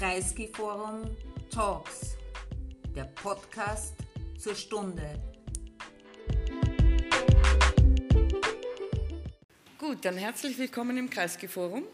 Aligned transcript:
Kreisky 0.00 0.48
Forum 0.50 1.14
Talks, 1.50 2.16
der 2.96 3.04
Podcast 3.04 3.92
zur 4.38 4.54
Stunde. 4.54 5.20
Gut, 9.76 10.02
dann 10.02 10.16
herzlich 10.16 10.58
willkommen 10.58 10.96
im 10.96 11.10
Kreisky 11.10 11.48
Forum. 11.48 11.84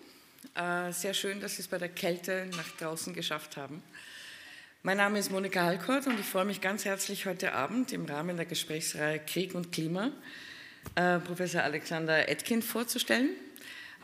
Äh, 0.54 0.92
sehr 0.92 1.14
schön, 1.14 1.40
dass 1.40 1.56
Sie 1.56 1.62
es 1.62 1.66
bei 1.66 1.78
der 1.78 1.88
Kälte 1.88 2.48
nach 2.56 2.70
draußen 2.78 3.12
geschafft 3.12 3.56
haben. 3.56 3.82
Mein 4.84 4.98
Name 4.98 5.18
ist 5.18 5.32
Monika 5.32 5.64
Halkort 5.64 6.06
und 6.06 6.20
ich 6.20 6.26
freue 6.26 6.44
mich 6.44 6.60
ganz 6.60 6.84
herzlich 6.84 7.26
heute 7.26 7.54
Abend 7.54 7.92
im 7.92 8.04
Rahmen 8.04 8.36
der 8.36 8.46
Gesprächsreihe 8.46 9.18
Krieg 9.18 9.52
und 9.56 9.72
Klima 9.72 10.12
äh, 10.94 11.18
Professor 11.18 11.64
Alexander 11.64 12.28
Etkin 12.28 12.62
vorzustellen. 12.62 13.30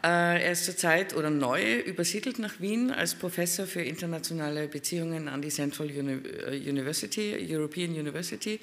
Äh, 0.02 0.42
er 0.42 0.52
ist 0.52 0.64
zurzeit 0.64 1.14
oder 1.14 1.30
neu 1.30 1.78
übersiedelt 1.80 2.40
nach 2.40 2.60
Wien 2.60 2.90
als 2.90 3.14
Professor 3.14 3.66
für 3.66 3.82
internationale 3.82 4.66
Beziehungen 4.66 5.28
an 5.28 5.42
die 5.42 5.48
Central 5.48 5.90
äh, 5.90 6.58
University, 6.68 7.36
European 7.48 7.90
University, 7.90 8.58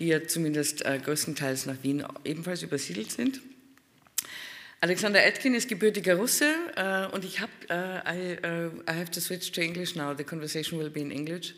die 0.00 0.08
ja 0.08 0.26
zumindest 0.26 0.84
äh, 0.84 0.98
größtenteils 0.98 1.66
nach 1.66 1.76
Wien 1.82 2.04
ebenfalls 2.24 2.62
übersiedelt 2.62 3.12
sind. 3.12 3.40
Alexander 4.80 5.24
Etkin 5.24 5.54
ist 5.54 5.68
gebürtiger 5.68 6.16
Russe 6.16 6.44
uh, 6.76 7.14
und 7.14 7.24
ich 7.24 7.40
habe, 7.40 7.52
uh, 7.70 8.06
I, 8.06 8.36
uh, 8.44 8.70
I, 8.86 8.98
have 8.98 9.10
to 9.12 9.20
switch 9.20 9.50
to 9.52 9.62
English 9.62 9.94
now. 9.94 10.12
The 10.14 10.24
conversation 10.24 10.78
will 10.78 10.90
be 10.90 11.00
in 11.00 11.10
English 11.10 11.54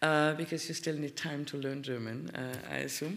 because 0.00 0.68
you 0.68 0.74
still 0.74 0.96
need 0.96 1.16
time 1.16 1.46
to 1.46 1.56
learn 1.56 1.82
German, 1.82 2.30
I 2.70 2.84
assume. 2.84 3.16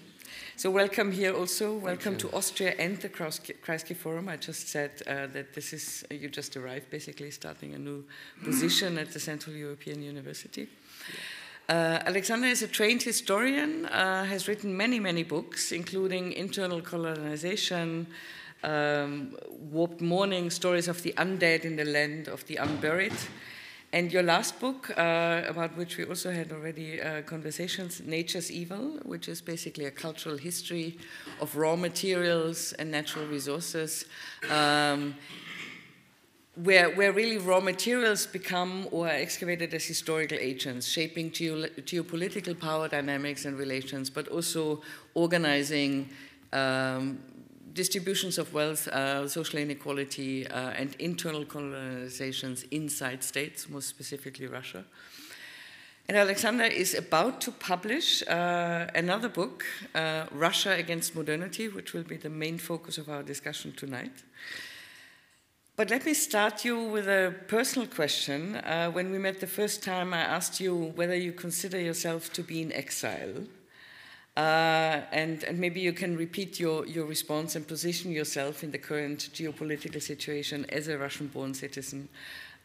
So 0.56 0.70
welcome 0.70 1.12
here 1.12 1.34
also. 1.34 1.74
Welcome 1.74 2.18
to 2.18 2.32
Austria 2.32 2.76
and 2.78 2.98
the 2.98 3.10
Kreisky 3.10 3.96
Forum. 3.96 4.30
I 4.30 4.38
just 4.38 4.70
said 4.70 4.92
uh, 5.08 5.28
that 5.34 5.54
this 5.54 5.74
is, 5.74 6.04
you 6.10 6.30
just 6.30 6.56
arrived 6.56 6.90
basically 6.90 7.32
starting 7.32 7.74
a 7.74 7.80
new 7.80 8.04
position 8.44 8.98
at 8.98 9.12
the 9.12 9.20
Central 9.20 9.56
European 9.56 10.04
University. 10.04 10.68
Uh, 11.70 12.00
Alexander 12.06 12.48
is 12.48 12.62
a 12.62 12.68
trained 12.68 13.02
historian, 13.02 13.86
uh, 13.86 14.26
has 14.26 14.48
written 14.48 14.76
many, 14.76 15.00
many 15.00 15.24
books, 15.24 15.72
including 15.72 16.34
Internal 16.34 16.82
Colonization, 16.82 18.08
um, 18.64 19.36
Warped 19.72 20.02
Mourning, 20.02 20.50
Stories 20.50 20.88
of 20.88 21.02
the 21.02 21.14
Undead 21.14 21.64
in 21.64 21.76
the 21.76 21.86
Land 21.86 22.28
of 22.28 22.46
the 22.48 22.58
Unburied, 22.58 23.14
and 23.94 24.12
your 24.12 24.24
last 24.24 24.60
book, 24.60 24.90
uh, 24.98 25.44
about 25.48 25.76
which 25.76 25.98
we 25.98 26.06
also 26.06 26.32
had 26.32 26.52
already 26.54 27.02
uh, 27.02 27.24
conversations, 27.24 28.02
Nature's 28.02 28.50
Evil, 28.50 29.00
which 29.04 29.28
is 29.28 29.42
basically 29.42 29.86
a 29.86 29.92
cultural 29.92 30.38
history 30.38 30.98
of 31.42 31.56
raw 31.58 31.76
materials 31.76 32.72
and 32.74 32.90
natural 32.90 33.26
resources, 33.26 34.06
um, 34.50 35.14
where, 36.56 36.90
where 36.96 37.12
really 37.12 37.38
raw 37.38 37.60
materials 37.60 38.26
become 38.26 38.88
or 38.92 39.08
are 39.08 39.12
excavated 39.26 39.74
as 39.74 39.84
historical 39.84 40.38
agents, 40.40 40.88
shaping 40.88 41.30
geo 41.30 41.68
geopolitical 41.82 42.58
power 42.58 42.88
dynamics 42.88 43.44
and 43.44 43.58
relations, 43.58 44.10
but 44.10 44.28
also 44.30 44.82
organizing 45.16 46.10
um, 46.54 47.20
distributions 47.74 48.38
of 48.38 48.54
wealth, 48.54 48.88
uh, 48.88 49.28
social 49.28 49.60
inequality, 49.60 50.48
uh, 50.48 50.72
and 50.72 50.96
internal 51.00 51.46
colonizations 51.46 52.66
inside 52.72 53.24
states, 53.24 53.70
more 53.70 53.82
specifically 53.82 54.48
Russia. 54.48 54.84
And 56.08 56.18
Alexander 56.18 56.66
is 56.66 56.94
about 56.94 57.40
to 57.42 57.52
publish 57.52 58.22
uh, 58.28 58.88
another 58.96 59.30
book, 59.30 59.64
uh, 59.96 60.26
Russia 60.32 60.72
Against 60.72 61.16
Modernity, 61.16 61.70
which 61.70 61.94
will 61.94 62.04
be 62.04 62.18
the 62.18 62.30
main 62.30 62.58
focus 62.58 62.98
of 62.98 63.08
our 63.08 63.24
discussion 63.24 63.72
tonight. 63.74 64.12
But 65.78 65.90
let 65.90 66.06
me 66.06 66.14
start 66.14 66.66
you 66.66 66.84
with 66.84 67.08
a 67.08 67.34
personal 67.48 67.88
question. 67.88 68.58
Uh, 68.58 68.92
when 68.92 69.10
we 69.10 69.18
met 69.18 69.40
the 69.40 69.48
first 69.48 69.82
time, 69.84 70.14
I 70.14 70.20
asked 70.20 70.60
you 70.60 70.92
whether 70.96 71.16
you 71.16 71.32
consider 71.32 71.80
yourself 71.80 72.34
to 72.34 72.44
be 72.44 72.62
in 72.62 72.74
exile. 72.74 73.48
Uh, 74.38 75.02
and, 75.12 75.44
and, 75.44 75.60
maybe 75.60 75.82
you 75.82 75.92
can 75.92 76.16
repeat 76.16 76.58
your, 76.58 76.86
your 76.86 77.06
response 77.06 77.58
and 77.58 77.68
position 77.68 78.12
yourself 78.12 78.64
in 78.64 78.72
the 78.72 78.78
current 78.78 79.30
geopolitical 79.34 80.02
situation 80.02 80.66
as 80.70 80.88
a 80.88 80.98
Russian 80.98 81.28
born 81.28 81.54
citizen, 81.54 82.08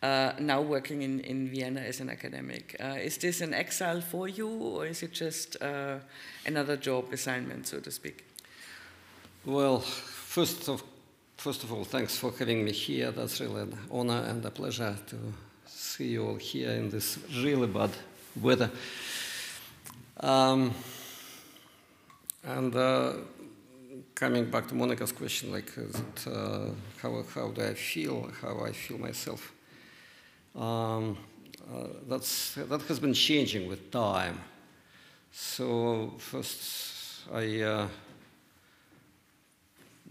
uh, 0.01 0.31
now 0.39 0.61
working 0.61 1.03
in, 1.03 1.19
in 1.21 1.49
Vienna 1.49 1.81
as 1.81 1.99
an 1.99 2.09
academic. 2.09 2.77
Uh, 2.79 2.99
is 3.03 3.19
this 3.19 3.41
an 3.41 3.53
exile 3.53 4.01
for 4.01 4.29
you, 4.29 4.49
or 4.49 4.87
is 4.87 5.03
it 5.03 5.13
just 5.13 5.61
uh, 5.61 5.97
another 6.47 6.77
job 6.77 7.13
assignment, 7.13 7.67
so 7.67 7.81
to 7.81 7.91
speak? 7.91 8.25
Well, 9.45 9.81
first 9.81 10.69
of, 10.69 10.85
first 11.37 11.65
of 11.65 11.73
all, 11.73 11.83
thanks 11.83 12.17
for 12.17 12.31
having 12.39 12.65
me 12.65 12.71
here. 12.71 13.11
That's 13.11 13.41
really 13.41 13.63
an 13.63 13.79
honor 13.91 14.23
and 14.29 14.45
a 14.45 14.53
pleasure 14.53 14.97
to 15.09 15.17
see 15.67 16.11
you 16.11 16.29
all 16.29 16.37
here 16.37 16.71
in 16.71 16.91
this 16.91 17.19
really 17.43 17.67
bad 17.67 17.91
weather. 18.41 18.71
Um, 20.21 20.73
and 22.47 22.75
uh, 22.77 23.13
coming 24.15 24.49
back 24.51 24.69
to 24.69 24.75
Monica's 24.75 25.13
question, 25.13 25.51
like 25.51 25.71
it, 25.77 26.27
uh, 26.29 26.69
how, 27.03 27.23
how 27.35 27.49
do 27.49 27.63
I 27.63 27.75
feel, 27.75 28.31
how 28.41 28.61
I 28.65 28.73
feel 28.73 28.99
myself, 28.99 29.53
um, 30.55 31.19
uh, 31.69 31.89
that's, 32.09 32.55
that 32.55 32.81
has 32.83 33.01
been 33.01 33.15
changing 33.15 33.69
with 33.69 33.91
time. 33.91 34.41
So 35.33 36.15
first 36.19 37.29
I, 37.33 37.61
uh, 37.61 37.89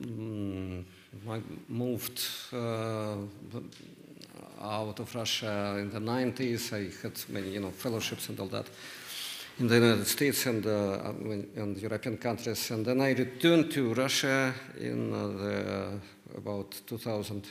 mm, 0.02 0.84
I 1.29 1.41
moved 1.69 2.22
uh, 2.53 3.16
out 4.62 5.00
of 5.00 5.16
Russia 5.16 5.78
in 5.79 5.90
the 5.90 6.00
90s. 6.00 6.73
I 6.73 6.91
had 7.02 7.13
many 7.29 7.52
you 7.52 7.62
know, 7.62 7.72
fellowships 7.72 8.28
and 8.28 8.40
all 8.40 8.47
that 8.47 8.67
in 9.59 9.67
the 9.67 9.75
United 9.75 10.07
States 10.07 10.45
and, 10.47 10.66
uh, 10.66 11.13
and 11.55 11.77
European 11.77 12.17
countries. 12.17 12.71
And 12.71 12.85
then 12.85 13.01
I 13.01 13.13
returned 13.13 13.71
to 13.71 13.93
Russia 13.93 14.53
in 14.79 15.13
uh, 15.13 15.27
the, 15.27 15.99
about 16.38 16.81
2000. 16.85 17.47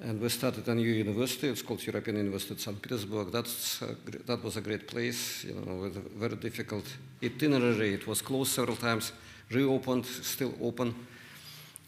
And 0.00 0.20
we 0.20 0.28
started 0.30 0.66
a 0.66 0.74
new 0.74 0.88
university. 0.88 1.48
It's 1.48 1.62
called 1.62 1.86
European 1.86 2.16
University 2.16 2.54
of 2.54 2.60
St. 2.60 2.80
Petersburg. 2.80 3.30
That's, 3.30 3.82
uh, 3.82 3.94
that 4.26 4.42
was 4.42 4.56
a 4.56 4.62
great 4.62 4.88
place, 4.88 5.44
you 5.44 5.54
know, 5.54 5.82
with 5.82 5.96
a 5.96 6.00
very 6.00 6.36
difficult 6.36 6.86
itinerary. 7.22 7.94
It 7.94 8.06
was 8.06 8.22
closed 8.22 8.52
several 8.52 8.76
times, 8.76 9.12
reopened, 9.50 10.06
still 10.06 10.54
open. 10.62 10.94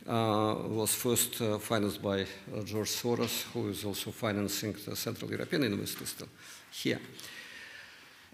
Uh, 0.06 0.54
was 0.68 0.94
first 0.94 1.40
uh, 1.40 1.56
financed 1.58 2.02
by 2.02 2.20
uh, 2.20 2.62
George 2.62 2.90
Soros, 2.90 3.44
who 3.54 3.70
is 3.70 3.86
also 3.86 4.10
financing 4.10 4.76
the 4.86 4.94
Central 4.94 5.30
European 5.30 5.62
University 5.62 6.04
still 6.04 6.28
here. 6.70 7.00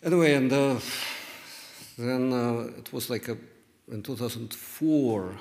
Anyway, 0.03 0.33
and 0.33 0.51
uh, 0.51 0.77
then 1.99 2.33
uh, 2.33 2.79
it 2.79 2.91
was 2.91 3.11
like 3.11 3.29
a, 3.29 3.37
in 3.93 4.03
2004, 4.03 5.35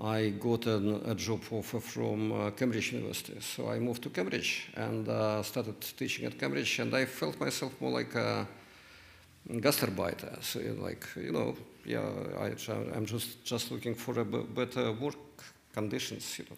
I 0.00 0.28
got 0.38 0.66
an, 0.66 1.02
a 1.04 1.16
job 1.16 1.40
offer 1.50 1.80
from 1.80 2.30
uh, 2.30 2.50
Cambridge 2.52 2.92
University. 2.92 3.40
So 3.40 3.68
I 3.68 3.80
moved 3.80 4.04
to 4.04 4.10
Cambridge 4.10 4.70
and 4.76 5.08
uh, 5.08 5.42
started 5.42 5.80
teaching 5.80 6.26
at 6.26 6.38
Cambridge, 6.38 6.78
and 6.78 6.94
I 6.94 7.06
felt 7.06 7.40
myself 7.40 7.72
more 7.80 7.90
like 7.90 8.14
a 8.14 8.46
gastarbeiter. 9.48 10.40
So 10.44 10.60
like, 10.78 11.08
you 11.16 11.32
know, 11.32 11.56
yeah, 11.84 12.08
I, 12.38 12.52
I'm 12.94 13.04
just, 13.04 13.44
just 13.44 13.72
looking 13.72 13.96
for 13.96 14.20
a 14.20 14.24
better 14.24 14.92
work 14.92 15.16
conditions, 15.72 16.38
you 16.38 16.44
know, 16.48 16.56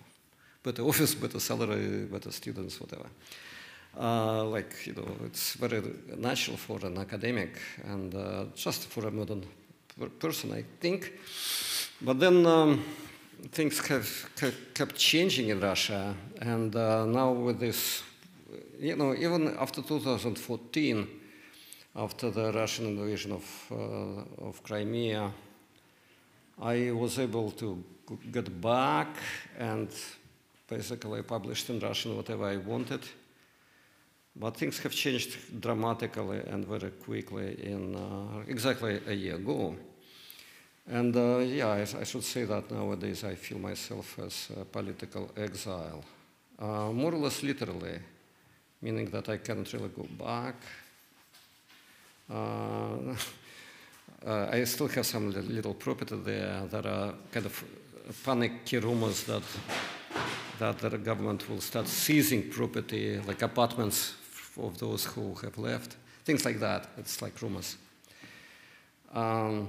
better 0.63 0.83
office, 0.91 1.15
better 1.15 1.41
salary, 1.41 2.05
better 2.05 2.31
students, 2.31 2.79
whatever. 2.79 3.09
Uh, 3.99 4.45
like, 4.45 4.87
you 4.87 4.95
know, 4.95 5.07
it's 5.27 5.55
very 5.55 5.83
natural 6.17 6.57
for 6.57 6.79
an 6.87 6.97
academic 6.97 7.61
and 7.85 8.15
uh, 8.15 8.45
just 8.55 8.89
for 8.89 9.07
a 9.07 9.11
modern 9.11 9.45
person, 10.19 10.53
I 10.53 10.65
think. 10.81 11.13
But 12.01 12.19
then 12.19 12.47
um, 12.47 12.85
things 13.51 13.87
have 13.89 14.31
kept 14.75 14.97
changing 14.97 15.49
in 15.49 15.61
Russia, 15.61 16.15
and 16.41 16.75
uh, 16.75 17.05
now 17.05 17.33
with 17.33 17.61
this, 17.61 18.03
you 18.79 18.97
know, 18.97 19.15
even 19.15 19.57
after 19.59 19.83
2014, 19.83 21.09
after 21.95 22.31
the 22.31 22.51
Russian 22.53 22.87
invasion 22.87 23.33
of, 23.33 23.45
uh, 23.71 24.47
of 24.49 24.63
Crimea, 24.63 25.31
I 26.61 26.91
was 26.93 27.19
able 27.19 27.51
to 27.53 27.83
get 28.31 28.61
back 28.61 29.17
and 29.59 29.89
basically 30.69 31.23
published 31.23 31.69
in 31.69 31.79
Russian 31.81 32.17
whatever 32.17 32.47
I 32.47 32.57
wanted. 32.57 33.01
But 34.35 34.57
things 34.57 34.79
have 34.79 34.93
changed 34.93 35.61
dramatically 35.61 36.41
and 36.47 36.67
very 36.67 36.91
quickly 36.91 37.59
in 37.63 37.95
uh, 37.95 38.43
exactly 38.49 39.01
a 39.07 39.13
year 39.13 39.35
ago. 39.37 39.77
And 40.89 41.15
uh, 41.15 41.39
yeah, 41.39 41.69
I, 41.69 41.81
I, 41.83 42.05
should 42.05 42.25
say 42.25 42.45
that 42.45 42.71
nowadays 42.71 43.25
I 43.25 43.35
feel 43.35 43.59
myself 43.59 44.19
as 44.19 44.49
a 44.61 44.65
political 44.65 45.31
exile, 45.37 46.03
uh, 46.59 46.91
more 46.91 47.13
or 47.13 47.19
less 47.19 47.43
literally, 47.43 48.01
meaning 48.81 49.09
that 49.11 49.29
I 49.29 49.37
cannot 49.37 49.73
really 49.73 49.91
go 49.91 50.07
back. 50.19 50.57
Uh, 52.29 53.15
uh, 54.27 54.49
I 54.51 54.65
still 54.65 54.89
have 54.89 55.07
some 55.07 55.31
little 55.31 55.75
property 55.75 56.17
there. 56.17 56.67
There 56.69 56.87
are 56.87 57.15
kind 57.31 57.47
of 57.47 57.65
panicky 58.25 58.79
rumors 58.79 59.25
that 59.25 59.43
that 60.59 60.79
the 60.79 60.99
government 60.99 61.49
will 61.49 61.61
start 61.61 61.89
seizing 61.89 62.49
property, 62.51 63.19
like 63.27 63.43
apartments 63.43 64.15
of 64.59 64.79
those 64.79 65.05
who 65.05 65.35
have 65.43 65.59
left. 65.59 65.97
Things 66.25 66.45
like 66.45 66.61
that. 66.61 66.89
It's 66.99 67.21
like 67.23 67.41
rumors. 67.43 67.77
Um, 69.13 69.69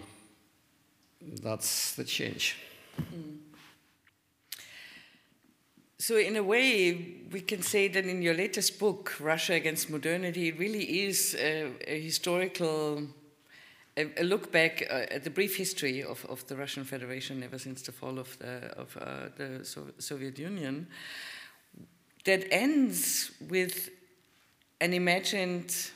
that's 1.41 1.95
the 1.95 2.03
change. 2.03 2.57
Mm. 2.99 3.37
So, 5.97 6.17
in 6.17 6.35
a 6.35 6.43
way, 6.43 7.21
we 7.31 7.39
can 7.39 7.61
say 7.61 7.87
that 7.87 8.05
in 8.05 8.21
your 8.21 8.33
latest 8.33 8.77
book, 8.77 9.15
Russia 9.21 9.53
Against 9.53 9.89
Modernity, 9.89 10.49
it 10.49 10.59
really 10.59 11.05
is 11.05 11.33
a, 11.39 11.71
a 11.87 12.01
historical 12.01 13.03
a, 13.95 14.09
a, 14.17 14.23
look 14.23 14.51
back 14.51 14.85
uh, 14.89 15.05
at 15.11 15.23
the 15.23 15.29
brief 15.29 15.55
history 15.55 16.03
of, 16.03 16.25
of 16.25 16.45
the 16.47 16.55
Russian 16.55 16.83
Federation 16.83 17.43
ever 17.43 17.59
since 17.59 17.81
the 17.83 17.91
fall 17.91 18.19
of 18.19 18.37
the, 18.39 18.73
of, 18.77 18.97
uh, 18.97 19.29
the 19.37 19.63
so 19.63 19.85
Soviet 19.99 20.37
Union 20.39 20.87
that 22.25 22.45
ends 22.51 23.31
with 23.49 23.89
an 24.83 24.93
imagined, 24.93 25.91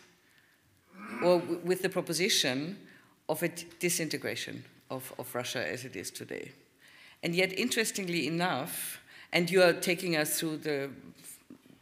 or 1.21 1.39
with 1.63 1.81
the 1.81 1.89
proposition 1.89 2.77
of 3.27 3.43
a 3.43 3.49
disintegration 3.79 4.63
of, 4.89 5.13
of 5.19 5.35
Russia 5.35 5.61
as 5.73 5.83
it 5.83 5.95
is 5.95 6.09
today. 6.09 6.51
And 7.21 7.35
yet, 7.35 7.51
interestingly 7.59 8.27
enough, 8.27 9.01
and 9.33 9.49
you 9.49 9.61
are 9.61 9.73
taking 9.73 10.15
us 10.15 10.39
through 10.39 10.57
the 10.57 10.89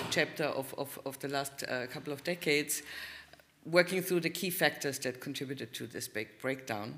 chapter 0.10 0.46
of, 0.46 0.74
of, 0.78 1.00
of 1.06 1.20
the 1.20 1.28
last 1.28 1.64
uh, 1.64 1.86
couple 1.88 2.12
of 2.12 2.24
decades, 2.24 2.82
working 3.66 4.02
through 4.02 4.22
the 4.22 4.30
key 4.30 4.50
factors 4.50 4.98
that 5.00 5.20
contributed 5.20 5.74
to 5.74 5.86
this 5.86 6.08
big 6.08 6.28
breakdown. 6.42 6.98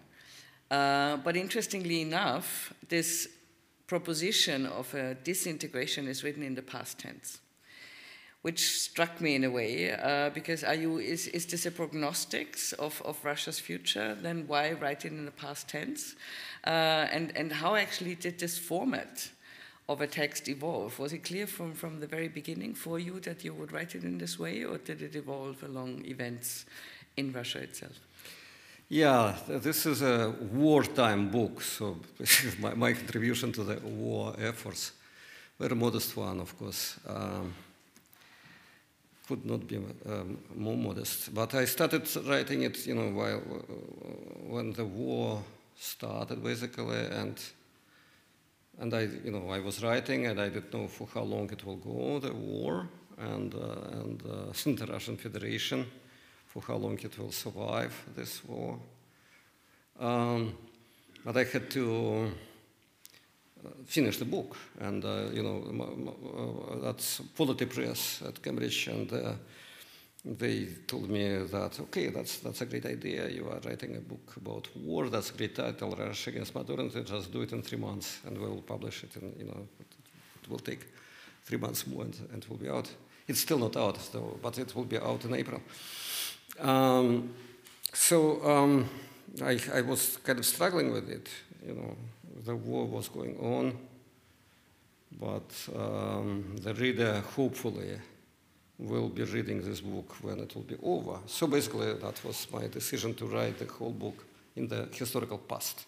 Uh, 0.71 1.17
but 1.17 1.35
interestingly 1.35 2.01
enough, 2.01 2.73
this 2.87 3.27
proposition 3.87 4.65
of 4.67 4.93
a 4.93 5.15
disintegration 5.15 6.07
is 6.07 6.23
written 6.23 6.43
in 6.43 6.55
the 6.55 6.61
past 6.61 6.97
tense, 6.97 7.39
which 8.41 8.79
struck 8.79 9.19
me 9.19 9.35
in 9.35 9.43
a 9.43 9.49
way, 9.49 9.91
uh, 9.91 10.29
because 10.29 10.63
are 10.63 10.75
you, 10.75 10.99
is, 10.99 11.27
is 11.27 11.45
this 11.45 11.65
a 11.65 11.71
prognostics 11.71 12.73
of, 12.73 13.01
of 13.03 13.23
Russia's 13.23 13.59
future? 13.59 14.15
Then 14.21 14.45
why 14.47 14.71
write 14.73 15.05
it 15.05 15.11
in 15.11 15.25
the 15.25 15.31
past 15.31 15.67
tense? 15.67 16.15
Uh, 16.65 17.07
and, 17.11 17.35
and 17.35 17.51
how 17.51 17.75
actually 17.75 18.15
did 18.15 18.39
this 18.39 18.57
format 18.57 19.29
of 19.89 20.01
a 20.01 20.07
text 20.07 20.47
evolve? 20.49 20.99
Was 20.99 21.13
it 21.13 21.23
clear 21.23 21.47
from, 21.47 21.73
from 21.73 21.99
the 21.99 22.07
very 22.07 22.27
beginning 22.27 22.73
for 22.73 22.99
you 22.99 23.19
that 23.21 23.43
you 23.43 23.53
would 23.53 23.71
write 23.71 23.95
it 23.95 24.03
in 24.03 24.17
this 24.17 24.37
way, 24.37 24.63
or 24.63 24.77
did 24.77 25.01
it 25.01 25.15
evolve 25.15 25.63
along 25.63 26.05
events 26.05 26.65
in 27.15 27.31
Russia 27.31 27.59
itself? 27.59 27.99
Yeah, 28.89 29.35
this 29.47 29.85
is 29.85 30.01
a 30.01 30.33
wartime 30.53 31.29
book, 31.29 31.61
so 31.61 31.97
my, 32.59 32.73
my, 32.73 32.93
contribution 32.93 33.51
to 33.51 33.63
the 33.65 33.79
war 33.85 34.33
efforts, 34.39 34.93
very 35.59 35.75
modest 35.75 36.15
one, 36.15 36.39
of 36.39 36.57
course, 36.57 36.97
um, 37.05 37.53
could 39.27 39.45
not 39.45 39.67
be 39.67 39.77
um, 40.05 40.37
more 40.55 40.77
modest. 40.77 41.33
But 41.33 41.53
I 41.53 41.65
started 41.65 42.07
writing 42.25 42.63
it, 42.63 42.87
you 42.87 42.95
know, 42.95 43.09
while 43.11 43.39
when 44.47 44.73
the 44.73 44.85
war 44.85 45.43
started, 45.77 46.43
basically, 46.43 47.05
and 47.05 47.37
and 48.79 48.93
I, 48.93 49.01
you 49.23 49.31
know, 49.31 49.49
I 49.49 49.59
was 49.59 49.83
writing, 49.83 50.27
and 50.27 50.39
I 50.39 50.49
didn't 50.49 50.73
know 50.73 50.87
for 50.87 51.07
how 51.13 51.23
long 51.23 51.49
it 51.51 51.65
will 51.65 51.77
go, 51.77 52.19
the 52.19 52.33
war, 52.33 52.87
and 53.17 53.53
uh, 53.53 53.99
and 53.99 54.21
uh, 54.25 54.53
the 54.85 54.87
Russian 54.87 55.17
Federation, 55.17 55.85
for 56.45 56.61
how 56.61 56.75
long 56.75 56.99
it 56.99 57.17
will 57.17 57.31
survive 57.31 57.93
this 58.15 58.43
war. 58.45 58.79
Um, 59.99 60.55
but 61.25 61.35
I 61.35 61.43
had 61.43 61.69
to 61.71 62.31
uh, 63.65 63.69
finish 63.85 64.17
the 64.17 64.25
book, 64.25 64.55
and 64.79 65.03
uh, 65.03 65.25
you 65.31 65.43
know, 65.43 65.63
uh, 66.71 66.85
that's 66.85 67.21
Polity 67.35 67.65
Press 67.65 68.21
at 68.27 68.41
Cambridge, 68.41 68.87
and 68.87 69.11
uh, 69.11 69.33
they 70.25 70.67
told 70.85 71.09
me 71.09 71.37
that 71.37 71.79
okay, 71.79 72.09
that's 72.09 72.39
that's 72.39 72.61
a 72.61 72.65
great 72.65 72.85
idea. 72.85 73.29
You 73.29 73.47
are 73.49 73.59
writing 73.65 73.95
a 73.95 73.99
book 73.99 74.35
about 74.37 74.67
war. 74.75 75.09
That's 75.09 75.31
a 75.31 75.33
great 75.33 75.55
title, 75.55 75.95
Russia 75.95 76.29
against 76.29 76.55
modernity. 76.55 77.03
Just 77.03 77.31
do 77.31 77.41
it 77.41 77.51
in 77.51 77.61
three 77.61 77.79
months, 77.79 78.19
and 78.25 78.37
we 78.37 78.47
will 78.47 78.61
publish 78.61 79.03
it. 79.03 79.15
And 79.15 79.33
you 79.37 79.45
know, 79.45 79.67
it 79.79 80.49
will 80.49 80.59
take 80.59 80.85
three 81.45 81.57
months 81.57 81.87
more, 81.87 82.03
and, 82.03 82.15
and 82.33 82.43
it 82.43 82.49
will 82.49 82.57
be 82.57 82.69
out. 82.69 82.89
It's 83.27 83.39
still 83.39 83.59
not 83.59 83.75
out, 83.75 83.99
though, 84.11 84.39
but 84.41 84.57
it 84.57 84.75
will 84.75 84.85
be 84.85 84.97
out 84.97 85.25
in 85.25 85.33
April. 85.33 85.61
Um, 86.59 87.33
so 87.93 88.43
um, 88.45 88.89
I, 89.41 89.59
I 89.73 89.81
was 89.81 90.17
kind 90.17 90.39
of 90.39 90.45
struggling 90.45 90.91
with 90.91 91.09
it. 91.09 91.29
You 91.65 91.73
know, 91.73 91.95
the 92.47 92.55
war 92.55 92.85
was 92.85 93.09
going 93.09 93.37
on, 93.39 93.77
but 95.19 95.51
um, 95.75 96.55
the 96.61 96.73
reader 96.73 97.21
hopefully 97.35 97.99
will 98.79 99.09
be 99.09 99.23
reading 99.23 99.61
this 99.61 99.81
book 99.81 100.15
when 100.21 100.39
it 100.39 100.55
will 100.55 100.63
be 100.63 100.77
over. 100.81 101.19
So 101.25 101.47
basically, 101.47 101.93
that 101.93 102.23
was 102.23 102.47
my 102.51 102.67
decision 102.67 103.13
to 103.15 103.25
write 103.25 103.59
the 103.59 103.65
whole 103.65 103.91
book 103.91 104.25
in 104.55 104.67
the 104.67 104.87
historical 104.91 105.39
past, 105.39 105.85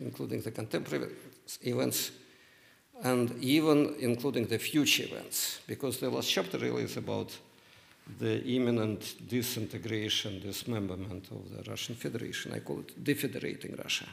including 0.00 0.42
the 0.42 0.50
contemporary 0.50 1.10
events 1.62 2.12
and 3.02 3.32
even 3.42 3.96
including 3.98 4.46
the 4.46 4.58
future 4.58 5.04
events, 5.04 5.60
because 5.66 5.98
the 5.98 6.08
last 6.08 6.30
chapter 6.30 6.58
really 6.58 6.84
is 6.84 6.96
about 6.96 7.36
the 8.18 8.42
imminent 8.44 9.14
disintegration, 9.28 10.40
dismemberment 10.40 11.28
of 11.30 11.50
the 11.56 11.70
Russian 11.70 11.96
Federation. 11.96 12.52
I 12.52 12.60
call 12.60 12.80
it 12.80 13.02
defederating 13.02 13.76
Russia. 13.76 14.06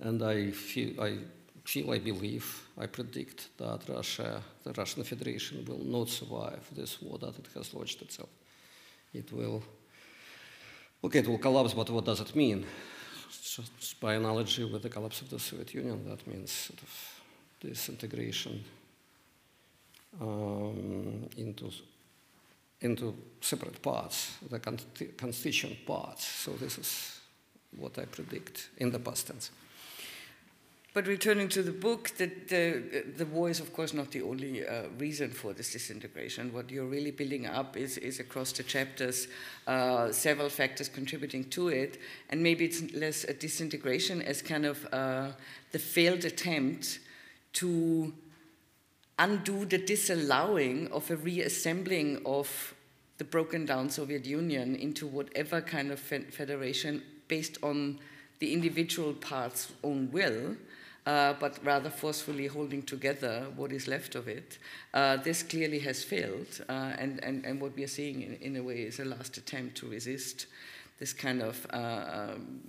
And 0.00 0.22
I 0.22 0.50
feel 0.50 1.00
I 1.00 1.18
feel, 1.64 1.90
I 1.92 1.98
believe, 1.98 2.68
I 2.78 2.86
predict 2.86 3.56
that 3.58 3.88
Russia, 3.88 4.42
the 4.64 4.72
Russian 4.72 5.04
Federation, 5.04 5.64
will 5.64 5.84
not 5.84 6.08
survive 6.08 6.66
this 6.72 7.00
war 7.00 7.18
that 7.18 7.38
it 7.38 7.46
has 7.54 7.72
launched 7.74 8.02
itself. 8.02 8.28
It 9.12 9.32
will, 9.32 9.62
okay, 11.04 11.20
it 11.20 11.28
will 11.28 11.38
collapse, 11.38 11.74
but 11.74 11.90
what 11.90 12.04
does 12.04 12.20
it 12.20 12.34
mean? 12.34 12.66
Just 13.30 14.00
by 14.00 14.14
analogy 14.14 14.64
with 14.64 14.82
the 14.82 14.88
collapse 14.88 15.22
of 15.22 15.30
the 15.30 15.38
Soviet 15.38 15.74
Union, 15.74 16.04
that 16.08 16.26
means 16.26 16.50
sort 16.50 16.82
of 16.82 17.22
disintegration 17.60 18.64
um, 20.20 21.28
into, 21.36 21.70
into 22.80 23.14
separate 23.40 23.80
parts, 23.82 24.32
the 24.50 24.58
constituent 24.58 25.86
parts. 25.86 26.24
So 26.24 26.52
this 26.52 26.78
is 26.78 27.20
what 27.76 27.98
I 27.98 28.06
predict 28.06 28.70
in 28.78 28.90
the 28.90 28.98
past 28.98 29.26
tense. 29.26 29.50
But 30.92 31.06
returning 31.06 31.48
to 31.50 31.62
the 31.62 31.70
book, 31.70 32.10
the, 32.16 32.26
the, 32.48 33.04
the 33.16 33.26
war 33.26 33.48
is, 33.48 33.60
of 33.60 33.72
course, 33.72 33.94
not 33.94 34.10
the 34.10 34.22
only 34.22 34.66
uh, 34.66 34.88
reason 34.98 35.30
for 35.30 35.52
this 35.52 35.72
disintegration. 35.72 36.52
What 36.52 36.68
you're 36.68 36.86
really 36.86 37.12
building 37.12 37.46
up 37.46 37.76
is, 37.76 37.96
is 37.96 38.18
across 38.18 38.50
the 38.50 38.64
chapters 38.64 39.28
uh, 39.68 40.10
several 40.10 40.48
factors 40.48 40.88
contributing 40.88 41.44
to 41.50 41.68
it. 41.68 42.00
And 42.30 42.42
maybe 42.42 42.64
it's 42.64 42.92
less 42.92 43.22
a 43.22 43.34
disintegration 43.34 44.20
as 44.20 44.42
kind 44.42 44.66
of 44.66 44.84
uh, 44.92 45.28
the 45.70 45.78
failed 45.78 46.24
attempt 46.24 46.98
to 47.52 48.12
undo 49.20 49.64
the 49.66 49.78
disallowing 49.78 50.90
of 50.90 51.08
a 51.10 51.16
reassembling 51.16 52.20
of 52.26 52.74
the 53.18 53.24
broken 53.24 53.64
down 53.64 53.90
Soviet 53.90 54.24
Union 54.24 54.74
into 54.74 55.06
whatever 55.06 55.60
kind 55.60 55.92
of 55.92 56.00
federation 56.00 57.02
based 57.28 57.58
on 57.62 58.00
the 58.40 58.52
individual 58.52 59.12
part's 59.12 59.70
own 59.84 60.10
will 60.10 60.56
uh, 61.10 61.34
but 61.40 61.58
rather 61.64 61.90
forcefully 61.90 62.46
holding 62.46 62.82
together 62.82 63.46
what 63.56 63.72
is 63.72 63.88
left 63.88 64.14
of 64.14 64.28
it. 64.28 64.58
Uh, 64.94 65.16
this 65.16 65.42
clearly 65.42 65.80
has 65.80 66.04
failed, 66.04 66.64
uh, 66.68 66.92
and, 66.98 67.22
and, 67.24 67.44
and 67.44 67.60
what 67.60 67.74
we 67.74 67.82
are 67.82 67.88
seeing 67.88 68.22
in, 68.22 68.34
in 68.40 68.56
a 68.56 68.62
way 68.62 68.82
is 68.82 69.00
a 69.00 69.04
last 69.04 69.36
attempt 69.36 69.76
to 69.76 69.88
resist 69.88 70.46
this 71.00 71.12
kind 71.12 71.42
of 71.42 71.66
uh, 71.72 72.04
um, 72.12 72.60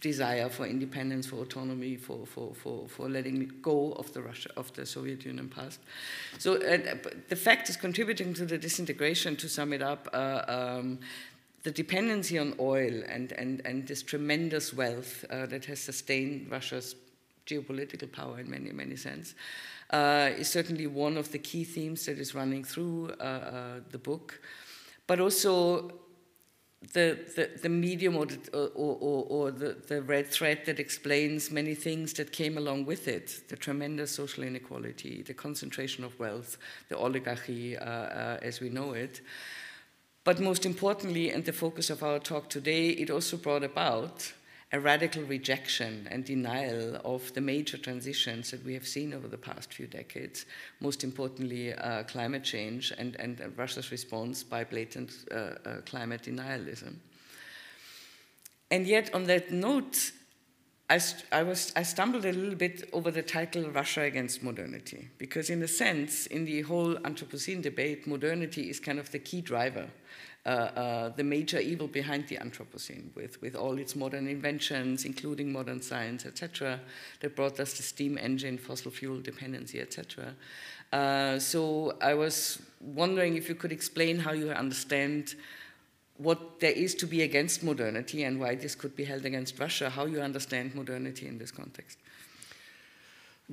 desire 0.00 0.48
for 0.48 0.66
independence, 0.66 1.26
for 1.26 1.36
autonomy, 1.36 1.96
for, 1.96 2.24
for, 2.26 2.54
for, 2.54 2.86
for 2.88 3.08
letting 3.08 3.50
go 3.60 3.92
of 3.92 4.12
the 4.12 4.22
Russia 4.22 4.50
of 4.56 4.72
the 4.74 4.86
Soviet 4.86 5.24
Union 5.24 5.48
past. 5.48 5.80
So 6.38 6.54
uh, 6.54 6.78
the 7.28 7.36
fact 7.36 7.68
is 7.70 7.76
contributing 7.76 8.34
to 8.34 8.46
the 8.46 8.56
disintegration. 8.56 9.34
To 9.36 9.48
sum 9.48 9.72
it 9.72 9.82
up, 9.82 10.08
uh, 10.12 10.42
um, 10.46 11.00
the 11.64 11.72
dependency 11.72 12.38
on 12.38 12.54
oil 12.60 13.02
and, 13.08 13.32
and, 13.32 13.62
and 13.64 13.88
this 13.88 14.02
tremendous 14.02 14.72
wealth 14.72 15.24
uh, 15.28 15.46
that 15.46 15.64
has 15.64 15.80
sustained 15.80 16.50
Russia's 16.50 16.94
geopolitical 17.50 18.10
power 18.10 18.40
in 18.40 18.50
many, 18.50 18.72
many 18.72 18.96
sense, 18.96 19.34
uh, 19.90 20.30
is 20.38 20.48
certainly 20.48 20.86
one 20.86 21.16
of 21.16 21.30
the 21.32 21.38
key 21.38 21.64
themes 21.64 22.06
that 22.06 22.18
is 22.18 22.34
running 22.34 22.64
through 22.64 23.10
uh, 23.20 23.22
uh 23.22 23.80
the 23.90 23.98
book. 23.98 24.40
But 25.06 25.20
also 25.20 25.92
the, 26.94 27.18
the, 27.36 27.50
the 27.62 27.68
medium 27.68 28.16
or, 28.16 28.26
the, 28.26 28.56
or, 28.56 28.96
or, 29.00 29.26
or 29.28 29.50
the, 29.50 29.76
the 29.86 30.00
red 30.02 30.26
thread 30.26 30.64
that 30.64 30.80
explains 30.80 31.50
many 31.50 31.74
things 31.74 32.14
that 32.14 32.32
came 32.32 32.56
along 32.56 32.86
with 32.86 33.06
it 33.06 33.42
the 33.48 33.56
tremendous 33.56 34.10
social 34.10 34.44
inequality, 34.44 35.22
the 35.22 35.34
concentration 35.34 36.04
of 36.04 36.18
wealth, 36.18 36.56
the 36.88 36.96
oligarchy 36.96 37.76
uh, 37.76 37.84
uh, 37.84 38.38
as 38.42 38.60
we 38.60 38.70
know 38.70 38.92
it. 38.92 39.20
But 40.24 40.40
most 40.40 40.64
importantly, 40.66 41.30
and 41.30 41.44
the 41.44 41.52
focus 41.52 41.90
of 41.90 42.02
our 42.02 42.18
talk 42.18 42.48
today, 42.48 42.90
it 42.90 43.10
also 43.10 43.36
brought 43.36 43.64
about 43.64 44.32
a 44.72 44.78
radical 44.78 45.22
rejection 45.24 46.06
and 46.10 46.24
denial 46.24 47.00
of 47.04 47.32
the 47.34 47.40
major 47.40 47.76
transitions 47.76 48.52
that 48.52 48.64
we 48.64 48.72
have 48.74 48.86
seen 48.86 49.12
over 49.12 49.26
the 49.26 49.38
past 49.38 49.74
few 49.74 49.86
decades, 49.86 50.46
most 50.78 51.02
importantly, 51.02 51.74
uh, 51.74 52.04
climate 52.04 52.44
change 52.44 52.92
and, 52.96 53.16
and, 53.16 53.40
Russia's 53.56 53.90
response 53.90 54.44
by 54.44 54.62
blatant 54.62 55.12
uh, 55.32 55.34
uh, 55.34 55.80
climate 55.86 56.22
denialism. 56.22 56.94
And 58.70 58.86
yet, 58.86 59.12
on 59.12 59.24
that 59.24 59.50
note, 59.50 60.12
I, 60.88 61.00
I, 61.32 61.42
was, 61.42 61.72
I 61.74 61.82
stumbled 61.82 62.24
a 62.24 62.32
little 62.32 62.54
bit 62.54 62.88
over 62.92 63.10
the 63.10 63.22
title 63.22 63.68
Russia 63.70 64.02
Against 64.02 64.44
Modernity, 64.44 65.08
because, 65.18 65.50
in 65.50 65.62
a 65.62 65.68
sense, 65.68 66.26
in 66.26 66.44
the 66.44 66.62
whole 66.62 66.94
Anthropocene 66.94 67.60
debate, 67.60 68.06
modernity 68.06 68.70
is 68.70 68.78
kind 68.78 69.00
of 69.00 69.10
the 69.10 69.18
key 69.18 69.40
driver 69.40 69.88
uh, 70.50 70.52
uh, 70.52 71.08
the 71.10 71.22
major 71.22 71.60
evil 71.60 71.86
behind 71.86 72.26
the 72.26 72.36
Anthropocene, 72.36 73.14
with, 73.14 73.40
with 73.40 73.54
all 73.54 73.78
its 73.78 73.94
modern 73.94 74.26
inventions, 74.26 75.04
including 75.04 75.52
modern 75.52 75.80
science, 75.80 76.26
etc., 76.26 76.80
that 77.20 77.36
brought 77.36 77.60
us 77.60 77.74
the 77.74 77.84
steam 77.84 78.18
engine, 78.18 78.58
fossil 78.58 78.90
fuel 78.90 79.20
dependency, 79.20 79.80
etc. 79.80 80.34
Uh, 80.92 81.38
so 81.38 81.96
I 82.02 82.14
was 82.14 82.60
wondering 82.80 83.36
if 83.36 83.48
you 83.48 83.54
could 83.54 83.70
explain 83.70 84.18
how 84.18 84.32
you 84.32 84.50
understand 84.50 85.36
what 86.16 86.58
there 86.58 86.72
is 86.72 86.96
to 86.96 87.06
be 87.06 87.22
against 87.22 87.62
modernity 87.62 88.24
and 88.24 88.40
why 88.40 88.56
this 88.56 88.74
could 88.74 88.96
be 88.96 89.04
held 89.04 89.24
against 89.24 89.60
Russia, 89.60 89.88
how 89.88 90.06
you 90.06 90.20
understand 90.20 90.74
modernity 90.74 91.28
in 91.28 91.38
this 91.38 91.52
context. 91.52 91.96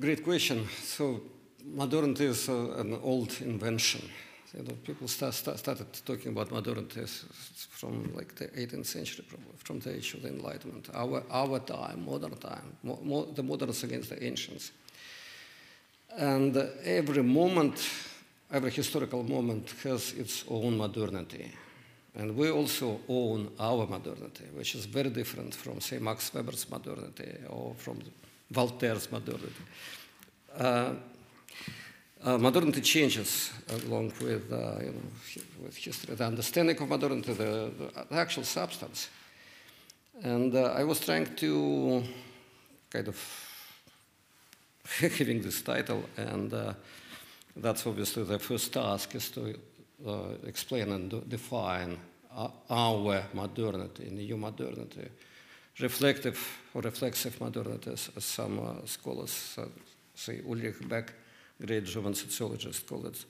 Great 0.00 0.24
question. 0.24 0.66
So 0.82 1.20
modernity 1.64 2.24
is 2.24 2.48
uh, 2.48 2.72
an 2.76 2.98
old 3.04 3.40
invention 3.40 4.10
you 4.56 4.62
know, 4.62 4.74
people 4.84 5.08
start, 5.08 5.34
start, 5.34 5.58
started 5.58 5.86
talking 6.04 6.32
about 6.32 6.50
modernity 6.50 7.04
from 7.70 8.14
like 8.14 8.34
the 8.34 8.48
18th 8.48 8.86
century, 8.86 9.24
probably, 9.28 9.52
from 9.58 9.80
the 9.80 9.96
age 9.96 10.14
of 10.14 10.22
the 10.22 10.28
Enlightenment. 10.28 10.88
Our, 10.94 11.22
our 11.30 11.58
time, 11.60 12.04
modern 12.06 12.36
time, 12.36 12.76
mo, 12.82 12.98
mo, 13.02 13.24
the 13.26 13.42
moderns 13.42 13.82
against 13.84 14.10
the 14.10 14.22
ancients. 14.24 14.72
And 16.16 16.56
uh, 16.56 16.66
every 16.82 17.22
moment, 17.22 17.88
every 18.50 18.70
historical 18.70 19.22
moment 19.22 19.74
has 19.84 20.12
its 20.14 20.44
own 20.48 20.78
modernity. 20.78 21.52
And 22.14 22.34
we 22.34 22.50
also 22.50 23.00
own 23.08 23.50
our 23.60 23.86
modernity, 23.86 24.44
which 24.54 24.74
is 24.74 24.86
very 24.86 25.10
different 25.10 25.54
from, 25.54 25.80
say, 25.80 25.98
Max 25.98 26.32
Weber's 26.32 26.68
modernity 26.70 27.36
or 27.48 27.74
from 27.76 27.98
Voltaire's 28.50 29.12
modernity. 29.12 29.52
Uh, 30.56 30.94
uh, 32.24 32.36
modernity 32.38 32.80
changes 32.80 33.52
along 33.84 34.12
with, 34.20 34.52
uh, 34.52 34.78
you 34.80 34.92
know, 34.92 35.42
with 35.62 35.76
history, 35.76 36.14
the 36.14 36.24
understanding 36.24 36.76
of 36.76 36.88
modernity, 36.88 37.32
the, 37.32 37.70
the 38.10 38.16
actual 38.16 38.44
substance. 38.44 39.08
And 40.22 40.54
uh, 40.54 40.74
I 40.76 40.84
was 40.84 41.00
trying 41.00 41.34
to 41.36 42.02
kind 42.90 43.08
of 43.08 43.16
giving 45.16 45.42
this 45.42 45.62
title, 45.62 46.04
and 46.16 46.52
uh, 46.52 46.74
that's 47.56 47.86
obviously 47.86 48.24
the 48.24 48.38
first 48.38 48.72
task 48.72 49.14
is 49.14 49.30
to 49.30 49.54
uh, 50.06 50.34
explain 50.44 50.92
and 50.92 51.28
define 51.28 51.98
our 52.70 53.22
modernity, 53.32 54.10
new 54.10 54.36
modernity, 54.36 55.08
reflective 55.80 56.38
or 56.74 56.82
reflexive 56.82 57.40
modernity, 57.40 57.92
as, 57.92 58.10
some 58.18 58.58
uh, 58.58 58.86
scholars 58.86 59.58
say, 60.14 60.40
Ulrich 60.46 60.88
Beck 60.88 61.12
great 61.64 61.84
German 61.84 62.14
sociologist 62.14 62.86
called 62.86 63.06
it. 63.06 63.24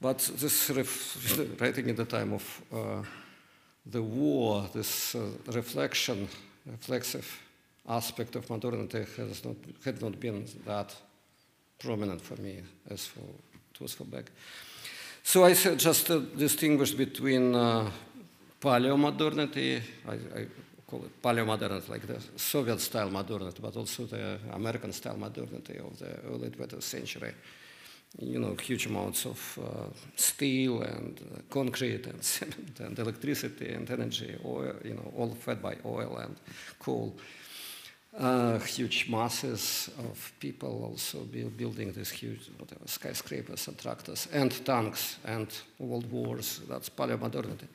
But 0.00 0.18
this 0.18 0.70
writing 1.60 1.88
in 1.88 1.96
the 1.96 2.04
time 2.04 2.32
of 2.32 2.62
uh, 2.72 3.02
the 3.86 4.02
war, 4.02 4.68
this 4.72 5.14
uh, 5.14 5.28
reflection, 5.46 6.28
reflexive 6.66 7.40
aspect 7.88 8.36
of 8.36 8.48
modernity 8.48 9.04
has 9.16 9.44
not, 9.44 9.56
had 9.84 10.02
not 10.02 10.18
been 10.20 10.44
that 10.66 10.94
prominent 11.78 12.20
for 12.20 12.40
me 12.40 12.60
as 12.90 13.06
for, 13.06 13.20
it 13.20 13.80
was 13.80 13.94
for 13.94 14.04
Beck. 14.04 14.30
So 15.22 15.44
I 15.44 15.54
just 15.54 16.10
uh, 16.10 16.18
distinguish 16.36 16.92
between 16.92 17.54
paleomodernity, 18.60 19.82
I, 20.08 20.12
I, 20.12 20.46
call 20.86 21.04
it 21.04 21.22
paleomodernity, 21.22 21.88
like 21.88 22.06
the 22.06 22.20
Soviet 22.36 22.80
style 22.80 23.10
modernity, 23.10 23.58
but 23.60 23.76
also 23.76 24.06
the 24.06 24.38
American 24.52 24.92
style 24.92 25.16
modernity 25.16 25.78
of 25.78 25.98
the 25.98 26.18
early 26.30 26.50
20th 26.50 26.82
century. 26.82 27.34
You 28.20 28.38
know, 28.38 28.54
huge 28.54 28.86
amounts 28.86 29.26
of 29.26 29.58
uh, 29.60 29.92
steel 30.14 30.82
and 30.82 31.20
uh, 31.20 31.40
concrete 31.50 32.06
and 32.06 32.22
cement 32.32 32.78
and 32.78 32.98
electricity 32.98 33.72
and 33.72 33.90
energy, 33.90 34.36
oil, 34.44 34.74
you 34.84 34.94
know, 34.94 35.12
all 35.16 35.34
fed 35.34 35.60
by 35.60 35.76
oil 35.84 36.16
and 36.18 36.36
coal. 36.78 37.16
Uh, 38.16 38.60
huge 38.60 39.08
masses 39.08 39.90
of 39.98 40.32
people 40.38 40.84
also 40.84 41.24
building 41.56 41.90
these 41.92 42.10
huge 42.10 42.48
whatever, 42.58 42.86
skyscrapers 42.86 43.66
and 43.66 43.76
tractors 43.76 44.28
and 44.32 44.64
tanks 44.64 45.16
and 45.24 45.48
world 45.80 46.08
wars. 46.12 46.60
That's 46.68 46.88
paleomodernity. 46.88 47.66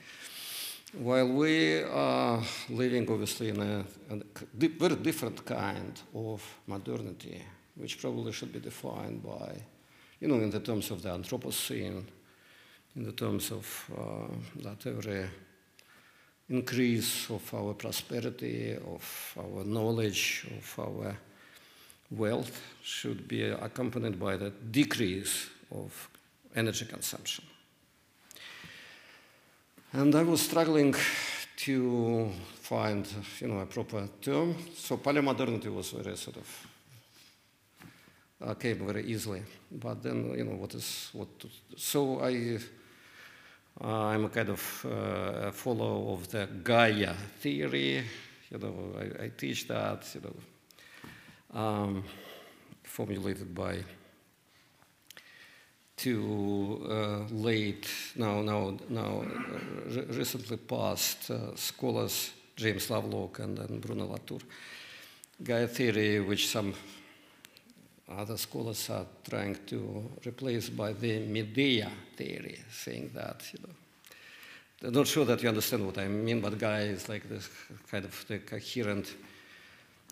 While 0.98 1.28
we 1.28 1.84
are 1.84 2.42
living, 2.68 3.08
obviously, 3.12 3.50
in 3.50 3.62
a, 3.62 3.86
a 4.10 4.68
very 4.68 4.96
different 4.96 5.46
kind 5.46 6.02
of 6.16 6.44
modernity, 6.66 7.44
which 7.76 8.02
probably 8.02 8.32
should 8.32 8.52
be 8.52 8.60
defined 8.60 9.22
by, 9.24 9.52
you 10.20 10.28
know, 10.28 10.36
in 10.36 10.50
the 10.50 10.60
terms 10.60 10.90
of 10.90 11.04
the 11.04 11.10
Anthropocene, 11.10 12.04
in 12.96 13.04
the 13.04 13.12
terms 13.12 13.52
of 13.52 13.92
uh, 13.96 14.64
that 14.64 14.88
every 14.88 15.30
increase 16.50 17.30
of 17.30 17.54
our 17.54 17.76
prosperity, 17.76 18.76
of 18.76 19.38
our 19.38 19.64
knowledge, 19.64 20.48
of 20.58 20.80
our 20.80 21.16
wealth 22.10 22.62
should 22.82 23.28
be 23.28 23.44
accompanied 23.44 24.20
by 24.20 24.38
the 24.38 24.50
decrease 24.50 25.52
of 25.72 26.10
energy 26.56 26.86
consumption. 26.86 27.46
And 29.92 30.14
I 30.14 30.22
was 30.22 30.42
struggling 30.42 30.94
to 31.58 32.32
find, 32.62 33.08
you 33.40 33.48
know, 33.48 33.60
a 33.60 33.66
proper 33.66 34.08
term. 34.22 34.56
So 34.76 34.98
paleomodernity 34.98 35.74
was 35.74 35.90
very 35.90 36.16
sort 36.16 36.38
of 36.38 36.68
uh, 38.46 38.54
came 38.54 38.86
very 38.86 39.04
easily. 39.06 39.42
But 39.72 40.04
then, 40.04 40.32
you 40.38 40.46
know, 40.46 40.58
what 40.58 40.76
is 40.76 41.10
what? 41.14 41.40
To, 41.40 41.48
so 41.76 42.20
I, 42.20 42.60
uh, 43.84 44.08
I'm 44.10 44.26
a 44.26 44.30
kind 44.30 44.50
of 44.50 44.86
uh, 44.86 45.48
a 45.48 45.52
follower 45.52 46.14
of 46.14 46.30
the 46.30 46.48
Gaia 46.64 47.16
theory. 47.40 48.04
You 48.52 48.58
know, 48.60 48.94
I, 48.96 49.24
I 49.24 49.32
teach 49.36 49.68
that. 49.68 50.06
You 50.14 50.22
know, 50.22 51.60
um, 51.60 52.04
formulated 52.84 53.56
by 53.56 53.84
to 56.00 56.88
uh, 56.90 57.34
late, 57.34 57.88
now, 58.16 58.42
now, 58.42 58.78
now 58.90 59.24
uh, 59.24 60.02
recently 60.14 60.58
passed 60.58 61.32
uh, 61.32 61.56
scholars 61.56 62.32
James 62.56 62.90
Lovelock 62.90 63.40
and, 63.40 63.60
and 63.60 63.82
Bruno 63.82 64.06
Latour. 64.06 64.40
Gaia 65.42 65.68
theory, 65.68 66.20
which 66.20 66.50
some 66.50 66.74
other 68.10 68.38
scholars 68.38 68.90
are 68.90 69.06
trying 69.30 69.58
to 69.68 70.10
replace 70.26 70.70
by 70.70 70.94
the 70.94 71.20
Medea 71.20 71.90
theory, 72.18 72.60
saying 72.72 73.12
that, 73.14 73.44
you 73.54 73.60
know, 73.62 74.88
I'm 74.88 74.94
not 74.94 75.08
sure 75.08 75.26
that 75.26 75.42
you 75.44 75.50
understand 75.50 75.86
what 75.86 75.98
I 75.98 76.08
mean, 76.08 76.42
but 76.42 76.58
Gaia 76.58 76.84
is 76.84 77.10
like 77.10 77.28
this 77.28 77.50
kind 77.92 78.06
of 78.06 78.26
the 78.28 78.40
coherent 78.40 79.14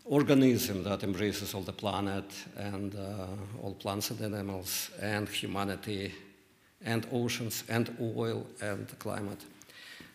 organism 0.08 0.82
that 0.84 1.02
embraces 1.02 1.54
all 1.54 1.62
the 1.62 1.72
planet 1.72 2.24
and 2.56 2.94
uh, 2.94 3.62
all 3.62 3.74
plants 3.74 4.10
and 4.10 4.20
animals 4.20 4.90
and 5.02 5.28
humanity 5.28 6.12
and 6.84 7.06
oceans 7.12 7.64
and 7.68 7.94
oil 8.00 8.46
and 8.62 8.98
climate 8.98 9.44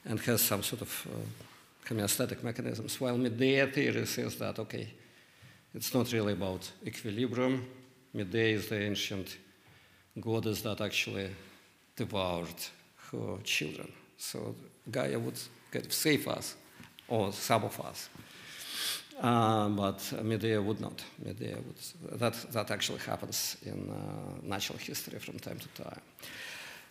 and 0.06 0.20
has 0.22 0.42
some 0.42 0.64
sort 0.64 0.82
of 0.82 1.08
uh, 1.08 1.90
homeostatic 1.94 2.44
mechanisms. 2.44 3.00
While 3.00 3.18
Medea 3.18 3.68
theory 3.68 4.06
says 4.06 4.36
that, 4.38 4.60
okay, 4.60 4.88
it's 5.74 5.94
not 5.94 6.12
really 6.12 6.34
about 6.34 6.70
equilibrium. 6.86 7.66
Medea 8.14 8.56
is 8.56 8.68
the 8.68 8.82
ancient 8.82 9.38
goddess 10.20 10.62
that 10.62 10.82
actually 10.82 11.30
devoured 11.96 12.48
her 13.12 13.38
children. 13.44 13.92
So 14.18 14.56
Gaia 14.90 15.20
would 15.20 15.38
save 15.90 16.28
us, 16.28 16.56
or 17.08 17.32
some 17.32 17.64
of 17.64 17.80
us. 17.82 18.10
Uh, 19.24 19.70
but 19.70 20.14
Medea 20.22 20.62
would 20.62 20.82
not. 20.82 21.02
Medea 21.24 21.56
would. 21.56 22.20
That, 22.20 22.34
that 22.52 22.72
actually 22.72 23.00
happens 23.00 23.56
in 23.66 23.90
uh, 23.90 23.96
natural 24.44 24.78
history 24.78 25.18
from 25.18 25.40
time 25.40 25.60
to 25.60 25.84
time. 25.84 26.02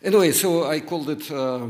Anyway, 0.02 0.32
so 0.32 0.64
I 0.64 0.80
called 0.80 1.10
it 1.10 1.30
uh, 1.30 1.66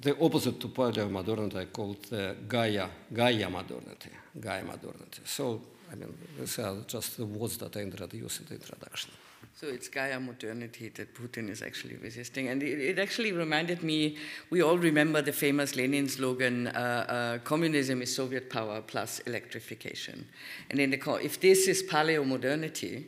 the 0.00 0.16
opposite 0.18 0.58
to 0.60 0.68
paleomodernity. 0.68 1.56
I 1.56 1.66
called 1.66 2.10
it 2.10 2.48
Gaia, 2.48 2.88
Gaia 3.12 3.50
modernity. 3.50 4.10
Gaia 4.40 4.64
modernity. 4.64 5.20
So, 5.26 5.60
I 5.92 5.94
mean, 5.94 6.14
these 6.38 6.58
are 6.58 6.76
just 6.86 7.18
the 7.18 7.26
words 7.26 7.58
that 7.58 7.76
I 7.76 7.80
introduced 7.80 8.40
in 8.40 8.46
the 8.46 8.54
introduction. 8.54 9.10
So 9.54 9.68
it's 9.68 9.88
Gaia 9.88 10.18
modernity 10.18 10.88
that 10.96 11.14
Putin 11.14 11.48
is 11.48 11.62
actually 11.62 11.96
resisting. 11.96 12.48
And 12.48 12.62
it, 12.62 12.80
it 12.80 12.98
actually 12.98 13.32
reminded 13.32 13.82
me, 13.82 14.16
we 14.50 14.62
all 14.62 14.78
remember 14.78 15.20
the 15.20 15.32
famous 15.32 15.76
Lenin 15.76 16.08
slogan, 16.08 16.68
uh, 16.68 16.70
uh, 16.70 17.38
communism 17.44 18.02
is 18.02 18.14
Soviet 18.14 18.48
power 18.48 18.80
plus 18.80 19.20
electrification. 19.20 20.26
And 20.70 20.80
in 20.80 20.90
the, 20.90 21.20
if 21.22 21.38
this 21.38 21.68
is 21.68 21.82
paleo 21.82 22.26
modernity, 22.26 23.06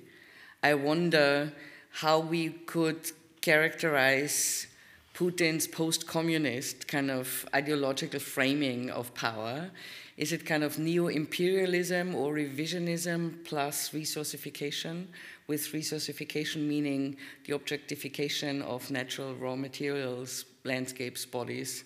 I 0.63 0.75
wonder 0.75 1.53
how 1.91 2.21
we 2.21 2.51
could 2.51 3.11
characterize 3.41 4.67
Putin's 5.15 5.67
post 5.67 6.07
communist 6.07 6.87
kind 6.89 7.11
of 7.11 7.47
ideological 7.55 8.21
framing 8.21 8.91
of 8.91 9.15
power 9.15 9.71
is 10.17 10.33
it 10.33 10.47
kind 10.47 10.63
of 10.63 10.79
neo 10.79 11.09
imperialism 11.09 12.15
or 12.15 12.35
revisionism 12.35 13.45
plus 13.45 13.91
resourcification? 13.91 15.07
With 15.47 15.73
resourcification 15.73 16.67
meaning 16.67 17.17
the 17.45 17.55
objectification 17.55 18.63
of 18.63 18.91
natural 18.91 19.35
raw 19.35 19.57
materials, 19.57 20.47
landscapes, 20.65 21.27
bodies, 21.27 21.85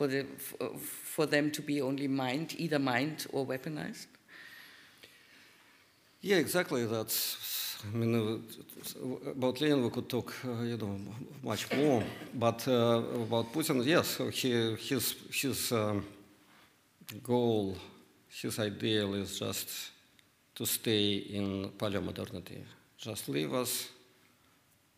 for, 0.00 0.06
the, 0.06 0.24
for 0.78 1.26
them 1.26 1.50
to 1.50 1.60
be 1.60 1.82
only 1.82 2.08
mined, 2.08 2.54
either 2.56 2.78
mined 2.78 3.26
or 3.32 3.44
weaponized? 3.44 4.06
Yeah, 6.22 6.36
exactly. 6.36 6.86
That's. 6.86 7.76
I 7.82 7.96
mean, 7.96 8.14
uh, 8.14 9.30
about 9.30 9.60
Lenin 9.60 9.82
we 9.82 9.90
could 9.90 10.08
talk, 10.08 10.34
uh, 10.44 10.62
you 10.62 10.76
know, 10.76 10.98
much 11.42 11.70
more. 11.74 12.02
But 12.34 12.66
uh, 12.68 13.02
about 13.24 13.52
Putin, 13.52 13.84
yes, 13.84 14.20
he, 14.32 14.74
his 14.76 15.14
his 15.30 15.72
um, 15.72 16.04
goal, 17.22 17.76
his 18.28 18.58
ideal 18.58 19.14
is 19.14 19.38
just 19.38 19.68
to 20.54 20.66
stay 20.66 21.16
in 21.16 21.70
paleomodernity. 21.78 22.62
Just 23.00 23.28
leave 23.28 23.54
us 23.54 23.88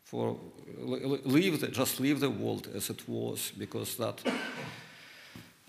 for 0.03 0.37
leave 0.77 1.61
the, 1.61 1.69
just 1.69 1.99
leave 1.99 2.19
the 2.19 2.29
world 2.29 2.67
as 2.75 2.89
it 2.89 3.07
was 3.07 3.51
because 3.57 3.95
that 3.95 4.21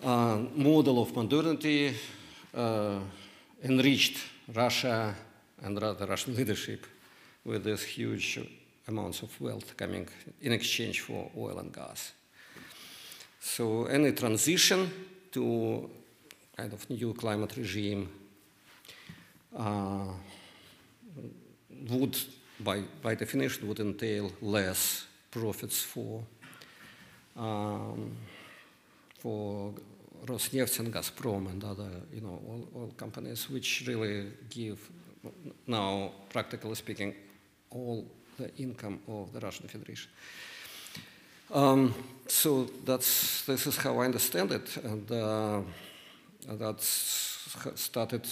uh, 0.02 0.38
model 0.54 1.00
of 1.00 1.14
modernity 1.14 1.94
uh, 2.52 2.98
enriched 3.62 4.18
Russia 4.52 5.14
and 5.62 5.78
the 5.78 6.06
Russian 6.08 6.34
leadership 6.40 6.86
with 7.44 7.64
these 7.64 7.82
huge 7.82 8.40
amounts 8.88 9.22
of 9.22 9.40
wealth 9.40 9.76
coming 9.76 10.08
in 10.42 10.52
exchange 10.52 11.00
for 11.00 11.30
oil 11.38 11.58
and 11.58 11.72
gas. 11.72 12.12
So 13.40 13.84
any 13.84 14.12
transition 14.12 14.90
to 15.32 15.88
kind 16.56 16.72
of 16.72 16.90
new 16.90 17.14
climate 17.14 17.56
regime 17.56 18.08
uh, 19.56 20.08
would, 21.88 22.18
by, 22.60 22.82
by 23.02 23.14
definition, 23.14 23.68
would 23.68 23.80
entail 23.80 24.32
less 24.40 25.06
profits 25.30 25.82
for 25.82 26.22
um, 27.36 28.16
for 29.18 29.74
Rosneft 30.26 30.78
and 30.78 30.92
Gazprom 30.92 31.50
and 31.50 31.64
other, 31.64 31.90
you 32.12 32.20
know, 32.20 32.40
oil, 32.48 32.68
oil 32.76 32.92
companies, 32.96 33.50
which 33.50 33.84
really 33.86 34.26
give 34.48 34.78
now, 35.66 36.12
practically 36.28 36.74
speaking, 36.74 37.14
all 37.70 38.06
the 38.38 38.54
income 38.56 39.00
of 39.08 39.32
the 39.32 39.40
Russian 39.40 39.66
Federation. 39.66 40.10
Um, 41.52 41.94
so 42.28 42.66
that's 42.84 43.44
this 43.46 43.66
is 43.66 43.76
how 43.76 43.98
I 43.98 44.04
understand 44.04 44.52
it, 44.52 44.76
and. 44.76 45.10
Uh, 45.10 45.60
that 46.48 46.80
started 46.80 48.26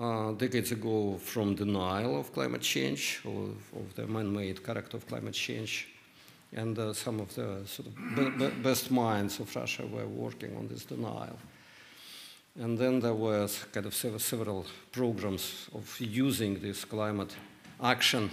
uh, 0.00 0.32
decades 0.32 0.72
ago 0.72 1.18
from 1.18 1.54
denial 1.54 2.18
of 2.18 2.32
climate 2.32 2.62
change, 2.62 3.20
of, 3.24 3.56
of 3.76 3.94
the 3.94 4.06
man-made 4.06 4.64
character 4.64 4.96
of 4.96 5.06
climate 5.06 5.34
change, 5.34 5.88
and 6.56 6.78
uh, 6.78 6.92
some 6.92 7.20
of 7.20 7.34
the 7.34 7.66
sort 7.66 7.88
of 7.88 7.94
be 8.16 8.30
be 8.30 8.48
best 8.62 8.90
minds 8.90 9.40
of 9.40 9.54
Russia 9.54 9.86
were 9.86 10.06
working 10.06 10.56
on 10.56 10.68
this 10.68 10.84
denial. 10.84 11.38
And 12.60 12.76
then 12.76 13.00
there 13.00 13.14
were 13.14 13.48
kind 13.72 13.86
of 13.86 13.94
several 13.94 14.66
programs 14.90 15.68
of 15.74 16.00
using 16.00 16.60
this 16.60 16.84
climate 16.84 17.36
action 17.80 18.30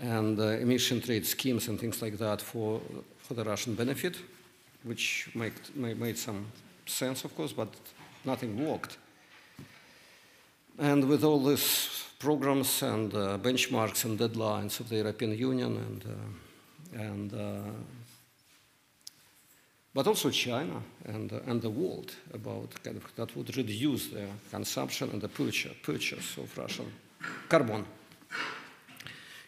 and 0.00 0.38
uh, 0.40 0.58
emission 0.58 1.00
trade 1.00 1.24
schemes 1.26 1.68
and 1.68 1.78
things 1.78 2.02
like 2.02 2.18
that 2.18 2.40
for, 2.40 2.80
for 3.18 3.34
the 3.34 3.44
Russian 3.44 3.74
benefit, 3.74 4.16
which 4.82 5.30
make, 5.34 5.52
made 5.76 6.18
some 6.18 6.46
sense, 6.86 7.24
of 7.24 7.36
course, 7.36 7.52
but 7.52 7.68
nothing 8.24 8.66
worked. 8.66 8.96
And 10.78 11.08
with 11.08 11.24
all 11.24 11.42
these 11.42 12.04
programs 12.18 12.82
and 12.82 13.14
uh, 13.14 13.38
benchmarks 13.38 14.04
and 14.04 14.18
deadlines 14.18 14.80
of 14.80 14.88
the 14.88 14.96
European 14.96 15.36
Union 15.36 15.76
and, 15.76 16.04
uh, 16.04 17.02
and 17.02 17.34
uh, 17.34 17.70
but 19.94 20.06
also 20.06 20.30
China 20.30 20.82
and, 21.04 21.32
uh, 21.32 21.40
and 21.46 21.60
the 21.60 21.70
world 21.70 22.14
about 22.32 22.82
kind 22.82 22.96
of, 22.96 23.14
that 23.16 23.36
would 23.36 23.56
reduce 23.56 24.08
the 24.08 24.26
consumption 24.50 25.10
and 25.10 25.20
the 25.20 25.28
purchase, 25.28 25.74
purchase 25.82 26.36
of 26.38 26.56
Russian 26.56 26.90
carbon 27.48 27.84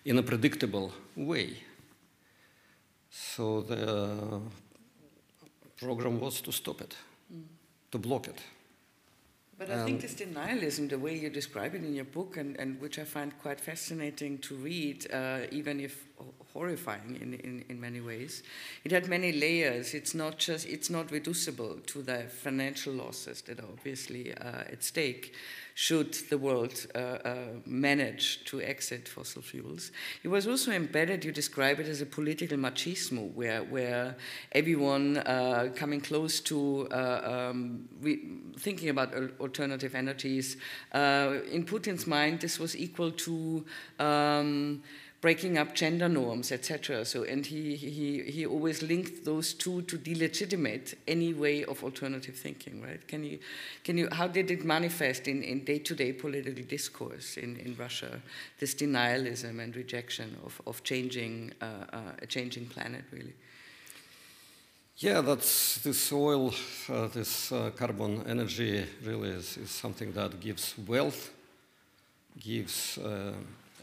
in 0.05 0.19
a 0.19 0.23
predictable 0.23 0.93
way. 1.17 1.57
So 3.11 3.63
the 3.63 4.41
program 5.77 6.21
was 6.21 6.41
to 6.43 6.53
stop 6.53 6.81
it 6.81 6.95
to 7.95 7.99
block 7.99 8.27
it. 8.27 8.41
But 9.57 9.71
I 9.71 9.85
think 9.85 10.01
this 10.01 10.15
denialism, 10.15 10.89
the 10.89 10.99
way 10.99 11.17
you 11.17 11.31
describe 11.31 11.75
it 11.75 11.85
in 11.85 11.95
your 11.95 12.05
book, 12.05 12.37
and, 12.37 12.59
and 12.59 12.81
which 12.81 12.99
I 12.99 13.05
find 13.05 13.37
quite 13.39 13.61
fascinating 13.61 14.39
to 14.39 14.57
read, 14.57 15.07
uh, 15.13 15.43
even 15.53 15.79
if 15.81 16.07
horrifying 16.53 17.19
in, 17.21 17.35
in, 17.35 17.65
in 17.69 17.81
many 17.81 18.01
ways, 18.01 18.43
it 18.85 18.93
had 18.93 19.09
many 19.09 19.33
layers. 19.33 19.95
It's 19.95 20.15
not 20.15 20.39
just 20.39 20.67
it's 20.67 20.91
not 20.91 21.11
reducible 21.11 21.79
to 21.87 22.03
the 22.03 22.25
financial 22.29 22.93
losses 22.93 23.43
that 23.43 23.61
are 23.61 23.69
obviously 23.73 24.35
uh, 24.35 24.73
at 24.73 24.83
stake, 24.83 25.35
should 25.75 26.15
the 26.31 26.39
world 26.39 26.87
uh, 26.95 26.99
uh, 26.99 27.37
manage 27.67 28.45
to 28.45 28.63
exit 28.63 29.09
fossil 29.09 29.43
fuels. 29.43 29.91
It 30.23 30.29
was 30.29 30.47
also 30.47 30.71
embedded, 30.71 31.25
you 31.25 31.33
describe 31.33 31.81
it 31.81 31.89
as 31.89 32.01
a 32.01 32.07
political 32.07 32.57
machismo, 32.57 33.33
where, 33.35 33.65
where 33.65 34.17
everyone 34.53 35.19
uh, 35.19 35.73
coming 35.75 36.01
close 36.01 36.41
to 36.43 36.87
uh, 36.93 37.51
um, 37.53 37.89
thinking 38.57 38.89
about 38.89 39.13
alternative 39.41 39.97
energies, 39.97 40.57
uh, 40.93 41.39
in 41.51 41.65
Putin's 41.65 42.07
mind, 42.07 42.41
this 42.41 42.61
was 42.61 42.77
equal 42.77 43.11
to 43.11 43.65
um, 43.99 44.81
breaking 45.25 45.57
up 45.57 45.75
gender 45.75 46.07
norms, 46.07 46.53
etc. 46.53 47.03
So, 47.03 47.25
and 47.25 47.47
he, 47.47 47.77
he, 47.77 48.21
he 48.25 48.45
always 48.45 48.83
linked 48.83 49.25
those 49.25 49.55
two 49.55 49.81
to 49.91 49.97
delegitimate 49.97 50.99
any 51.09 51.33
way 51.33 51.65
of 51.65 51.83
alternative 51.83 52.37
thinking, 52.37 52.83
right? 52.83 53.09
Can 53.09 53.25
you, 53.25 53.39
can 53.85 53.97
you, 53.97 54.07
how 54.13 54.29
did 54.29 54.51
it 54.51 54.67
manifest 54.67 55.27
in, 55.27 55.43
in 55.43 55.65
day-to-day 55.65 56.13
political 56.13 56.63
discourse 56.65 57.39
in, 57.39 57.57
in 57.57 57.75
Russia, 57.79 58.21
this 58.59 58.75
denialism 58.75 59.61
and 59.63 59.75
rejection 59.75 60.37
of, 60.45 60.61
of 60.67 60.85
changing, 60.85 61.55
uh, 61.63 61.65
uh, 61.65 61.99
a 62.21 62.27
changing 62.27 62.67
planet, 62.67 63.05
really? 63.11 63.33
Yeah, 64.99 65.23
that's 65.23 65.79
this 65.79 66.13
oil, 66.13 66.53
uh, 66.91 67.07
this 67.07 67.51
uh, 67.51 67.71
carbon 67.75 68.27
energy 68.29 68.85
really 69.03 69.31
is, 69.31 69.57
is, 69.57 69.71
something 69.71 70.13
that 70.13 70.39
gives 70.39 70.75
wealth, 70.87 71.31
gives 72.39 72.99
uh, 72.99 73.33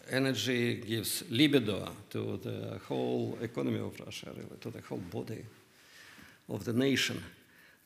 energy 0.09 0.75
gives 0.75 1.23
libido 1.29 1.89
to 2.09 2.37
the 2.37 2.79
whole 2.87 3.37
economy 3.41 3.79
of 3.79 3.99
Russia, 3.99 4.27
really, 4.35 4.57
to 4.59 4.69
the 4.69 4.81
whole 4.81 4.97
body 5.11 5.45
of 6.49 6.63
the 6.63 6.73
nation. 6.73 7.21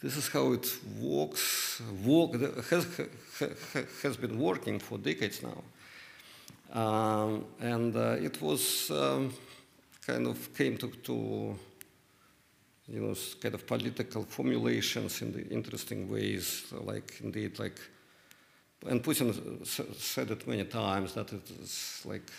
This 0.01 0.17
is 0.17 0.27
how 0.27 0.53
it 0.53 0.67
works, 0.99 1.81
work, 2.03 2.33
has, 2.69 2.85
has 4.03 4.17
been 4.17 4.39
working 4.39 4.79
for 4.79 4.97
decades 4.97 5.41
now. 5.41 5.63
Um, 6.73 7.45
and 7.61 7.95
uh, 7.95 8.17
it 8.21 8.41
was 8.41 8.91
um, 8.91 9.33
kind 10.05 10.27
of 10.27 10.53
came 10.53 10.77
to, 10.77 10.89
to, 10.89 11.55
you 12.87 12.99
know, 12.99 13.15
kind 13.41 13.55
of 13.55 13.65
political 13.65 14.23
formulations 14.23 15.21
in 15.21 15.31
the 15.31 15.47
interesting 15.47 16.09
ways, 16.11 16.65
like 16.71 17.19
indeed, 17.23 17.57
like 17.59 17.79
and 18.87 19.03
Putin 19.03 19.65
said 19.65 20.31
it 20.31 20.47
many 20.47 20.65
times 20.65 21.13
that 21.13 21.33
it 21.33 21.49
is 21.61 22.01
like 22.05 22.29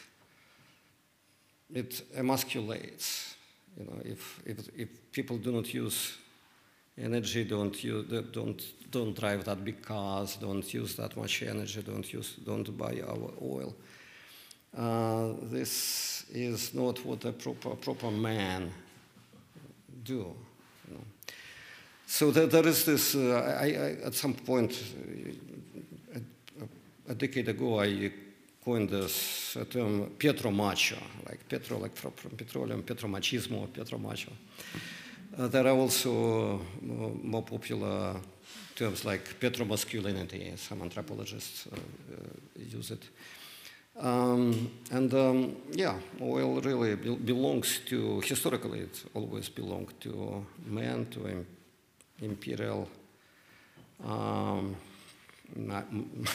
it 1.75 2.03
emasculates. 2.17 3.35
You 3.77 3.85
know, 3.85 4.01
if, 4.05 4.41
if, 4.47 4.69
if 4.75 5.13
people 5.13 5.37
do 5.37 5.53
not 5.53 5.73
use 5.75 6.17
energy, 6.97 7.45
don't 7.45 7.83
use, 7.83 8.07
don't 8.33 8.63
don't 8.91 9.19
drive 9.19 9.45
that 9.45 9.65
big 9.65 9.83
cars, 9.83 10.37
don't 10.37 10.73
use 10.73 10.95
that 10.97 11.17
much 11.17 11.43
energy, 11.43 11.83
don't 11.83 12.11
use, 12.13 12.37
don't 12.45 12.77
buy 12.77 13.03
our 13.07 13.31
oil. 13.43 13.75
Uh, 14.77 15.33
this 15.43 16.25
is 16.33 16.75
not 16.75 17.05
what 17.05 17.25
a 17.25 17.33
proper 17.33 17.71
proper 17.71 18.11
man 18.11 18.71
do. 20.05 20.35
You 20.89 20.95
know. 20.95 21.05
So 22.07 22.31
there, 22.31 22.47
there 22.47 22.67
is 22.67 22.85
this. 22.85 23.15
Uh, 23.15 23.59
I, 23.61 23.65
I, 23.65 24.07
at 24.07 24.15
some 24.15 24.35
point, 24.35 24.81
a 27.09 27.15
decade 27.15 27.49
ago, 27.49 27.81
I 27.81 28.13
coined 28.65 28.91
this 28.91 29.57
term 29.71 30.11
petromacho, 30.19 30.99
like 31.29 31.49
petro, 31.49 31.79
like 31.79 31.97
from, 31.97 32.13
petroleum, 32.37 32.83
petromachismo, 32.83 33.69
petromacho. 33.69 34.33
Uh, 35.39 35.49
there 35.49 35.67
are 35.67 35.77
also 35.77 36.61
more, 36.83 37.13
more 37.23 37.43
popular 37.43 38.17
terms 38.75 39.05
like 39.05 39.39
petromasculinity. 39.41 40.59
Some 40.59 40.83
anthropologists 40.83 41.67
uh, 41.67 41.77
uh, 41.77 41.79
use 42.57 42.91
it. 42.91 43.03
Um, 43.99 44.71
and 44.91 45.15
um, 45.15 45.57
yeah, 45.73 45.99
oil 46.21 46.61
really 46.61 46.97
be- 46.97 47.15
belongs 47.15 47.81
to, 47.87 48.21
historically, 48.21 48.81
it 48.81 49.05
always 49.15 49.49
belonged 49.49 49.95
to 50.01 50.45
men, 50.67 51.07
to 51.13 51.29
im- 51.29 51.47
imperial 52.21 52.89
um, 54.05 54.77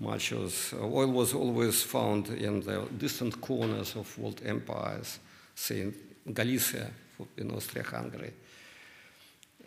machos. 0.00 0.72
Oil 0.74 1.10
was 1.10 1.34
always 1.34 1.82
found 1.82 2.28
in 2.28 2.60
the 2.60 2.86
distant 2.96 3.40
corners 3.40 3.96
of 3.96 4.18
world 4.18 4.40
empires, 4.44 5.18
say 5.54 5.80
in 5.80 5.94
Galicia, 6.32 6.90
in 7.36 7.50
Austria 7.50 7.84
Hungary, 7.84 8.32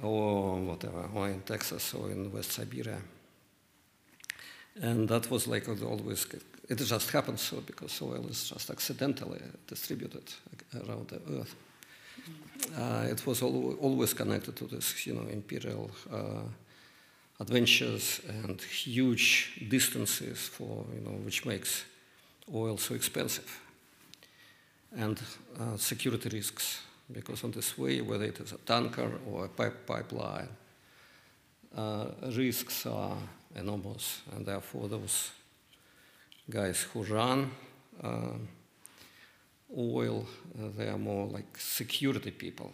or 0.01 0.55
whatever, 0.59 1.09
or 1.13 1.29
in 1.29 1.41
Texas 1.41 1.93
or 1.93 2.09
in 2.11 2.31
West 2.31 2.51
Siberia. 2.51 3.01
And 4.81 5.07
that 5.09 5.29
was 5.29 5.47
like 5.47 5.67
always, 5.67 6.25
it 6.69 6.75
just 6.75 7.11
happened 7.11 7.39
so 7.39 7.61
because 7.61 8.01
oil 8.01 8.25
is 8.29 8.49
just 8.49 8.69
accidentally 8.69 9.41
distributed 9.67 10.23
around 10.73 11.09
the 11.09 11.21
earth. 11.39 11.55
Uh, 12.77 13.07
it 13.09 13.25
was 13.25 13.41
al- 13.41 13.73
always 13.81 14.13
connected 14.13 14.55
to 14.55 14.65
this, 14.65 15.05
you 15.05 15.13
know, 15.13 15.27
imperial 15.27 15.91
uh, 16.11 16.43
adventures 17.41 18.21
and 18.27 18.61
huge 18.61 19.65
distances 19.67 20.47
for, 20.47 20.85
you 20.93 21.01
know, 21.01 21.17
which 21.25 21.45
makes 21.45 21.85
oil 22.53 22.77
so 22.77 22.93
expensive. 22.93 23.59
And 24.95 25.19
uh, 25.59 25.77
security 25.77 26.29
risks, 26.29 26.81
because 27.11 27.43
on 27.43 27.51
this 27.51 27.77
way, 27.77 28.01
whether 28.01 28.25
it 28.25 28.39
is 28.39 28.51
a 28.51 28.57
tanker 28.57 29.11
or 29.27 29.45
a 29.45 29.49
pipe 29.49 29.87
pipeline, 29.87 30.49
uh, 31.75 32.05
risks 32.35 32.85
are 32.85 33.17
enormous, 33.55 34.21
and 34.35 34.45
therefore 34.45 34.87
those 34.89 35.31
guys 36.49 36.81
who 36.93 37.03
run 37.03 37.51
uh, 38.03 38.37
oil, 39.77 40.27
uh, 40.59 40.67
they 40.77 40.89
are 40.89 40.97
more 40.97 41.27
like 41.27 41.57
security 41.57 42.31
people 42.31 42.71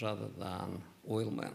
rather 0.00 0.28
than 0.38 0.82
oil 1.10 1.30
men. 1.30 1.52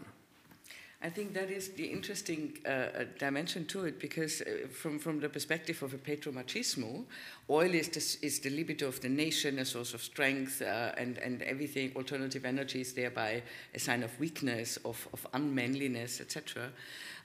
I 1.06 1.08
think 1.08 1.34
that 1.34 1.50
is 1.52 1.68
the 1.68 1.84
interesting 1.84 2.58
uh, 2.66 3.04
dimension 3.16 3.64
to 3.66 3.84
it 3.84 4.00
because, 4.00 4.40
uh, 4.40 4.66
from, 4.66 4.98
from 4.98 5.20
the 5.20 5.28
perspective 5.28 5.80
of 5.84 5.94
a 5.94 5.98
petromachismo, 5.98 7.04
oil 7.48 7.74
is 7.74 7.88
the, 7.90 8.26
is 8.26 8.40
the 8.40 8.50
libido 8.50 8.88
of 8.88 9.00
the 9.00 9.08
nation, 9.08 9.60
a 9.60 9.64
source 9.64 9.94
of 9.94 10.02
strength, 10.02 10.62
uh, 10.62 10.90
and, 10.98 11.18
and 11.18 11.42
everything, 11.42 11.92
alternative 11.94 12.44
energy 12.44 12.80
is 12.80 12.92
thereby 12.92 13.40
a 13.72 13.78
sign 13.78 14.02
of 14.02 14.18
weakness, 14.18 14.78
of, 14.84 15.06
of 15.12 15.24
unmanliness, 15.32 16.20
etc. 16.20 16.72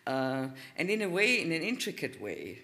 Uh, 0.06 0.50
and 0.78 0.91
in 0.91 1.02
a 1.02 1.10
way, 1.10 1.41
in 1.41 1.52
an 1.52 1.63
intricate 1.63 2.22
way, 2.22 2.60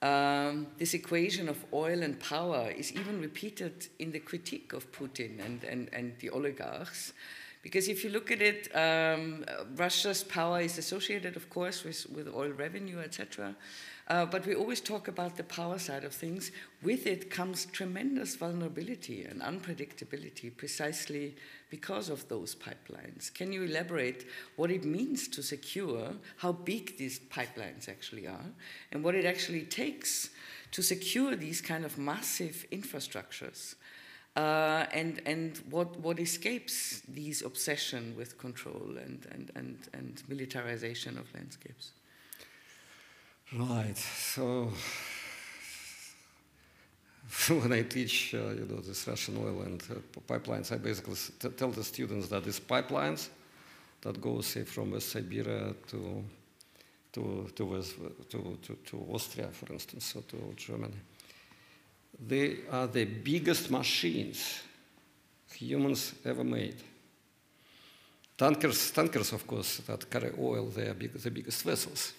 um, 0.00 0.68
this 0.78 0.94
equation 0.94 1.48
of 1.48 1.64
oil 1.72 2.04
and 2.04 2.20
power 2.20 2.70
is 2.70 2.92
even 2.92 3.20
repeated 3.20 3.88
in 3.98 4.12
the 4.12 4.20
critique 4.20 4.72
of 4.72 4.92
Putin 4.92 5.44
and, 5.44 5.64
and, 5.64 5.90
and 5.92 6.12
the 6.20 6.30
oligarchs. 6.30 7.14
Because 7.62 7.86
if 7.86 8.02
you 8.02 8.10
look 8.10 8.32
at 8.32 8.42
it, 8.42 8.74
um, 8.74 9.44
Russia's 9.76 10.24
power 10.24 10.60
is 10.60 10.78
associated, 10.78 11.36
of 11.36 11.48
course, 11.48 11.84
with, 11.84 12.10
with 12.10 12.26
oil 12.28 12.50
revenue, 12.50 12.98
etc. 12.98 13.54
Uh, 14.08 14.26
but 14.26 14.44
we 14.44 14.54
always 14.54 14.80
talk 14.80 15.06
about 15.06 15.36
the 15.36 15.44
power 15.44 15.78
side 15.78 16.02
of 16.02 16.12
things. 16.12 16.50
With 16.82 17.06
it 17.06 17.30
comes 17.30 17.66
tremendous 17.66 18.34
vulnerability 18.34 19.24
and 19.24 19.40
unpredictability, 19.40 20.54
precisely 20.56 21.36
because 21.70 22.08
of 22.08 22.28
those 22.28 22.56
pipelines. 22.56 23.32
Can 23.32 23.52
you 23.52 23.62
elaborate 23.62 24.26
what 24.56 24.72
it 24.72 24.84
means 24.84 25.28
to 25.28 25.42
secure, 25.42 26.14
how 26.38 26.50
big 26.50 26.98
these 26.98 27.20
pipelines 27.20 27.88
actually 27.88 28.26
are, 28.26 28.50
and 28.90 29.04
what 29.04 29.14
it 29.14 29.24
actually 29.24 29.62
takes 29.62 30.30
to 30.72 30.82
secure 30.82 31.36
these 31.36 31.60
kind 31.60 31.84
of 31.84 31.96
massive 31.96 32.66
infrastructures? 32.72 33.76
Uh, 34.34 34.86
and 34.92 35.20
and 35.26 35.58
what 35.68 35.94
what 36.00 36.18
escapes 36.18 37.02
these 37.06 37.42
obsession 37.42 38.14
with 38.16 38.38
control 38.38 38.96
and 38.96 39.26
and 39.30 39.50
and, 39.54 39.76
and 39.92 40.22
militarization 40.26 41.18
of 41.18 41.26
landscapes. 41.34 41.90
Right. 43.52 43.98
So 43.98 44.72
when 47.48 47.72
I 47.72 47.82
teach, 47.82 48.34
uh, 48.34 48.38
you 48.54 48.66
know, 48.70 48.80
this 48.80 49.06
Russian 49.06 49.36
oil 49.36 49.62
and 49.62 49.82
uh, 49.90 50.20
pipelines, 50.26 50.72
I 50.72 50.78
basically 50.78 51.16
tell 51.56 51.70
the 51.70 51.84
students 51.84 52.28
that 52.28 52.44
these 52.44 52.60
pipelines 52.60 53.28
that 54.00 54.18
go, 54.18 54.40
say, 54.40 54.64
from 54.64 54.92
West 54.92 55.10
Siberia 55.10 55.74
to 55.88 56.24
to 57.12 57.50
to, 57.54 57.64
West, 57.66 57.96
to, 58.30 58.58
to, 58.62 58.78
to 58.86 59.06
Austria, 59.12 59.48
for 59.48 59.70
instance, 59.74 60.16
or 60.16 60.22
to 60.22 60.54
Germany 60.56 60.96
they 62.28 62.58
are 62.70 62.86
the 62.86 63.04
biggest 63.04 63.70
machines 63.70 64.62
humans 65.54 66.14
ever 66.24 66.44
made. 66.44 66.76
Tankers, 68.36 68.90
tankers, 68.90 69.32
of 69.32 69.46
course, 69.46 69.78
that 69.86 70.10
carry 70.10 70.32
oil, 70.38 70.66
they 70.66 70.88
are 70.88 70.94
big, 70.94 71.12
the 71.12 71.30
biggest 71.30 71.62
vessels. 71.62 72.12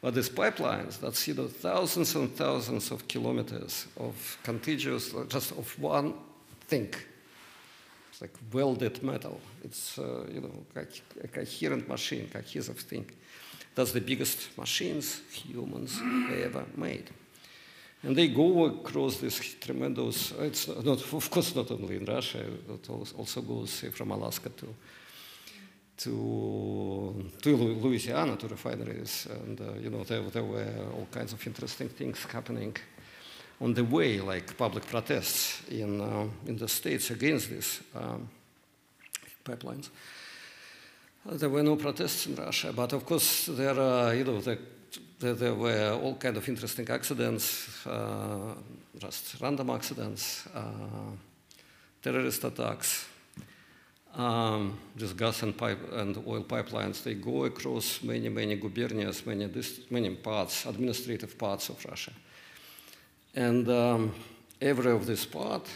But 0.00 0.14
these 0.14 0.30
pipelines, 0.30 1.00
that 1.00 1.26
you 1.26 1.34
know, 1.34 1.48
thousands 1.48 2.14
and 2.14 2.34
thousands 2.34 2.90
of 2.90 3.08
kilometers 3.08 3.86
of 3.96 4.38
contiguous, 4.42 5.14
just 5.28 5.52
of 5.52 5.78
one 5.78 6.14
thing. 6.66 6.94
It's 8.10 8.20
like 8.20 8.32
welded 8.52 9.02
metal. 9.02 9.40
It's 9.64 9.98
uh, 9.98 10.26
you 10.32 10.40
know 10.40 10.64
a 11.22 11.28
coherent 11.28 11.88
machine, 11.88 12.28
cohesive 12.32 12.78
thing. 12.78 13.10
That's 13.74 13.92
the 13.92 14.00
biggest 14.00 14.56
machines 14.56 15.20
humans 15.32 16.00
ever 16.42 16.64
made. 16.76 17.10
And 18.04 18.14
they 18.14 18.28
go 18.28 18.66
across 18.66 19.16
this 19.16 19.38
tremendous, 19.60 20.32
it's 20.32 20.68
not, 20.68 21.00
of 21.12 21.30
course, 21.30 21.54
not 21.54 21.70
only 21.70 21.96
in 21.96 22.04
Russia, 22.04 22.38
it 22.38 22.90
also 22.90 23.40
goes, 23.40 23.70
say, 23.70 23.88
from 23.88 24.10
Alaska 24.10 24.50
to, 24.50 24.74
to, 25.96 27.30
to 27.40 27.56
Louisiana, 27.56 28.36
to 28.36 28.46
refineries. 28.46 29.26
And, 29.30 29.58
uh, 29.58 29.72
you 29.80 29.88
know, 29.88 30.04
there, 30.04 30.20
there 30.20 30.44
were 30.44 30.68
all 30.92 31.08
kinds 31.10 31.32
of 31.32 31.46
interesting 31.46 31.88
things 31.88 32.22
happening 32.24 32.76
on 33.58 33.72
the 33.72 33.84
way, 33.84 34.20
like 34.20 34.54
public 34.58 34.86
protests 34.86 35.62
in, 35.70 36.02
uh, 36.02 36.26
in 36.46 36.58
the 36.58 36.68
states 36.68 37.10
against 37.10 37.48
these 37.48 37.80
um, 37.94 38.28
pipelines. 39.44 39.88
There 41.24 41.48
were 41.48 41.62
no 41.62 41.76
protests 41.76 42.26
in 42.26 42.34
Russia, 42.34 42.70
but 42.74 42.92
of 42.92 43.06
course 43.06 43.46
there 43.46 43.80
are, 43.80 44.14
you 44.14 44.24
know, 44.24 44.42
the 44.42 44.58
there, 45.32 45.54
were 45.54 45.98
all 46.02 46.14
kind 46.16 46.36
of 46.36 46.46
interesting 46.48 46.88
accidents, 46.90 47.86
uh, 47.86 48.54
just 48.98 49.40
random 49.40 49.70
accidents, 49.70 50.46
uh, 50.54 51.12
terrorist 52.02 52.44
attacks. 52.44 53.08
Um, 54.14 54.78
just 54.96 55.16
gas 55.16 55.42
and, 55.42 55.56
pipe 55.56 55.80
and 55.92 56.16
oil 56.26 56.44
pipelines, 56.44 57.02
they 57.02 57.14
go 57.14 57.46
across 57.46 58.00
many, 58.02 58.28
many 58.28 58.56
gubernias, 58.56 59.26
many, 59.26 59.50
many 59.90 60.10
parts, 60.14 60.66
administrative 60.66 61.36
parts 61.36 61.68
of 61.68 61.84
Russia. 61.84 62.12
And 63.34 63.68
um, 63.68 64.14
every 64.60 64.92
of 64.92 65.06
this 65.06 65.24
part, 65.24 65.66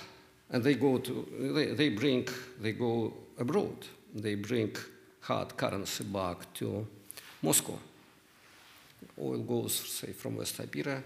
and 0.50 0.62
they 0.62 0.74
go 0.74 0.98
to, 0.98 1.52
they, 1.54 1.66
they 1.74 1.88
bring, 1.88 2.28
they 2.60 2.72
go 2.72 3.12
abroad. 3.38 3.86
They 4.14 4.36
bring 4.36 4.76
hard 5.20 5.56
currency 5.56 6.04
back 6.04 6.52
to 6.54 6.86
Moscow 7.42 7.78
oil 9.20 9.38
goes, 9.38 9.74
say, 9.74 10.12
from 10.12 10.36
West 10.36 10.56
Siberia, 10.56 11.02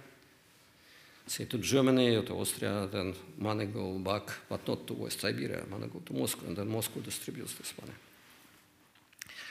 say, 1.27 1.45
to 1.45 1.59
Germany 1.59 2.17
or 2.17 2.23
to 2.23 2.35
Austria, 2.35 2.89
then 2.91 3.15
money 3.39 3.67
go 3.67 3.99
back, 3.99 4.31
but 4.49 4.67
not 4.67 4.87
to 4.87 4.95
West 4.95 5.21
Siberia, 5.21 5.65
money 5.71 5.87
go 5.87 6.01
to 6.01 6.15
Moscow, 6.15 6.47
and 6.47 6.57
then 6.57 6.69
Moscow 6.69 7.01
distributes 7.01 7.55
this 7.55 7.73
money. 7.81 7.95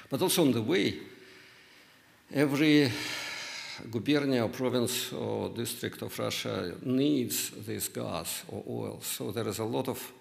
But 0.09 0.21
also 0.21 0.41
on 0.41 0.51
the 0.51 0.61
way, 0.61 0.99
every 2.33 2.91
gubernia 3.89 4.43
or 4.43 4.49
province 4.49 5.13
or 5.13 5.49
district 5.49 6.01
of 6.01 6.17
Russia 6.19 6.73
needs 6.83 7.51
this 7.65 7.87
gas 7.87 8.43
or 8.49 8.63
oil. 8.67 9.01
So 9.01 9.31
there 9.31 9.47
is 9.47 9.59
a 9.59 9.65
lot 9.65 9.87
of 9.87 10.11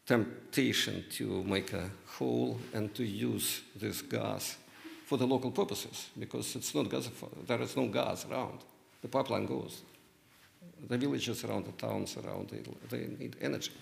temptation 0.06 1.04
to 1.12 1.44
make 1.44 1.72
a 1.72 1.90
hole 2.18 2.58
and 2.72 2.94
to 2.94 3.04
use 3.04 3.62
this 3.76 4.02
gas 4.02 4.56
for 5.04 5.18
the 5.18 5.26
local 5.26 5.50
purposes 5.50 6.10
because 6.18 6.56
it's 6.56 6.74
not 6.74 6.90
gas, 6.90 7.10
there 7.46 7.60
is 7.62 7.76
no 7.76 7.86
gas 7.88 8.26
around. 8.30 8.58
The 9.02 9.08
pipeline 9.08 9.46
goes. 9.46 9.82
The 10.88 10.98
villages 10.98 11.44
around 11.44 11.66
the 11.66 11.72
towns 11.72 12.16
around, 12.16 12.50
they, 12.50 12.62
they 12.90 13.06
need 13.06 13.36
energy. 13.40 13.72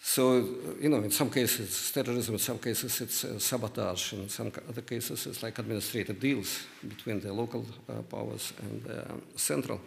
So, 0.00 0.36
you 0.80 0.88
know, 0.88 0.98
in 0.98 1.10
some 1.10 1.30
cases 1.30 1.60
it's 1.60 1.90
terrorism, 1.90 2.34
in 2.34 2.38
some 2.38 2.58
cases 2.58 3.00
it's 3.00 3.24
uh, 3.24 3.38
sabotage, 3.38 4.12
in 4.12 4.28
some 4.28 4.52
other 4.68 4.82
cases 4.82 5.26
it's 5.26 5.42
like 5.42 5.58
administrative 5.58 6.20
deals 6.20 6.64
between 6.86 7.20
the 7.20 7.32
local 7.32 7.64
uh, 7.88 8.02
powers 8.02 8.52
and 8.60 8.82
the 8.84 9.10
um, 9.10 9.22
central. 9.34 9.80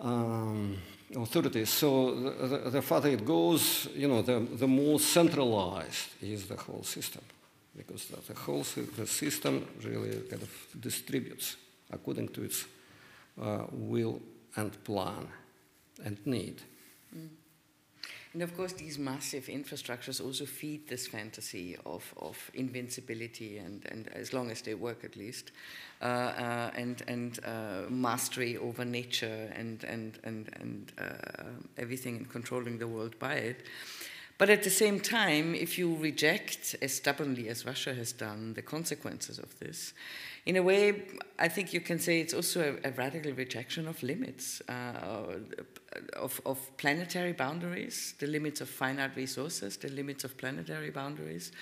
um, 0.00 0.76
authorities. 1.16 1.70
So 1.70 2.14
the, 2.14 2.46
the, 2.46 2.70
the, 2.70 2.82
farther 2.82 3.10
it 3.10 3.24
goes, 3.24 3.88
you 3.94 4.08
know, 4.08 4.22
the, 4.22 4.40
the 4.40 4.66
more 4.66 4.98
centralized 4.98 6.08
is 6.22 6.46
the 6.46 6.56
whole 6.56 6.82
system, 6.82 7.22
because 7.76 8.06
the, 8.06 8.34
whole 8.34 8.64
the 8.96 9.06
system 9.06 9.66
really 9.84 10.10
kind 10.28 10.42
of 10.42 10.50
distributes 10.80 11.56
according 11.90 12.28
to 12.28 12.42
its 12.42 12.64
uh, 13.40 13.64
will 13.72 14.20
and 14.56 14.82
plan 14.84 15.28
and 16.04 16.18
need. 16.26 16.62
Mm. 17.16 17.28
And 18.32 18.42
of 18.42 18.56
course, 18.56 18.72
these 18.74 18.96
massive 18.96 19.46
infrastructures 19.46 20.24
also 20.24 20.44
feed 20.44 20.86
this 20.86 21.08
fantasy 21.08 21.76
of, 21.84 22.14
of 22.16 22.50
invincibility, 22.54 23.58
and, 23.58 23.84
and 23.90 24.08
as 24.14 24.32
long 24.32 24.52
as 24.52 24.62
they 24.62 24.74
work 24.74 25.02
at 25.04 25.16
least, 25.16 25.50
uh, 26.00 26.04
uh, 26.04 26.70
and, 26.76 27.02
and 27.08 27.40
uh, 27.44 27.90
mastery 27.90 28.56
over 28.56 28.84
nature 28.84 29.52
and, 29.56 29.82
and, 29.82 30.20
and, 30.22 30.48
and 30.60 30.92
uh, 30.96 31.44
everything 31.76 32.18
and 32.18 32.30
controlling 32.30 32.78
the 32.78 32.86
world 32.86 33.18
by 33.18 33.34
it. 33.34 33.64
But 34.40 34.48
at 34.48 34.62
the 34.62 34.70
same 34.70 35.00
time, 35.00 35.54
if 35.54 35.76
you 35.76 35.96
reject 35.96 36.74
as 36.80 36.94
stubbornly 36.94 37.50
as 37.50 37.66
Russia 37.66 37.92
has 37.92 38.10
done 38.10 38.54
the 38.54 38.62
consequences 38.62 39.38
of 39.38 39.58
this, 39.58 39.92
in 40.46 40.56
a 40.56 40.62
way, 40.62 41.02
I 41.38 41.48
think 41.48 41.74
you 41.74 41.82
can 41.82 41.98
say 41.98 42.20
it's 42.20 42.32
also 42.32 42.78
a, 42.82 42.88
a 42.88 42.92
radical 42.92 43.32
rejection 43.32 43.86
of 43.86 44.02
limits, 44.02 44.62
uh, 44.66 45.34
of, 46.16 46.40
of, 46.46 46.58
planetary 46.78 47.34
boundaries, 47.34 48.14
the 48.18 48.28
limits 48.28 48.62
of 48.62 48.70
finite 48.70 49.14
resources, 49.14 49.76
the 49.76 49.90
limits 49.90 50.24
of 50.24 50.38
planetary 50.38 50.88
boundaries. 50.88 51.52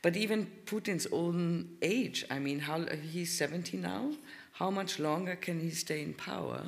But 0.00 0.16
even 0.16 0.46
Putin's 0.64 1.06
own 1.12 1.76
age, 1.82 2.24
I 2.30 2.38
mean, 2.38 2.60
how, 2.60 2.86
he's 3.12 3.36
70 3.36 3.76
now. 3.76 4.12
How 4.52 4.70
much 4.70 4.98
longer 4.98 5.36
can 5.36 5.60
he 5.60 5.68
stay 5.68 6.00
in 6.00 6.14
power? 6.14 6.62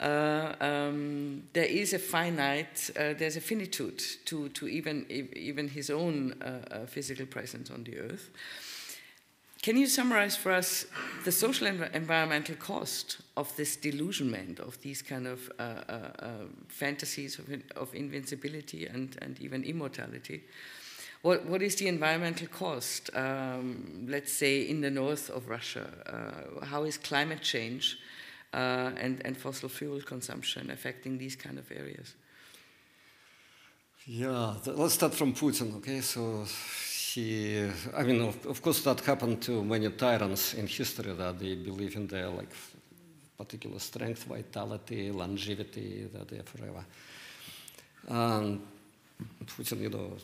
Uh, 0.00 0.54
um, 0.60 1.42
there 1.52 1.64
is 1.64 1.92
a 1.92 1.98
finite, 1.98 2.90
uh, 2.96 3.14
there's 3.18 3.36
a 3.36 3.40
finitude 3.40 4.00
to, 4.24 4.48
to 4.50 4.68
even, 4.68 5.04
even 5.34 5.68
his 5.68 5.90
own 5.90 6.34
uh, 6.40 6.60
uh, 6.70 6.86
physical 6.86 7.26
presence 7.26 7.70
on 7.70 7.82
the 7.82 7.98
earth. 7.98 8.30
Can 9.60 9.76
you 9.76 9.88
summarize 9.88 10.36
for 10.36 10.52
us 10.52 10.86
the 11.24 11.32
social 11.32 11.66
and 11.66 11.90
environmental 11.92 12.54
cost 12.54 13.18
of 13.36 13.54
this 13.56 13.74
delusionment, 13.74 14.60
of 14.60 14.80
these 14.82 15.02
kind 15.02 15.26
of 15.26 15.50
uh, 15.58 15.62
uh, 15.62 15.92
uh, 15.92 16.28
fantasies 16.68 17.40
of, 17.40 17.50
of, 17.74 17.92
invincibility 17.92 18.86
and, 18.86 19.18
and 19.20 19.36
even 19.40 19.64
immortality? 19.64 20.44
What, 21.22 21.44
what 21.46 21.60
is 21.60 21.74
the 21.74 21.88
environmental 21.88 22.46
cost, 22.46 23.10
um, 23.16 24.06
let's 24.08 24.32
say, 24.32 24.62
in 24.62 24.80
the 24.80 24.90
north 24.90 25.28
of 25.28 25.48
Russia? 25.48 25.90
How 26.62 26.84
is 26.84 26.96
climate 26.96 27.42
change 27.42 27.98
uh, 28.52 28.90
and, 28.96 29.20
and 29.24 29.36
fossil 29.36 29.68
fuel 29.68 30.00
consumption 30.00 30.70
affecting 30.70 31.18
these 31.18 31.36
kind 31.36 31.58
of 31.58 31.70
areas? 31.70 32.14
Yeah, 34.06 34.54
let's 34.66 34.94
start 34.94 35.14
from 35.14 35.34
Putin, 35.34 35.76
okay? 35.76 36.00
So 36.00 36.46
he, 37.12 37.68
I 37.96 38.02
mean, 38.04 38.22
of, 38.22 38.46
of, 38.46 38.62
course, 38.62 38.80
that 38.82 39.00
happened 39.00 39.42
to 39.42 39.62
many 39.62 39.90
tyrants 39.90 40.54
in 40.54 40.66
history 40.66 41.12
that 41.12 41.38
they 41.38 41.54
believe 41.56 41.94
in 41.96 42.06
their 42.06 42.28
like 42.28 42.50
particular 43.36 43.78
strength, 43.78 44.24
vitality, 44.24 45.10
longevity, 45.10 46.08
that 46.12 46.28
they're 46.28 46.42
forever. 46.42 46.84
And 48.08 48.60
Putin, 49.46 49.80
you 49.80 49.90
know, 49.90 50.16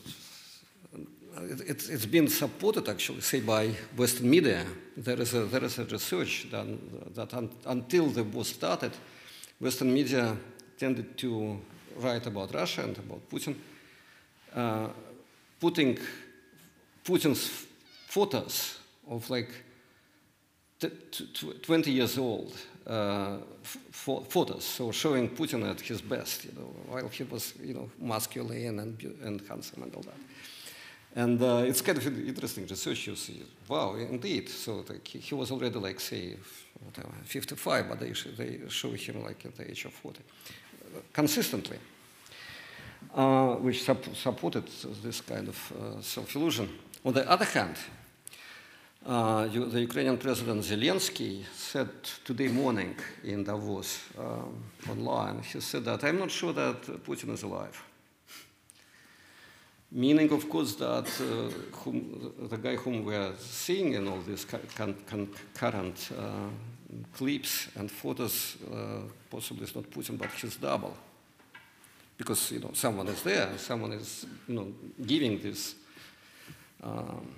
it, 1.41 1.81
has 1.87 2.05
been 2.05 2.27
supported 2.27 2.87
actually, 2.89 3.21
say, 3.21 3.39
by 3.39 3.67
Western 3.95 4.29
media. 4.29 4.65
There 4.97 5.19
is 5.19 5.33
a, 5.33 5.45
there 5.45 5.63
is 5.63 5.79
a 5.79 5.85
research 5.85 6.47
done 6.51 6.79
that 7.15 7.33
un, 7.33 7.49
until 7.65 8.07
the 8.07 8.23
war 8.23 8.45
started, 8.45 8.91
Western 9.59 9.93
media 9.93 10.37
tended 10.77 11.17
to 11.17 11.59
write 11.97 12.25
about 12.27 12.53
Russia 12.53 12.83
and 12.83 12.97
about 12.97 13.29
Putin, 13.29 13.55
uh, 14.55 14.87
putting 15.59 15.97
Putin's 17.03 17.65
photos 18.07 18.77
of 19.07 19.29
like 19.29 19.49
20 21.61 21.91
years 21.91 22.17
old 22.17 22.53
uh, 22.87 23.37
photos, 23.91 24.63
so 24.63 24.91
showing 24.91 25.29
Putin 25.29 25.69
at 25.69 25.81
his 25.81 26.01
best, 26.01 26.45
you 26.45 26.51
know, 26.51 26.73
while 26.87 27.07
he 27.07 27.23
was, 27.23 27.53
you 27.63 27.73
know, 27.73 27.89
masculine 27.99 28.79
and, 28.79 29.01
and 29.23 29.41
handsome 29.47 29.83
and 29.83 29.95
all 29.95 30.03
that. 30.03 30.17
And 31.15 31.41
uh, 31.41 31.63
it's 31.65 31.81
kind 31.81 31.97
of 31.97 32.27
interesting 32.27 32.67
research. 32.67 33.07
You 33.07 33.15
see, 33.15 33.41
wow, 33.69 33.95
indeed. 33.95 34.49
So 34.49 34.83
like, 34.87 35.07
he, 35.07 35.33
was 35.33 35.49
already 35.49 35.79
like, 35.79 36.01
say, 36.01 36.35
whatever, 36.83 37.13
55, 37.23 37.89
but 37.89 37.99
they, 37.99 38.11
they 38.37 38.59
show 38.67 38.91
him 38.91 39.23
like 39.23 39.45
at 39.45 39.55
the 39.55 39.71
age 39.71 39.85
of 39.85 39.93
40, 39.93 40.19
consistently, 41.13 41.77
uh, 43.15 43.55
which 43.55 43.83
supported 43.83 44.67
this 45.01 45.21
kind 45.21 45.47
of 45.47 45.71
uh, 45.71 46.01
self-illusion. 46.01 46.69
On 47.05 47.13
the 47.13 47.29
other 47.29 47.45
hand, 47.45 47.77
uh, 49.05 49.47
you, 49.49 49.67
the 49.67 49.81
Ukrainian 49.81 50.17
President 50.17 50.63
Zelensky 50.63 51.45
said 51.53 51.89
today 52.25 52.47
morning 52.49 52.95
in 53.23 53.43
Davos 53.43 54.01
um, 54.17 54.63
online, 54.89 55.43
he 55.43 55.61
said 55.61 55.85
that 55.85 56.03
I'm 56.03 56.19
not 56.19 56.31
sure 56.31 56.51
that 56.51 56.81
Putin 57.05 57.29
is 57.29 57.43
alive. 57.43 57.81
Meaning, 59.97 60.29
of 60.33 60.49
course, 60.49 60.75
that 60.75 61.07
uh, 61.21 61.77
whom, 61.77 62.33
the 62.49 62.57
guy 62.57 62.75
whom 62.75 63.05
we 63.05 63.15
are 63.15 63.31
seeing 63.39 63.93
in 63.93 64.09
all 64.09 64.19
these 64.27 64.43
current 64.43 66.11
uh, 66.11 66.49
clips 67.13 67.69
and 67.77 67.89
photos 67.89 68.57
uh, 68.73 69.09
possibly 69.29 69.63
is 69.63 69.73
not 69.73 69.89
Putin, 69.89 70.17
but 70.17 70.29
his 70.31 70.57
double. 70.57 70.97
Because, 72.17 72.51
you 72.51 72.59
know, 72.59 72.71
someone 72.73 73.07
is 73.07 73.23
there, 73.23 73.57
someone 73.57 73.93
is, 73.93 74.25
you 74.49 74.55
know, 74.55 74.73
giving 75.05 75.39
this 75.39 75.75
um, 76.83 77.33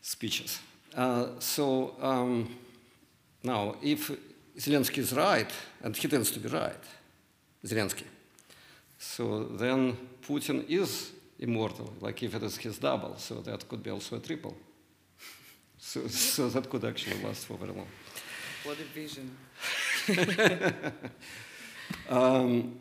speeches. 0.00 0.58
Uh, 0.96 1.26
so 1.38 1.96
um, 2.00 2.48
now, 3.42 3.76
if 3.82 4.10
Zelensky 4.56 4.98
is 4.98 5.12
right, 5.12 5.52
and 5.82 5.94
he 5.94 6.08
tends 6.08 6.30
to 6.30 6.40
be 6.40 6.48
right, 6.48 6.82
Zelensky, 7.62 8.04
so 9.00 9.44
then 9.44 9.96
Putin 10.20 10.68
is 10.68 11.12
immortal, 11.38 11.90
like 12.00 12.22
if 12.22 12.34
it 12.34 12.42
is 12.42 12.58
his 12.58 12.78
double, 12.78 13.16
so 13.16 13.36
that 13.36 13.66
could 13.66 13.82
be 13.82 13.90
also 13.90 14.16
a 14.16 14.20
triple. 14.20 14.54
So, 15.78 16.06
so 16.08 16.50
that 16.50 16.68
could 16.68 16.84
actually 16.84 17.22
last 17.24 17.46
for 17.46 17.56
very 17.56 17.72
long. 17.72 17.86
What 18.62 18.76
a 18.78 18.84
vision. 18.84 19.34
um, 22.10 22.78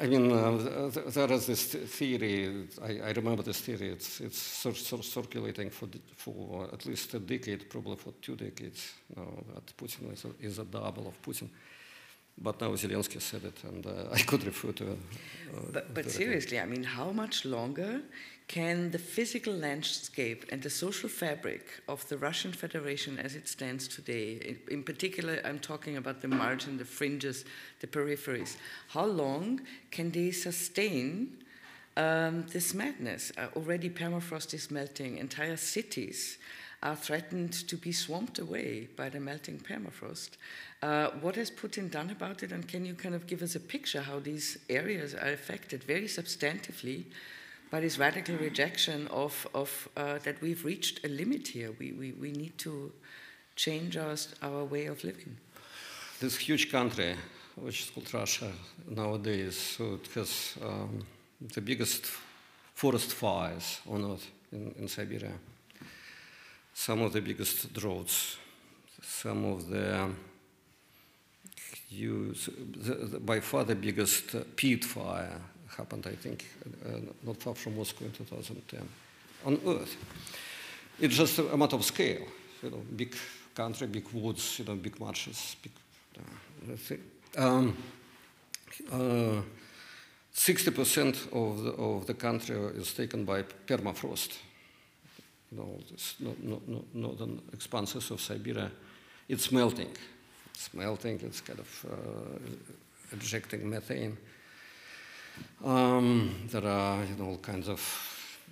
I 0.00 0.06
mean, 0.06 0.32
uh, 0.32 0.90
there 1.08 1.30
is 1.32 1.46
this 1.46 1.66
theory, 1.66 2.66
I, 2.82 3.08
I, 3.08 3.10
remember 3.10 3.42
this 3.42 3.60
theory, 3.60 3.90
it's, 3.90 4.22
it's 4.22 4.38
circulating 4.38 5.68
for, 5.68 5.86
for 6.16 6.68
at 6.72 6.86
least 6.86 7.12
a 7.12 7.18
decade, 7.18 7.68
probably 7.68 7.96
for 7.96 8.12
two 8.22 8.36
decades 8.36 8.94
now, 9.14 9.28
that 9.54 9.76
Putin 9.76 10.14
is 10.14 10.24
a, 10.24 10.30
is 10.40 10.58
a 10.58 10.64
double 10.64 11.08
of 11.08 11.20
Putin. 11.20 11.50
But 12.38 12.60
now 12.60 12.68
Zelensky 12.72 13.20
said 13.20 13.44
it, 13.44 13.64
and 13.64 13.86
uh, 13.86 13.90
I 14.12 14.18
could 14.18 14.44
refer 14.44 14.72
to. 14.72 14.92
Uh, 14.92 15.60
but, 15.72 15.94
but 15.94 16.10
seriously, 16.10 16.60
I 16.60 16.66
mean, 16.66 16.82
how 16.82 17.10
much 17.10 17.44
longer 17.44 18.02
can 18.48 18.90
the 18.90 18.98
physical 18.98 19.52
landscape 19.52 20.44
and 20.52 20.62
the 20.62 20.70
social 20.70 21.08
fabric 21.08 21.66
of 21.88 22.08
the 22.08 22.16
Russian 22.16 22.52
Federation 22.52 23.18
as 23.18 23.34
it 23.34 23.48
stands 23.48 23.88
today, 23.88 24.34
in, 24.34 24.74
in 24.76 24.82
particular, 24.84 25.40
I'm 25.44 25.58
talking 25.58 25.96
about 25.96 26.20
the 26.20 26.28
margin, 26.28 26.78
the 26.78 26.84
fringes, 26.84 27.44
the 27.80 27.86
peripheries, 27.86 28.56
how 28.88 29.06
long 29.06 29.62
can 29.90 30.12
they 30.12 30.30
sustain 30.30 31.38
um, 31.96 32.46
this 32.52 32.72
madness? 32.72 33.32
Uh, 33.36 33.46
already 33.56 33.90
permafrost 33.90 34.54
is 34.54 34.70
melting, 34.70 35.18
entire 35.18 35.56
cities 35.56 36.38
are 36.82 36.94
threatened 36.94 37.52
to 37.52 37.76
be 37.76 37.90
swamped 37.90 38.38
away 38.38 38.88
by 38.96 39.08
the 39.08 39.18
melting 39.18 39.58
permafrost. 39.58 40.36
Uh, 40.82 41.08
what 41.22 41.36
has 41.36 41.50
Putin 41.50 41.90
done 41.90 42.10
about 42.10 42.42
it, 42.42 42.52
and 42.52 42.68
can 42.68 42.84
you 42.84 42.94
kind 42.94 43.14
of 43.14 43.26
give 43.26 43.42
us 43.42 43.54
a 43.54 43.60
picture 43.60 44.02
how 44.02 44.18
these 44.18 44.58
areas 44.68 45.14
are 45.14 45.32
affected 45.32 45.82
very 45.84 46.06
substantively 46.06 47.04
by 47.70 47.80
this 47.80 47.98
radical 47.98 48.36
rejection 48.36 49.06
of, 49.08 49.46
of 49.54 49.88
uh, 49.96 50.18
that 50.18 50.40
we've 50.42 50.64
reached 50.64 51.04
a 51.04 51.08
limit 51.08 51.48
here? 51.48 51.72
We, 51.78 51.92
we, 51.92 52.12
we 52.12 52.30
need 52.30 52.58
to 52.58 52.92
change 53.56 53.96
our, 53.96 54.16
our 54.42 54.64
way 54.64 54.86
of 54.86 55.02
living. 55.02 55.36
This 56.20 56.36
huge 56.36 56.70
country, 56.70 57.16
which 57.56 57.82
is 57.82 57.90
called 57.90 58.12
Russia 58.12 58.52
nowadays, 58.86 59.56
so 59.56 59.94
it 59.94 60.08
has 60.14 60.54
um, 60.62 61.06
the 61.54 61.62
biggest 61.62 62.04
forest 62.74 63.14
fires 63.14 63.80
on 63.88 64.12
earth 64.12 64.30
in, 64.52 64.74
in 64.78 64.88
Siberia, 64.88 65.32
some 66.74 67.00
of 67.00 67.14
the 67.14 67.22
biggest 67.22 67.72
droughts, 67.72 68.36
some 69.02 69.46
of 69.46 69.70
the 69.70 70.10
use, 71.96 72.48
the, 72.76 72.94
the, 72.94 73.20
by 73.20 73.40
far 73.40 73.64
the 73.64 73.74
biggest 73.74 74.34
uh, 74.34 74.40
peat 74.54 74.84
fire 74.84 75.40
happened, 75.76 76.06
I 76.06 76.14
think, 76.14 76.46
uh, 76.84 76.98
not 77.24 77.36
far 77.38 77.54
from 77.54 77.76
Moscow 77.76 78.04
in 78.04 78.12
2010, 78.12 78.88
on 79.44 79.60
Earth. 79.66 79.96
It's 81.00 81.16
just 81.16 81.38
a 81.38 81.56
matter 81.56 81.76
of 81.76 81.84
scale, 81.84 82.26
you 82.62 82.70
know, 82.70 82.82
big 82.94 83.14
country, 83.54 83.86
big 83.86 84.08
woods, 84.12 84.58
you 84.58 84.64
know, 84.64 84.76
big 84.76 84.98
marshes, 84.98 85.56
big, 85.62 85.72
uh, 87.36 87.42
um, 87.42 87.76
uh, 88.92 89.42
60% 90.34 91.32
of 91.32 91.62
the, 91.62 91.70
of 91.70 92.06
the 92.06 92.14
country 92.14 92.56
is 92.76 92.92
taken 92.92 93.24
by 93.24 93.42
permafrost. 93.42 94.38
You 95.50 95.58
know, 95.58 95.78
this 95.90 96.16
no, 96.20 96.34
no, 96.42 96.60
no, 96.66 96.84
northern 96.92 97.40
expanses 97.52 98.10
of 98.10 98.20
Siberia, 98.20 98.70
it's 99.28 99.50
melting. 99.52 99.96
It's 100.56 100.72
melting, 100.72 101.20
it's 101.22 101.42
kind 101.42 101.58
of 101.58 101.86
uh, 101.86 102.38
ejecting 103.12 103.68
methane. 103.68 104.16
Um, 105.62 106.34
there 106.50 106.66
are 106.66 107.04
you 107.04 107.14
know, 107.16 107.26
all 107.32 107.36
kinds 107.36 107.68
of 107.68 107.80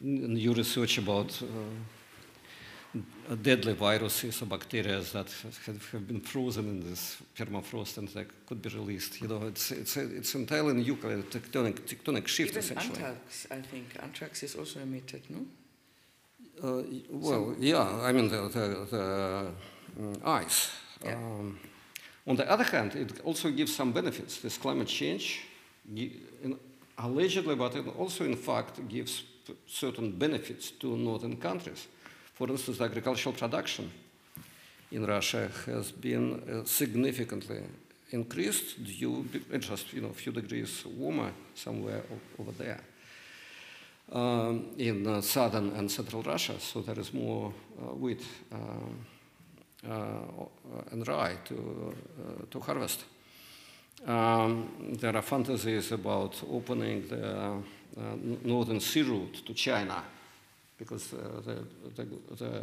new 0.02 0.52
research 0.52 0.98
about 0.98 1.42
uh, 1.42 3.34
deadly 3.36 3.72
viruses 3.72 4.42
or 4.42 4.46
bacteria 4.46 5.00
that 5.00 5.30
have, 5.64 5.90
have, 5.92 6.06
been 6.06 6.20
frozen 6.20 6.68
in 6.68 6.80
this 6.90 7.22
permafrost 7.34 7.96
and 7.96 8.08
they 8.08 8.26
could 8.46 8.60
be 8.60 8.68
released. 8.68 9.22
You 9.22 9.28
know, 9.28 9.46
it's 9.46 9.70
it's 9.70 9.96
it's 9.96 10.34
entirely 10.34 10.74
new 10.74 10.96
tectonic 10.96 11.86
tectonic 11.88 12.26
shift 12.28 12.50
Even 12.50 12.58
essentially. 12.58 12.98
anthrax, 12.98 13.46
I 13.50 13.62
think 13.62 13.96
anthrax 14.02 14.42
is 14.42 14.56
also 14.56 14.80
emitted, 14.80 15.22
no? 15.30 15.46
Uh, 16.62 16.82
well, 17.08 17.54
yeah, 17.58 17.88
I 18.02 18.12
mean 18.12 18.28
the 18.28 18.48
the, 18.48 18.86
the 18.90 19.04
um, 19.98 20.20
ice. 20.22 20.70
Yeah. 21.02 21.14
Um, 21.14 21.58
on 22.26 22.36
the 22.36 22.50
other 22.50 22.64
hand, 22.64 22.94
it 22.94 23.20
also 23.24 23.50
gives 23.50 23.74
some 23.74 23.92
benefits. 23.92 24.40
This 24.40 24.56
climate 24.56 24.88
change, 24.88 25.42
allegedly, 26.98 27.54
but 27.54 27.74
it 27.76 27.86
also 27.98 28.24
in 28.24 28.36
fact 28.36 28.88
gives 28.88 29.24
certain 29.66 30.10
benefits 30.10 30.70
to 30.70 30.96
northern 30.96 31.36
countries. 31.36 31.86
For 32.34 32.48
instance, 32.48 32.78
the 32.78 32.84
agricultural 32.84 33.34
production 33.34 33.90
in 34.90 35.04
Russia 35.04 35.50
has 35.66 35.92
been 35.92 36.40
uh, 36.40 36.64
significantly 36.64 37.60
increased 38.10 38.82
due 38.84 39.24
just 39.58 39.92
you 39.92 40.00
know 40.00 40.08
a 40.08 40.14
few 40.14 40.32
degrees 40.32 40.84
warmer 40.86 41.32
somewhere 41.54 42.02
over 42.38 42.52
there. 42.52 42.80
Um, 44.12 44.66
in 44.76 45.06
uh, 45.06 45.20
southern 45.22 45.70
and 45.76 45.90
central 45.90 46.22
Russia, 46.22 46.60
so 46.60 46.82
there 46.82 46.98
is 46.98 47.12
more 47.14 47.52
uh, 47.80 47.94
wheat 47.94 48.22
uh, 48.52 48.56
uh, 48.56 48.58
Uh, 49.84 50.46
and 50.92 51.06
rye 51.06 51.36
to, 51.44 51.54
uh, 51.54 52.44
to 52.50 52.58
harvest. 52.58 53.04
Um, 54.06 54.96
there 54.98 55.14
are 55.14 55.22
fantasies 55.22 55.92
about 55.92 56.42
opening 56.50 57.06
the 57.06 57.36
uh, 57.36 57.60
northern 58.44 58.80
sea 58.80 59.02
route 59.02 59.42
to 59.44 59.52
China 59.52 60.02
because 60.78 61.12
uh, 61.12 61.18
the, 61.44 61.64
the, 61.96 62.06
the 62.36 62.60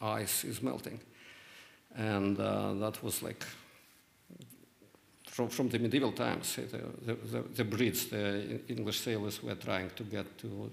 ice 0.00 0.44
is 0.44 0.60
melting. 0.62 0.98
And 1.94 2.36
that 2.36 3.02
was 3.04 3.22
like 3.22 3.44
from, 5.26 5.48
from 5.48 5.68
the 5.68 5.78
medieval 5.78 6.12
times, 6.12 6.56
the, 6.56 7.14
the, 7.14 7.42
the, 7.54 7.64
Brits, 7.64 8.10
the 8.10 8.60
English 8.68 9.00
sailors 9.00 9.42
were 9.42 9.54
trying 9.54 9.90
to 9.90 10.02
get 10.02 10.38
to 10.38 10.70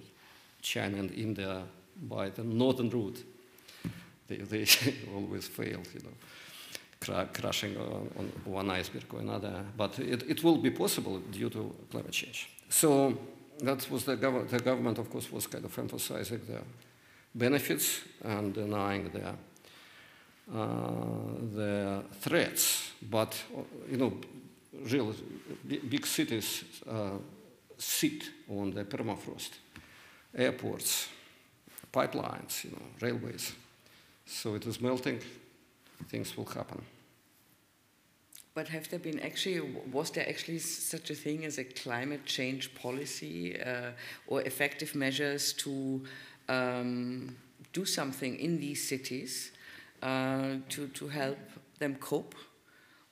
China 0.61 0.97
and 0.97 1.11
India 1.11 1.63
by 2.01 2.29
the 2.29 2.43
northern 2.43 2.89
route. 2.89 3.23
They, 4.29 4.37
they 4.37 4.65
always 5.15 5.47
failed, 5.47 5.87
you 5.93 6.01
know, 6.03 6.13
cra 7.01 7.27
crashing 7.33 7.75
on, 7.77 8.09
on, 8.17 8.31
one 8.45 8.69
iceberg 8.69 9.05
or 9.13 9.19
another. 9.19 9.63
But 9.75 9.99
it, 9.99 10.23
it 10.29 10.43
will 10.43 10.57
be 10.57 10.69
possible 10.69 11.19
due 11.31 11.49
to 11.49 11.75
climate 11.91 12.11
change. 12.11 12.49
So 12.69 13.17
that 13.61 13.89
was 13.89 14.05
the, 14.05 14.15
gov 14.15 14.47
the 14.49 14.59
government, 14.59 14.99
of 14.99 15.09
course, 15.09 15.31
was 15.31 15.47
kind 15.47 15.65
of 15.65 15.77
emphasizing 15.77 16.41
the 16.47 16.61
benefits 17.35 18.01
and 18.23 18.53
denying 18.53 19.09
the, 19.09 19.27
uh, 20.55 20.63
the 21.55 22.03
threats. 22.21 22.91
But, 23.01 23.35
you 23.89 23.97
know, 23.97 24.13
real 24.91 25.15
big 25.67 26.05
cities 26.05 26.63
uh, 26.89 27.17
sit 27.77 28.29
on 28.49 28.71
the 28.71 28.83
permafrost, 28.83 29.51
airports, 30.35 31.07
pipelines, 31.91 32.63
you 32.63 32.71
know, 32.71 32.85
railways. 33.01 33.53
So 34.29 34.53
it 34.53 34.65
is 34.67 34.79
melting, 34.79 35.19
things 36.07 36.37
will 36.37 36.45
happen. 36.45 36.81
But 38.53 38.67
have 38.67 38.87
there 38.89 38.99
been 38.99 39.19
actually, 39.19 39.59
was 39.91 40.11
there 40.11 40.27
actually 40.29 40.59
such 40.59 41.09
a 41.09 41.15
thing 41.15 41.45
as 41.45 41.57
a 41.57 41.63
climate 41.63 42.25
change 42.25 42.75
policy 42.75 43.59
uh, 43.59 43.91
or 44.27 44.41
effective 44.43 44.93
measures 44.93 45.53
to 45.53 46.03
um, 46.47 47.35
do 47.73 47.85
something 47.85 48.37
in 48.39 48.59
these 48.59 48.87
cities 48.87 49.51
uh, 50.03 50.55
to, 50.69 50.87
to 50.87 51.07
help 51.07 51.39
them 51.79 51.95
cope 51.95 52.35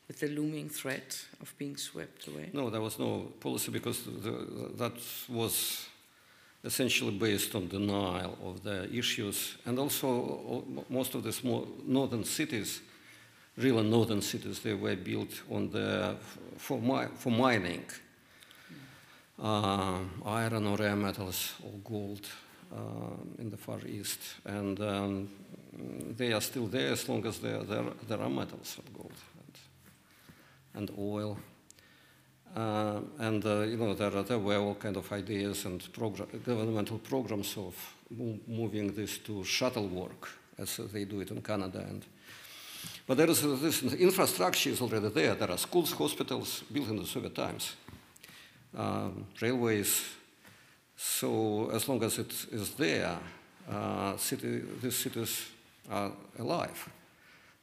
with 0.08 0.20
the 0.20 0.28
looming 0.28 0.70
threat 0.70 1.20
of 1.42 1.54
being 1.58 1.78
swept 1.78 2.28
away? 2.28 2.50
No, 2.54 2.70
there 2.70 2.82
was 2.82 3.00
no 3.00 3.32
policy 3.40 3.72
because 3.72 4.04
the, 4.04 4.72
that 4.78 4.94
was 5.30 5.88
essentially 6.64 7.12
based 7.12 7.56
on 7.56 7.68
denial 7.68 8.38
of 8.44 8.64
the 8.64 8.92
issues. 8.94 9.58
And 9.66 9.80
also, 9.80 10.64
most 10.90 11.16
of 11.16 11.24
the 11.24 11.32
small 11.32 11.68
northern 11.86 12.24
cities, 12.24 12.82
real 13.58 13.84
northern 13.84 14.22
cities, 14.22 14.60
they 14.60 14.74
were 14.74 14.96
built 14.96 15.42
on 15.50 15.70
the, 15.70 16.16
for, 16.58 16.80
mi 16.82 17.06
for 17.16 17.32
mining. 17.32 17.86
Uh, 19.40 20.00
iron 20.26 20.66
or 20.66 20.78
rare 20.78 20.96
metals 20.96 21.54
or 21.64 21.72
gold 21.84 22.28
uh, 22.74 22.78
in 23.38 23.52
the 23.52 23.58
Far 23.58 23.80
East. 23.86 24.20
And 24.46 24.80
um, 24.82 25.30
they 26.18 26.34
are 26.34 26.42
still 26.42 26.66
there 26.66 26.92
as 26.92 27.08
long 27.08 27.26
as 27.28 27.38
there, 27.40 27.62
there, 27.64 27.84
there 28.08 28.20
are 28.20 28.30
metals 28.30 28.78
of 28.80 28.94
gold 28.98 29.14
and 30.78 30.92
oil. 30.98 31.38
Uh, 32.56 33.02
and 33.20 33.46
uh, 33.46 33.62
you 33.62 33.78
know 33.78 33.94
there, 33.94 34.24
there 34.24 34.40
were 34.40 34.58
all 34.58 34.76
kind 34.76 34.98
of 34.98 35.12
ideas 35.12 35.66
and 35.66 35.92
program, 35.94 36.28
governmental 36.46 36.98
programs 36.98 37.56
of 37.58 37.76
moving 38.48 38.94
this 38.94 39.18
to 39.20 39.44
shuttle 39.44 39.88
work, 39.88 40.30
as 40.58 40.78
they 40.78 41.06
do 41.06 41.20
it 41.20 41.30
in 41.30 41.42
Canada. 41.42 41.80
And 41.80 42.06
but 43.06 43.18
there 43.18 43.30
is 43.30 43.44
uh, 43.44 43.58
this 43.62 43.84
infrastructure 43.84 44.70
is 44.70 44.82
already 44.82 45.10
there. 45.10 45.36
There 45.36 45.52
are 45.52 45.58
schools, 45.58 45.92
hospitals 45.92 46.64
built 46.72 46.90
in 46.90 46.98
the 46.98 47.06
Soviet 47.06 47.36
times, 47.36 47.76
um, 48.76 49.26
railways. 49.40 50.04
So 50.96 51.70
as 51.70 51.88
long 51.88 52.04
as 52.04 52.18
it 52.18 52.34
is 52.52 52.72
there, 52.72 53.20
uh, 53.70 54.18
city, 54.18 54.64
these 54.82 54.96
cities 54.96 55.46
are 55.90 56.12
alive. 56.40 56.90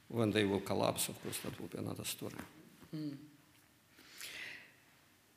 When 0.09 0.31
they 0.31 0.45
will 0.45 0.61
collapse, 0.61 1.09
of 1.09 1.21
course, 1.23 1.39
that 1.39 1.61
will 1.61 1.69
be 1.69 1.79
another 1.79 2.05
story. 2.05 2.35
Mm. 2.95 3.17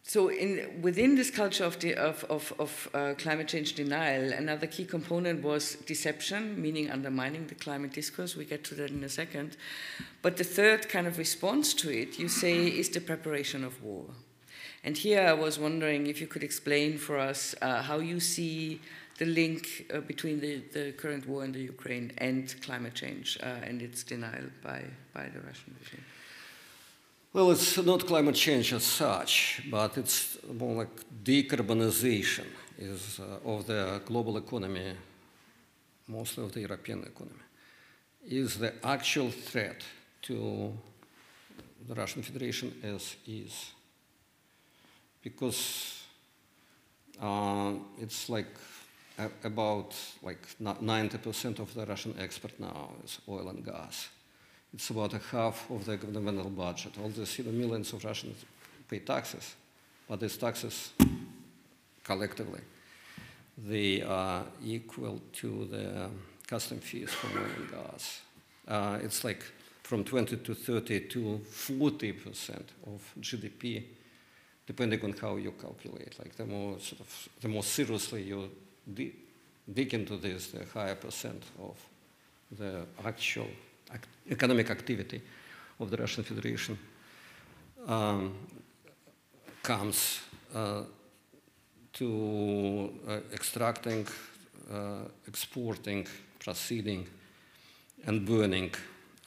So, 0.07 0.29
in, 0.29 0.81
within 0.81 1.15
this 1.15 1.29
culture 1.29 1.65
of, 1.65 1.79
the, 1.79 1.93
of, 1.95 2.23
of, 2.29 2.53
of 2.59 2.89
uh, 2.93 3.13
climate 3.17 3.49
change 3.49 3.73
denial, 3.73 4.31
another 4.31 4.65
key 4.65 4.85
component 4.85 5.43
was 5.43 5.75
deception, 5.85 6.61
meaning 6.61 6.89
undermining 6.89 7.45
the 7.47 7.55
climate 7.55 7.91
discourse. 7.91 8.33
We 8.33 8.45
get 8.45 8.63
to 8.65 8.75
that 8.75 8.89
in 8.89 9.03
a 9.03 9.09
second. 9.09 9.57
But 10.21 10.37
the 10.37 10.45
third 10.45 10.87
kind 10.87 11.07
of 11.07 11.17
response 11.17 11.73
to 11.73 11.89
it, 11.89 12.17
you 12.17 12.29
say, 12.29 12.67
is 12.67 12.87
the 12.87 13.01
preparation 13.01 13.65
of 13.65 13.83
war. 13.83 14.05
And 14.81 14.97
here 14.97 15.27
I 15.27 15.33
was 15.33 15.59
wondering 15.59 16.07
if 16.07 16.21
you 16.21 16.27
could 16.27 16.43
explain 16.43 16.97
for 16.97 17.17
us 17.17 17.53
uh, 17.61 17.81
how 17.81 17.99
you 17.99 18.21
see 18.21 18.79
the 19.17 19.25
link 19.25 19.91
uh, 19.93 19.99
between 19.99 20.39
the, 20.39 20.61
the 20.71 20.93
current 20.93 21.27
war 21.27 21.43
in 21.43 21.51
the 21.51 21.59
Ukraine 21.59 22.13
and 22.19 22.55
climate 22.61 22.93
change 22.93 23.37
uh, 23.43 23.47
and 23.61 23.81
its 23.81 24.03
denial 24.03 24.45
by, 24.63 24.85
by 25.13 25.23
the 25.23 25.41
Russian 25.41 25.75
regime. 25.81 26.05
Well, 27.37 27.51
it's 27.51 27.77
not 27.77 28.07
climate 28.07 28.33
change 28.33 28.73
as 28.73 28.83
such, 28.83 29.61
but 29.69 29.95
it's 29.95 30.39
more 30.51 30.73
like 30.73 30.89
decarbonization 31.23 32.47
is, 32.79 33.19
uh, 33.19 33.47
of 33.47 33.67
the 33.67 34.01
global 34.07 34.37
economy, 34.37 34.95
mostly 36.07 36.43
of 36.43 36.51
the 36.53 36.61
European 36.61 37.03
economy, 37.03 37.45
is 38.27 38.57
the 38.57 38.73
actual 38.83 39.29
threat 39.29 39.83
to 40.23 40.73
the 41.87 41.93
Russian 41.93 42.23
Federation 42.23 42.73
as 42.81 43.15
is. 43.27 43.71
Because 45.21 46.01
uh, 47.21 47.73
it's 47.99 48.29
like 48.29 48.57
about 49.43 49.93
like 50.23 50.41
90% 50.59 51.59
of 51.59 51.71
the 51.75 51.85
Russian 51.85 52.15
export 52.19 52.59
now 52.59 52.93
is 53.05 53.21
oil 53.29 53.49
and 53.49 53.63
gas. 53.63 54.09
It's 54.77 54.91
about 54.91 55.15
a 55.15 55.17
half 55.31 55.67
of 55.71 55.85
the 55.85 55.97
governmental 55.97 56.51
budget. 56.51 56.93
All 57.01 57.09
these 57.09 57.39
you 57.39 57.45
know, 57.45 57.51
millions 57.51 57.93
of 57.93 58.05
Russians 58.05 58.45
pay 58.87 58.99
taxes, 58.99 59.55
but 60.07 60.19
these 60.19 60.37
taxes 60.37 60.91
collectively, 62.03 62.61
they 63.57 64.03
are 64.03 64.43
equal 64.63 65.19
to 65.33 65.65
the 65.65 66.09
custom 66.45 66.77
fees 66.77 67.11
for 67.11 67.39
oil 67.39 67.47
and 67.57 67.71
gas. 67.71 68.21
Uh, 68.67 68.99
it's 69.01 69.23
like 69.23 69.43
from 69.81 70.03
20 70.03 70.37
to 70.37 70.53
30 70.53 70.99
to 71.07 71.39
40 71.39 72.11
percent 72.11 72.69
of 72.85 73.01
GDP, 73.19 73.83
depending 74.67 75.03
on 75.03 75.13
how 75.13 75.37
you 75.37 75.53
calculate. 75.59 76.19
Like 76.19 76.35
the 76.35 76.45
more 76.45 76.79
sort 76.79 77.01
of 77.01 77.29
the 77.41 77.47
more 77.47 77.63
seriously 77.63 78.21
you 78.21 78.51
dig 79.73 79.95
into 79.95 80.17
this, 80.17 80.51
the 80.51 80.65
higher 80.71 80.93
percent 80.93 81.41
of 81.63 81.75
the 82.59 82.85
actual 83.03 83.47
economic 84.29 84.69
activity 84.69 85.21
of 85.79 85.89
the 85.89 85.97
Russian 85.97 86.23
Federation 86.23 86.77
um, 87.87 88.33
comes 89.63 90.21
uh, 90.55 90.83
to 91.93 92.93
uh, 93.07 93.19
extracting, 93.33 94.07
uh, 94.71 95.07
exporting, 95.27 96.07
proceeding, 96.39 97.07
and 98.05 98.25
burning 98.25 98.71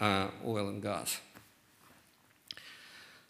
uh, 0.00 0.28
oil 0.46 0.68
and 0.68 0.82
gas. 0.82 1.20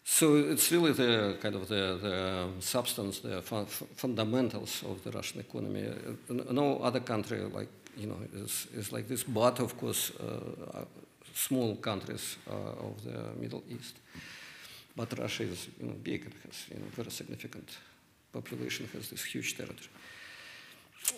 So 0.03 0.35
it's 0.35 0.71
really 0.71 0.91
the 0.93 1.37
kind 1.41 1.55
of 1.55 1.67
the, 1.67 1.97
the 2.01 2.47
substance, 2.59 3.19
the 3.19 3.41
fu 3.41 3.65
fundamentals 3.95 4.83
of 4.83 5.03
the 5.03 5.11
Russian 5.11 5.39
economy. 5.39 5.87
No 6.29 6.79
other 6.79 6.99
country 6.99 7.39
like 7.39 7.69
you 7.97 8.07
know 8.07 8.17
is, 8.33 8.67
is 8.75 8.91
like 8.91 9.07
this, 9.07 9.23
but 9.23 9.59
of 9.59 9.77
course 9.77 10.11
uh, 10.19 10.85
small 11.47 11.75
countries 11.75 12.37
uh, 12.47 12.87
of 12.87 13.03
the 13.03 13.39
Middle 13.39 13.63
East. 13.69 13.95
But 14.95 15.17
Russia 15.17 15.43
is 15.43 15.67
you 15.79 15.87
know 15.87 15.95
big 16.03 16.25
and 16.25 16.33
has 16.45 16.65
you 16.69 16.79
know 16.79 16.87
very 16.95 17.11
significant 17.11 17.77
population, 18.31 18.87
has 18.93 19.09
this 19.09 19.23
huge 19.23 19.57
territory. 19.57 19.89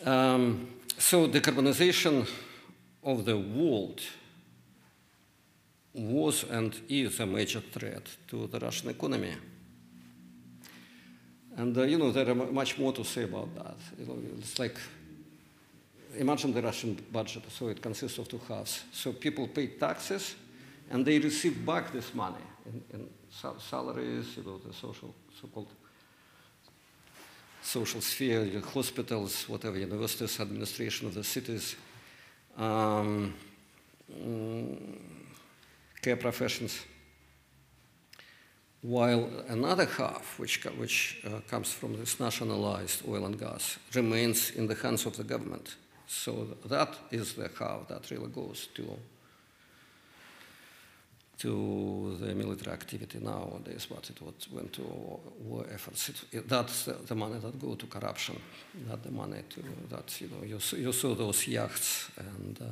Um, 0.06 0.68
so 0.98 1.28
decarbonization 1.28 2.28
of 3.04 3.26
the 3.26 3.38
world 3.38 4.02
was 5.94 6.44
and 6.50 6.74
is 6.90 7.20
a 7.20 7.26
major 7.26 7.62
threat 7.62 8.18
to 8.28 8.48
the 8.48 8.60
Russian 8.60 8.90
economy. 8.90 9.36
And 11.58 11.78
uh, 11.78 11.84
you 11.84 11.98
know 11.98 12.12
there 12.12 12.30
are 12.30 12.36
much 12.36 12.80
more 12.80 12.94
to 12.94 13.04
say 13.04 13.24
about 13.24 13.54
that. 13.56 13.78
You 14.00 14.06
know, 14.06 14.18
it's 14.40 14.58
like 14.58 14.78
imagine 16.18 16.54
the 16.54 16.62
Russian 16.62 16.98
budget. 17.12 17.44
So 17.50 17.68
it 17.68 17.82
consists 17.82 18.18
of 18.18 18.28
two 18.28 18.40
halves. 18.48 18.84
So 18.92 19.14
people 19.14 19.48
pay 19.48 19.68
taxes, 19.68 20.36
and 20.90 21.06
they 21.06 21.20
receive 21.20 21.66
back 21.66 21.92
this 21.92 22.14
money 22.14 22.44
in, 22.66 22.82
in 22.94 23.10
salaries, 23.60 24.38
you 24.38 24.44
know, 24.44 24.58
the 24.58 24.74
social 24.74 25.14
so-called 25.42 25.68
social 27.62 28.02
sphere, 28.02 28.62
hospitals, 28.74 29.48
whatever, 29.48 29.78
universities, 29.78 30.40
administration 30.40 31.08
of 31.08 31.14
the 31.14 31.24
cities. 31.24 31.76
Um, 32.58 33.34
mm, 34.12 35.00
care 36.02 36.18
professions, 36.18 36.82
while 38.82 39.30
another 39.48 39.86
half, 39.86 40.38
which, 40.38 40.64
which 40.78 41.24
uh, 41.26 41.40
comes 41.48 41.72
from 41.72 41.98
this 41.98 42.20
nationalized 42.20 43.08
oil 43.08 43.26
and 43.26 43.40
gas, 43.40 43.80
remains 43.96 44.52
in 44.52 44.68
the 44.68 44.76
hands 44.76 45.06
of 45.06 45.16
the 45.16 45.24
government. 45.24 45.78
So 46.14 46.48
that 46.66 46.96
is 47.12 47.34
the 47.34 47.50
half 47.60 47.88
that 47.88 48.10
really 48.12 48.30
goes 48.30 48.68
to 48.76 48.98
to 51.40 52.18
the 52.22 52.34
military 52.36 52.72
activity 52.72 53.20
nowadays, 53.20 53.88
but 53.90 54.10
it 54.10 54.22
went 54.52 54.72
to 54.72 54.82
war 55.40 55.66
efforts. 55.74 56.10
It, 56.10 56.24
it, 56.32 56.48
that's 56.48 56.86
the, 56.86 56.94
the, 56.94 57.16
money 57.16 57.40
that 57.40 57.60
go 57.60 57.76
to 57.76 57.86
corruption, 57.88 58.40
not 58.88 59.04
the 59.04 59.12
money 59.12 59.42
to 59.50 59.64
that 59.90 60.22
you 60.22 60.30
know 60.30 60.46
you, 60.46 60.60
you 60.78 60.94
saw 60.94 61.16
those 61.16 61.48
yachts 61.48 62.12
and 62.18 62.62
uh, 62.62 62.66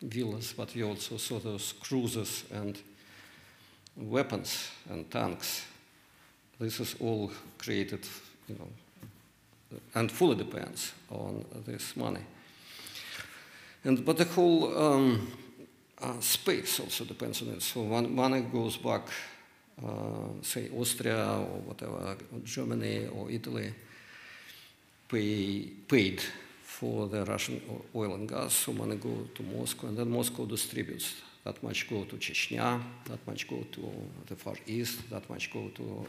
villas, 0.00 0.54
but 0.56 0.74
you 0.74 0.88
also 0.88 1.18
saw 1.18 1.38
those 1.40 1.74
cruisers 1.80 2.44
and 2.54 2.78
weapons 3.96 4.70
and 4.88 5.10
tanks. 5.10 5.66
This 6.58 6.80
is 6.80 6.96
all 7.00 7.32
created, 7.58 8.06
you 8.48 8.54
know, 8.58 9.78
and 9.94 10.10
fully 10.10 10.36
depends 10.36 10.92
on 11.10 11.44
this 11.66 11.96
money. 11.96 12.24
And 13.86 14.04
but 14.04 14.16
the 14.16 14.24
whole 14.24 14.76
um, 14.76 15.32
uh, 16.02 16.20
space 16.20 16.80
also 16.80 17.04
depends 17.04 17.40
on 17.42 17.48
it. 17.50 17.62
So 17.62 17.82
when 17.82 18.14
money 18.14 18.40
goes 18.40 18.76
back, 18.76 19.02
uh, 19.80 20.42
say 20.42 20.68
Austria 20.76 21.38
or 21.38 21.60
whatever, 21.66 22.16
Germany 22.42 23.06
or 23.06 23.30
Italy, 23.30 23.72
pay, 25.08 25.68
paid 25.86 26.20
for 26.62 27.06
the 27.06 27.24
Russian 27.24 27.60
oil 27.94 28.14
and 28.14 28.28
gas, 28.28 28.54
so 28.54 28.72
money 28.72 28.96
go 28.96 29.28
to 29.34 29.42
Moscow, 29.44 29.86
and 29.86 29.96
then 29.96 30.10
Moscow 30.10 30.46
distributes. 30.46 31.14
That 31.44 31.62
much 31.62 31.88
go 31.88 32.02
to 32.04 32.16
Chechnya, 32.16 32.82
that 33.04 33.24
much 33.24 33.48
go 33.48 33.64
to 33.70 33.92
the 34.26 34.34
Far 34.34 34.56
East, 34.66 35.08
that 35.10 35.30
much 35.30 35.52
go 35.52 35.68
to 35.68 36.06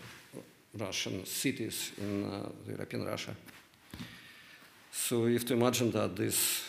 Russian 0.80 1.26
cities 1.28 1.92
in 2.00 2.26
uh, 2.26 2.50
European 2.68 3.06
Russia. 3.06 3.36
So 4.92 5.28
you 5.28 5.34
have 5.34 5.46
to 5.46 5.54
imagine 5.54 5.92
that 5.92 6.16
this 6.16 6.64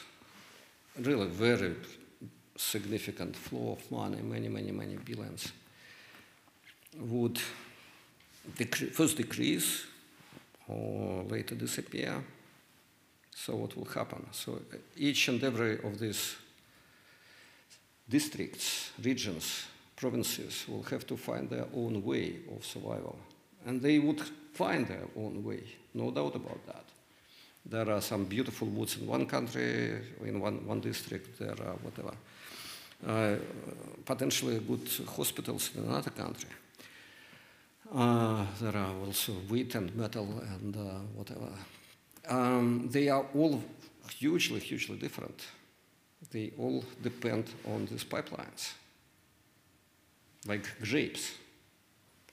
really 1.03 1.27
very 1.27 1.77
significant 2.57 3.37
flow 3.37 3.73
of 3.73 3.91
money, 3.91 4.21
many, 4.23 4.49
many, 4.49 4.73
many 4.73 4.97
billions, 4.97 5.53
would 6.99 7.41
decre 8.57 8.91
first 8.93 9.17
decrease 9.17 9.87
or 10.67 11.25
later 11.25 11.55
disappear 11.55 12.23
so 13.39 13.55
what 13.55 13.77
will 13.77 13.85
happen? 13.85 14.27
So 14.33 14.55
uh, 14.55 14.77
each 14.97 15.29
and 15.29 15.43
every 15.45 15.79
of 15.83 15.99
these 16.01 16.35
districts, 18.09 18.91
regions, 19.03 19.67
provinces 19.95 20.65
will 20.69 20.83
have 20.85 21.07
to 21.07 21.17
find 21.17 21.49
their 21.49 21.67
own 21.73 22.05
way 22.05 22.41
of 22.55 22.65
survival. 22.65 23.17
And 23.65 23.81
they 23.81 24.01
would 24.01 24.21
find 24.55 24.89
their 24.89 25.07
own 25.17 25.45
way, 25.45 25.63
no 25.95 26.11
doubt 26.11 26.35
about 26.35 26.67
that. 26.67 26.85
There 27.69 27.91
are 27.91 28.01
some 28.01 28.25
beautiful 28.25 28.69
woods 28.69 28.97
in 28.97 29.07
one 29.07 29.27
country, 29.27 30.01
in 30.25 30.41
one, 30.41 30.67
one 30.67 30.81
district, 30.81 31.39
there 31.39 31.51
are 31.51 31.77
whatever. 31.83 32.15
Uh, 33.07 33.37
potentially 34.05 34.59
good 34.59 34.89
hospitals 35.17 35.71
in 35.77 35.85
another 35.85 36.11
country. 36.11 36.51
Uh, 37.95 38.45
there 38.61 38.77
are 38.77 38.95
also 39.07 39.33
wheat 39.49 39.75
and 39.75 39.95
metal 39.95 40.43
and 40.57 40.77
uh, 40.77 40.99
whatever 41.15 41.49
um, 42.29 42.89
they 42.91 43.09
are 43.09 43.27
all 43.35 43.63
hugely, 44.19 44.61
hugely 44.61 44.97
different. 44.97 45.47
They 46.31 46.53
all 46.59 46.85
depend 47.03 47.51
on 47.67 47.87
these 47.87 48.05
pipelines, 48.05 48.73
like 50.47 50.67
grapes 50.81 51.33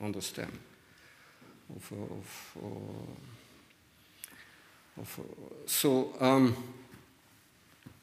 on 0.02 0.12
the 0.12 0.22
stem 0.22 0.52
of, 1.76 1.92
of, 1.92 2.58
of 2.64 3.18
so 5.66 6.14
um, 6.20 6.56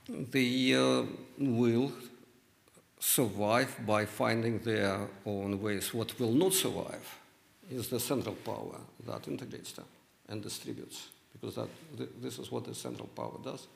they 0.08 0.74
uh, 0.74 1.04
will 1.38 1.92
survive 2.98 3.74
by 3.86 4.04
finding 4.04 4.58
their 4.60 5.08
own 5.26 5.60
ways. 5.60 5.92
What 5.94 6.18
will 6.20 6.32
not 6.32 6.52
survive 6.52 7.18
is 7.70 7.88
the 7.88 7.98
central 7.98 8.34
power 8.34 8.78
that 9.06 9.26
integrates 9.26 9.72
them 9.72 9.86
and 10.28 10.42
distributes 10.42 11.08
because 11.32 11.54
that, 11.56 11.68
th 11.96 12.08
this 12.20 12.38
is 12.38 12.50
what 12.52 12.64
the 12.64 12.74
central 12.74 13.08
power 13.16 13.38
does, 13.42 13.68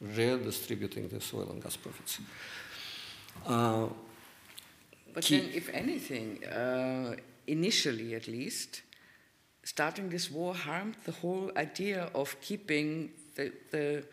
redistributing 0.00 1.08
the 1.08 1.20
oil 1.34 1.50
and 1.50 1.62
gas 1.62 1.76
profits. 1.76 2.20
Uh, 3.46 3.88
but 5.12 5.24
then, 5.24 5.50
if 5.52 5.68
anything, 5.70 6.44
uh, 6.44 7.16
initially 7.46 8.14
at 8.14 8.28
least, 8.28 8.82
starting 9.66 10.08
this 10.08 10.30
war 10.30 10.54
harmed 10.54 10.96
the 11.04 11.12
whole 11.12 11.50
idea 11.56 12.08
of 12.14 12.40
keeping 12.40 13.10
the, 13.34 13.52
the 13.70 14.04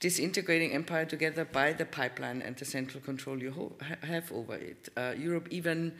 disintegrating 0.00 0.72
empire 0.72 1.04
together 1.04 1.44
by 1.44 1.72
the 1.72 1.84
pipeline 1.84 2.42
and 2.42 2.56
the 2.56 2.64
central 2.64 3.00
control 3.00 3.38
you 3.38 3.72
have 4.02 4.32
over 4.32 4.56
it. 4.56 4.88
Uh, 4.96 5.12
Europe 5.16 5.46
even 5.50 5.92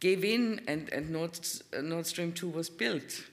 gave 0.00 0.24
in, 0.24 0.60
and, 0.68 0.88
and 0.92 1.10
Nord, 1.10 1.38
Nord 1.82 2.06
Stream 2.06 2.32
2 2.32 2.48
was 2.48 2.70
built 2.70 3.24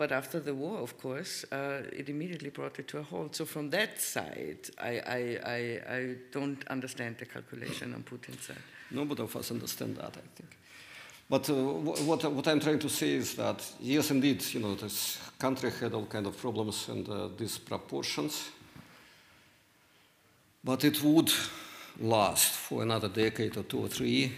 but 0.00 0.12
after 0.12 0.40
the 0.40 0.54
war, 0.54 0.78
of 0.78 0.96
course, 0.96 1.44
uh, 1.52 1.82
it 1.92 2.08
immediately 2.08 2.48
brought 2.48 2.78
it 2.78 2.88
to 2.88 2.98
a 3.00 3.02
halt. 3.02 3.36
So 3.36 3.44
from 3.44 3.68
that 3.68 4.00
side, 4.00 4.70
I, 4.78 4.92
I, 5.06 5.20
I, 5.44 5.94
I 5.96 6.14
don't 6.32 6.66
understand 6.68 7.18
the 7.18 7.26
calculation 7.26 7.92
on 7.92 8.02
Putin's 8.04 8.46
side. 8.46 8.64
Nobody 8.90 9.22
of 9.22 9.36
us 9.36 9.50
understand 9.50 9.96
that, 9.96 10.16
I 10.16 10.26
think. 10.36 10.56
But 11.30 11.48
uh, 11.48 11.54
what, 11.54 12.24
what 12.24 12.48
I'm 12.48 12.58
trying 12.58 12.80
to 12.80 12.88
say 12.88 13.12
is 13.12 13.36
that, 13.36 13.64
yes, 13.78 14.10
indeed, 14.10 14.42
you 14.52 14.58
know, 14.58 14.74
this 14.74 15.16
country 15.38 15.70
had 15.70 15.94
all 15.94 16.06
kind 16.06 16.26
of 16.26 16.36
problems 16.36 16.88
and 16.88 17.08
uh, 17.08 17.28
disproportions, 17.28 18.50
but 20.64 20.84
it 20.84 21.00
would 21.04 21.30
last 22.00 22.52
for 22.54 22.82
another 22.82 23.08
decade 23.08 23.56
or 23.56 23.62
two 23.62 23.78
or 23.78 23.88
three. 23.88 24.32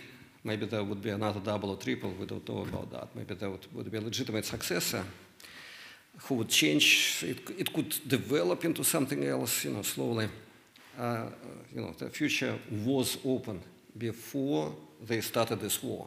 Maybe 0.45 0.67
there 0.67 0.85
would 0.85 1.01
be 1.01 1.09
another 1.09 1.41
double 1.41 1.71
or 1.71 1.77
triple, 1.79 2.11
we 2.11 2.27
don't 2.27 2.47
know 2.47 2.63
about 2.63 2.91
that. 2.91 3.17
Maybe 3.17 3.35
there 3.37 3.49
would, 3.49 3.67
would 3.73 3.91
be 3.91 3.97
a 3.97 4.01
legitimate 4.03 4.45
successor 4.45 5.03
who 6.19 6.35
would 6.35 6.51
change. 6.51 7.25
It, 7.27 7.59
it 7.59 7.73
could 7.73 7.97
develop 8.07 8.67
into 8.67 8.85
something 8.85 9.25
else, 9.25 9.65
you 9.65 9.73
know, 9.73 9.83
slowly. 9.83 10.29
Uh, 10.99 11.25
you 11.75 11.81
know, 11.81 11.95
the 11.97 12.11
future 12.11 12.59
was 12.85 13.17
open 13.25 13.63
before 13.97 14.75
they 15.01 15.23
started 15.23 15.59
this 15.59 15.83
war. 15.83 16.07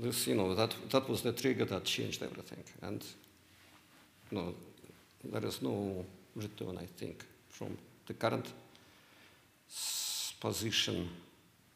This, 0.00 0.28
you 0.28 0.36
know, 0.36 0.54
that, 0.54 0.74
that 0.90 1.08
was 1.08 1.22
the 1.22 1.32
trigger 1.32 1.64
that 1.64 1.84
changed 1.84 2.22
everything. 2.22 2.62
And, 2.82 3.04
know, 4.30 4.54
there 5.24 5.44
is 5.44 5.60
no 5.60 6.04
return, 6.36 6.78
I 6.78 6.86
think, 6.86 7.24
from 7.48 7.76
the 8.06 8.14
current 8.14 8.46
position 10.40 11.08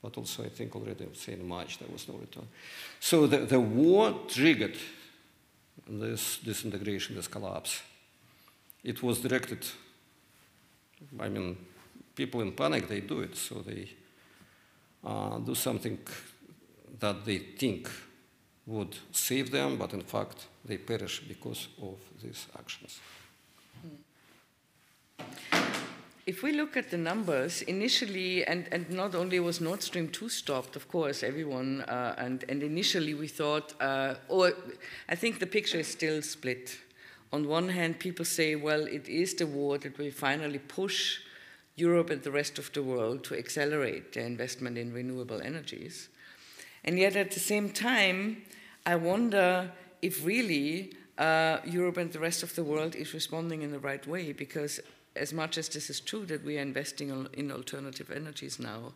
but 0.02 0.18
also 0.18 0.44
I 0.44 0.48
think 0.48 0.74
already 0.74 1.06
in 1.28 1.46
March 1.46 1.78
there 1.78 1.88
was 1.90 2.08
no 2.08 2.14
return. 2.14 2.48
So 2.98 3.28
the, 3.28 3.38
the 3.38 3.60
war 3.60 4.12
triggered 4.26 4.76
this 5.88 6.38
disintegration, 6.38 7.14
this 7.14 7.28
collapse. 7.28 7.80
It 8.82 9.02
was 9.02 9.20
directed, 9.20 9.64
I 11.20 11.28
mean, 11.28 11.56
people 12.16 12.40
in 12.40 12.52
panic, 12.52 12.88
they 12.88 13.00
do 13.00 13.20
it, 13.20 13.36
so 13.36 13.60
they 13.60 13.88
uh, 15.04 15.38
do 15.38 15.54
something 15.54 15.98
that 16.98 17.24
they 17.24 17.38
think 17.38 17.88
would 18.66 18.96
save 19.10 19.50
them, 19.50 19.76
but 19.76 19.92
in 19.92 20.02
fact 20.02 20.46
they 20.64 20.76
perish 20.76 21.20
because 21.26 21.68
of 21.80 21.98
these 22.22 22.46
actions. 22.58 23.00
If 26.24 26.44
we 26.44 26.52
look 26.52 26.76
at 26.76 26.90
the 26.92 26.98
numbers, 26.98 27.62
initially, 27.62 28.44
and, 28.44 28.68
and 28.70 28.88
not 28.90 29.16
only 29.16 29.40
was 29.40 29.60
Nord 29.60 29.82
Stream 29.82 30.08
2 30.08 30.28
stopped, 30.28 30.76
of 30.76 30.86
course, 30.86 31.24
everyone, 31.24 31.80
uh, 31.82 32.14
and, 32.16 32.44
and 32.48 32.62
initially 32.62 33.14
we 33.14 33.26
thought, 33.26 33.74
uh, 33.80 34.14
or 34.28 34.52
I 35.08 35.16
think 35.16 35.40
the 35.40 35.48
picture 35.48 35.78
is 35.78 35.88
still 35.88 36.22
split. 36.22 36.78
On 37.32 37.48
one 37.48 37.68
hand, 37.68 37.98
people 37.98 38.24
say, 38.24 38.54
well, 38.54 38.86
it 38.86 39.08
is 39.08 39.34
the 39.34 39.48
war 39.48 39.78
that 39.78 39.98
will 39.98 40.12
finally 40.12 40.60
push 40.60 41.18
Europe 41.74 42.10
and 42.10 42.22
the 42.22 42.30
rest 42.30 42.56
of 42.56 42.72
the 42.72 42.84
world 42.84 43.24
to 43.24 43.36
accelerate 43.36 44.12
their 44.12 44.26
investment 44.26 44.78
in 44.78 44.92
renewable 44.92 45.42
energies. 45.42 46.08
And 46.84 46.98
yet, 46.98 47.16
at 47.16 47.30
the 47.30 47.40
same 47.40 47.70
time, 47.70 48.42
I 48.84 48.96
wonder 48.96 49.70
if 50.00 50.24
really 50.24 50.94
uh, 51.18 51.58
Europe 51.64 51.96
and 51.96 52.12
the 52.12 52.18
rest 52.18 52.42
of 52.42 52.54
the 52.54 52.64
world 52.64 52.96
is 52.96 53.14
responding 53.14 53.62
in 53.62 53.70
the 53.70 53.78
right 53.78 54.04
way, 54.06 54.32
because 54.32 54.80
as 55.14 55.32
much 55.32 55.58
as 55.58 55.68
this 55.68 55.90
is 55.90 56.00
true 56.00 56.26
that 56.26 56.44
we 56.44 56.58
are 56.58 56.62
investing 56.62 57.28
in 57.34 57.52
alternative 57.52 58.10
energies 58.10 58.58
now, 58.58 58.92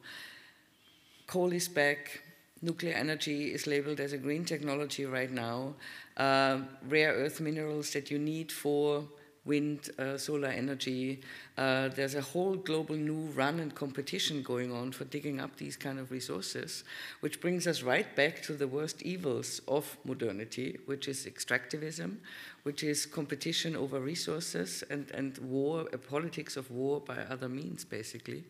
coal 1.27 1.53
is 1.53 1.69
back, 1.69 2.23
nuclear 2.63 2.95
energy 2.95 3.53
is 3.53 3.67
labeled 3.67 4.01
as 4.01 4.13
a 4.13 4.19
green 4.19 4.45
technology 4.45 5.05
right 5.05 5.31
now, 5.31 5.75
uh, 6.17 6.59
rare 6.89 7.13
earth 7.13 7.41
minerals 7.41 7.93
that 7.93 8.11
you 8.11 8.19
need 8.19 8.51
for 8.51 9.05
wind, 9.47 9.91
uh, 9.99 10.19
solar 10.19 10.49
energy. 10.49 11.21
Uh, 11.57 11.89
there's 11.89 12.15
a 12.15 12.21
whole 12.21 12.57
global 12.57 12.97
new 12.97 13.31
run 13.35 13.61
and 13.61 13.75
competition 13.75 14.43
going 14.43 14.73
on 14.73 14.93
for 14.93 15.05
digging 15.05 15.41
up 15.41 15.57
these 15.57 15.77
kind 15.77 15.99
of 15.99 16.11
resources, 16.11 16.85
which 17.21 17.41
brings 17.41 17.67
us 17.67 17.83
right 17.83 18.15
back 18.17 18.43
to 18.43 18.53
the 18.53 18.67
worst 18.67 19.03
evils 19.03 19.61
of 19.69 19.97
modernity, 20.05 20.79
which 20.87 21.09
is 21.09 21.27
extractivism, 21.27 22.17
which 22.65 22.83
is 22.83 23.07
competition 23.07 23.77
over 23.77 24.01
resources 24.01 24.83
and, 24.91 25.11
and 25.13 25.39
war, 25.39 25.87
a 25.93 25.99
politics 25.99 26.57
of 26.57 26.71
war 26.71 27.01
by 27.01 27.19
other 27.31 27.49
means, 27.49 27.85
basically. 27.85 28.45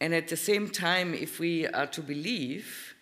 And 0.00 0.14
at 0.14 0.28
the 0.28 0.36
same 0.36 0.68
time, 0.68 1.14
if 1.14 1.40
we 1.40 1.66
are 1.66 1.86
to 1.86 2.02
believe 2.02 2.94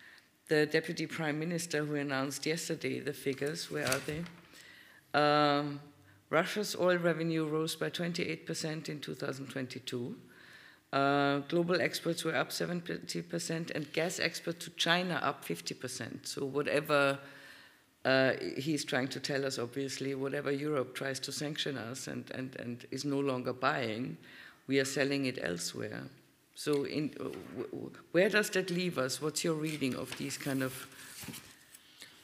the 0.47 0.65
deputy 0.65 1.07
prime 1.07 1.39
minister 1.39 1.83
who 1.83 1.95
announced 1.95 2.45
yesterday 2.45 2.99
the 2.99 3.13
figures, 3.13 3.69
where 3.69 3.85
are 3.85 3.99
they? 4.05 4.23
Um, 5.13 5.79
Russia's 6.35 6.75
oil 6.75 6.97
revenue 6.97 7.45
rose 7.47 7.77
by 7.77 7.89
28% 7.89 8.89
in 8.89 8.99
2022. 8.99 10.15
Uh, 10.91 11.37
global 11.47 11.79
exports 11.79 12.25
were 12.25 12.35
up 12.35 12.49
70%, 12.49 13.71
and 13.71 13.93
gas 13.93 14.19
exports 14.19 14.65
to 14.65 14.71
China 14.71 15.17
up 15.23 15.45
50%. 15.45 16.27
So, 16.27 16.43
whatever 16.45 17.17
uh, 18.03 18.33
he's 18.57 18.83
trying 18.83 19.07
to 19.15 19.19
tell 19.21 19.45
us, 19.45 19.57
obviously, 19.57 20.13
whatever 20.13 20.51
Europe 20.51 20.93
tries 20.93 21.21
to 21.21 21.31
sanction 21.31 21.77
us 21.77 22.07
and, 22.07 22.29
and, 22.31 22.53
and 22.59 22.85
is 22.91 23.05
no 23.05 23.19
longer 23.21 23.53
buying, 23.53 24.17
we 24.67 24.77
are 24.81 24.85
selling 24.85 25.27
it 25.27 25.39
elsewhere. 25.41 26.03
So, 26.53 26.83
in, 26.83 27.13
where 28.11 28.29
does 28.29 28.49
that 28.49 28.69
leave 28.69 28.97
us? 28.97 29.21
What's 29.21 29.45
your 29.45 29.55
reading 29.55 29.95
of 29.95 30.17
these 30.17 30.37
kind 30.37 30.63
of 30.63 30.73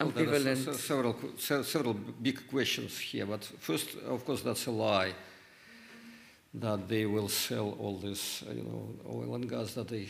ambivalent. 0.01 0.65
Well, 0.65 0.75
several, 0.75 1.15
several 1.63 1.93
big 2.21 2.47
questions 2.47 2.97
here, 2.99 3.25
but 3.25 3.43
first, 3.59 3.95
of 4.07 4.25
course, 4.25 4.41
that's 4.41 4.67
a 4.67 4.71
lie 4.71 5.13
that 6.53 6.87
they 6.87 7.05
will 7.05 7.29
sell 7.29 7.77
all 7.79 7.97
this, 7.97 8.43
uh, 8.43 8.53
you 8.53 8.63
know, 8.63 8.89
oil 9.09 9.35
and 9.35 9.49
gas 9.49 9.73
that 9.73 9.87
they 9.87 10.07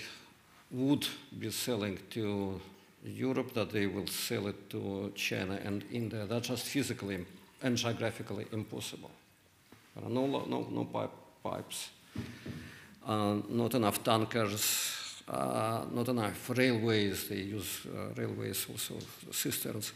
would 0.71 1.07
be 1.37 1.51
selling 1.51 1.99
to 2.09 2.59
Europe, 3.03 3.53
that 3.53 3.69
they 3.71 3.87
will 3.87 4.07
sell 4.07 4.47
it 4.47 4.69
to 4.69 5.11
China 5.15 5.59
and 5.63 5.83
India. 5.91 6.25
That's 6.25 6.47
just 6.47 6.65
physically 6.65 7.25
and 7.61 7.77
geographically 7.77 8.45
impossible. 8.51 9.11
There 9.95 10.05
are 10.05 10.09
no, 10.09 10.25
no, 10.25 10.67
no 10.71 10.85
pipe, 10.85 11.11
pipes, 11.43 11.89
uh, 13.05 13.37
not 13.49 13.75
enough 13.75 14.03
tankers, 14.03 15.00
not 15.31 16.09
enough 16.09 16.49
railways, 16.49 17.29
they 17.29 17.37
use 17.37 17.85
uh, 17.85 18.13
railways 18.15 18.67
also, 18.69 18.95
cisterns. 19.31 19.93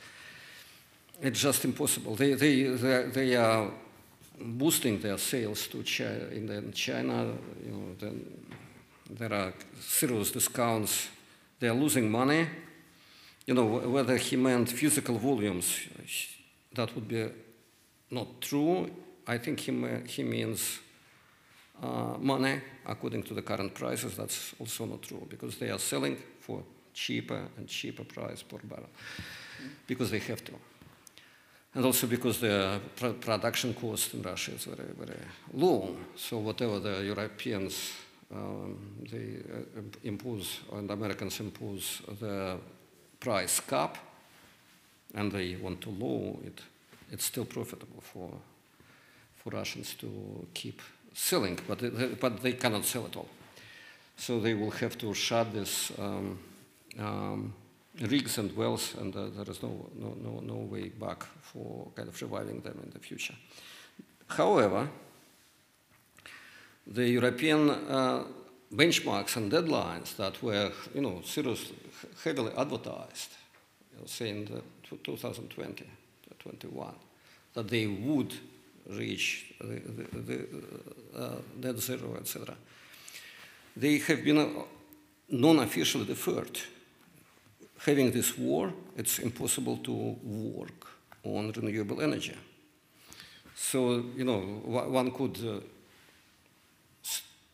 It's 1.21 1.41
just 1.41 1.65
impossible. 1.65 2.15
They, 2.15 2.33
they, 2.33 2.63
they, 2.63 3.03
they 3.03 3.35
are 3.35 3.69
boosting 4.39 4.99
their 4.99 5.17
sales 5.17 5.67
to 5.67 5.83
China. 5.83 6.27
In 6.31 6.71
China, 6.73 7.33
you 7.65 7.71
know, 7.71 7.95
then 7.99 8.25
there 9.09 9.33
are 9.33 9.53
serious 9.79 10.31
discounts. 10.31 11.09
They 11.59 11.67
are 11.67 11.73
losing 11.75 12.09
money. 12.09 12.47
You 13.45 13.53
know, 13.53 13.65
whether 13.65 14.17
he 14.17 14.35
meant 14.35 14.69
physical 14.69 15.17
volumes, 15.17 15.79
that 16.73 16.95
would 16.95 17.07
be 17.07 17.27
not 18.09 18.41
true. 18.41 18.89
I 19.27 19.37
think 19.37 19.59
he, 19.59 19.71
he 20.07 20.23
means 20.23 20.79
uh, 21.81 22.17
money 22.19 22.61
according 22.85 23.23
to 23.23 23.33
the 23.33 23.41
current 23.41 23.73
prices. 23.73 24.15
That's 24.15 24.53
also 24.59 24.85
not 24.85 25.01
true 25.01 25.25
because 25.29 25.57
they 25.57 25.69
are 25.69 25.79
selling 25.79 26.17
for 26.39 26.63
cheaper 26.93 27.47
and 27.57 27.67
cheaper 27.67 28.03
price 28.03 28.43
per 28.43 28.59
barrel 28.63 28.89
because 29.87 30.11
they 30.11 30.19
have 30.19 30.43
to. 30.45 30.53
And 31.73 31.85
also 31.85 32.07
because 32.07 32.39
the 32.39 32.79
pr 32.95 33.07
production 33.09 33.73
cost 33.73 34.13
in 34.13 34.21
Russia 34.21 34.53
is 34.53 34.65
very, 34.65 34.93
very 34.97 35.19
low. 35.53 35.95
So 36.15 36.37
whatever 36.37 36.79
the 36.79 37.03
Europeans 37.03 37.91
um, 38.31 38.77
they 39.11 39.37
uh, 39.53 39.81
impose 40.03 40.59
and 40.71 40.89
Americans 40.89 41.39
impose 41.39 42.01
the 42.19 42.57
price 43.19 43.59
cap, 43.59 43.97
and 45.13 45.31
they 45.31 45.55
want 45.55 45.81
to 45.81 45.89
lower 45.89 46.35
it, 46.45 46.61
it's 47.11 47.25
still 47.25 47.45
profitable 47.45 48.01
for 48.01 48.31
for 49.35 49.51
Russians 49.51 49.93
to 49.95 50.47
keep 50.53 50.81
selling, 51.15 51.57
but, 51.67 51.81
it, 51.81 52.19
but 52.19 52.41
they 52.43 52.53
cannot 52.53 52.85
sell 52.85 53.05
at 53.05 53.15
all. 53.15 53.29
So 54.17 54.39
they 54.39 54.53
will 54.53 54.71
have 54.71 54.97
to 54.99 55.13
shut 55.13 55.53
this 55.53 55.91
um, 55.97 56.37
um, 56.99 57.53
rigs 58.01 58.37
and 58.37 58.55
wells, 58.55 58.93
and 58.99 59.15
uh, 59.15 59.27
there 59.35 59.49
is 59.49 59.63
no, 59.63 59.89
no, 59.95 60.15
no, 60.21 60.39
no 60.41 60.55
way 60.55 60.89
back 60.89 61.23
for 61.41 61.87
kind 61.95 62.09
of 62.09 62.21
reviving 62.21 62.61
them 62.61 62.79
in 62.83 62.91
the 62.91 62.99
future. 62.99 63.35
However, 64.27 64.89
the 66.87 67.07
European 67.07 67.69
uh, 67.69 68.23
benchmarks 68.73 69.37
and 69.37 69.51
deadlines 69.51 70.15
that 70.17 70.41
were, 70.43 70.71
you 70.93 71.01
know, 71.01 71.21
seriously, 71.23 71.77
heavily 72.23 72.51
advertised, 72.57 73.31
you 73.93 73.99
know, 73.99 74.05
saying 74.05 74.45
that 74.45 74.63
2020, 75.03 75.85
21, 76.39 76.93
that 77.53 77.67
they 77.69 77.87
would 77.87 78.33
reach 78.89 79.53
the, 79.59 79.81
the, 80.13 80.47
the 81.13 81.41
net 81.57 81.79
zero, 81.79 82.15
etc. 82.19 82.55
They 83.75 83.97
have 83.97 84.23
been 84.23 84.63
non-officially 85.29 86.05
deferred. 86.05 86.59
Having 87.79 88.11
this 88.11 88.37
war, 88.37 88.73
it's 88.95 89.19
impossible 89.19 89.77
to 89.77 89.91
work 90.23 90.87
on 91.23 91.51
renewable 91.51 92.01
energy. 92.01 92.35
So, 93.55 94.03
you 94.15 94.23
know, 94.23 94.39
one 94.39 95.11
could, 95.11 95.37
uh, 95.37 95.59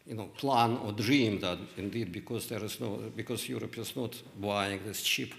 you 0.05 0.15
know, 0.15 0.25
plan 0.38 0.77
or 0.77 0.91
dream 0.91 1.39
that 1.39 1.57
indeed 1.77 2.11
because 2.11 2.47
there 2.47 2.63
is 2.63 2.79
no, 2.79 2.99
because 3.15 3.47
Europe 3.47 3.77
is 3.77 3.95
not 3.95 4.21
buying 4.39 4.82
this 4.86 5.01
cheap 5.01 5.34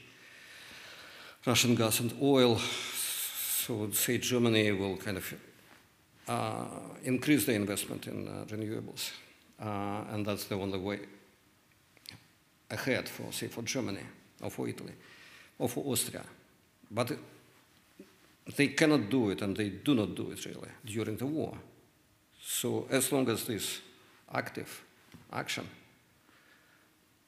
Russian 1.45 1.75
gas 1.75 1.99
and 1.99 2.13
oil, 2.23 2.57
so 2.57 3.91
say 3.91 4.19
Germany 4.19 4.71
will 4.71 4.97
kind 4.97 5.17
of 5.17 5.35
increase 7.05 7.47
the 7.47 7.55
investment 7.55 8.07
in 8.07 8.29
uh, 8.29 8.45
renewables. 8.47 9.11
Uh, 9.61 10.05
and 10.13 10.27
that's 10.27 10.45
the 10.45 10.55
only 10.57 10.79
way 10.79 11.01
ahead 12.71 13.09
for, 13.09 13.33
say, 13.33 13.49
for 13.49 13.63
Germany 13.63 14.01
or 14.41 14.51
for 14.51 14.69
Italy 14.69 14.93
or 15.59 15.69
for 15.69 15.85
Austria. 15.85 16.25
But 16.91 17.13
they 18.57 18.69
cannot 18.69 19.09
do 19.09 19.31
it, 19.31 19.43
and 19.43 19.57
they 19.57 19.69
do 19.69 19.95
not 19.95 20.15
do 20.15 20.31
it 20.33 20.45
really 20.45 20.69
during 20.85 21.17
the 21.17 21.27
war. 21.27 21.57
So 22.43 22.87
as 22.91 23.13
long 23.13 23.29
as 23.29 23.45
this 23.45 23.81
active 24.33 24.83
action 25.33 25.69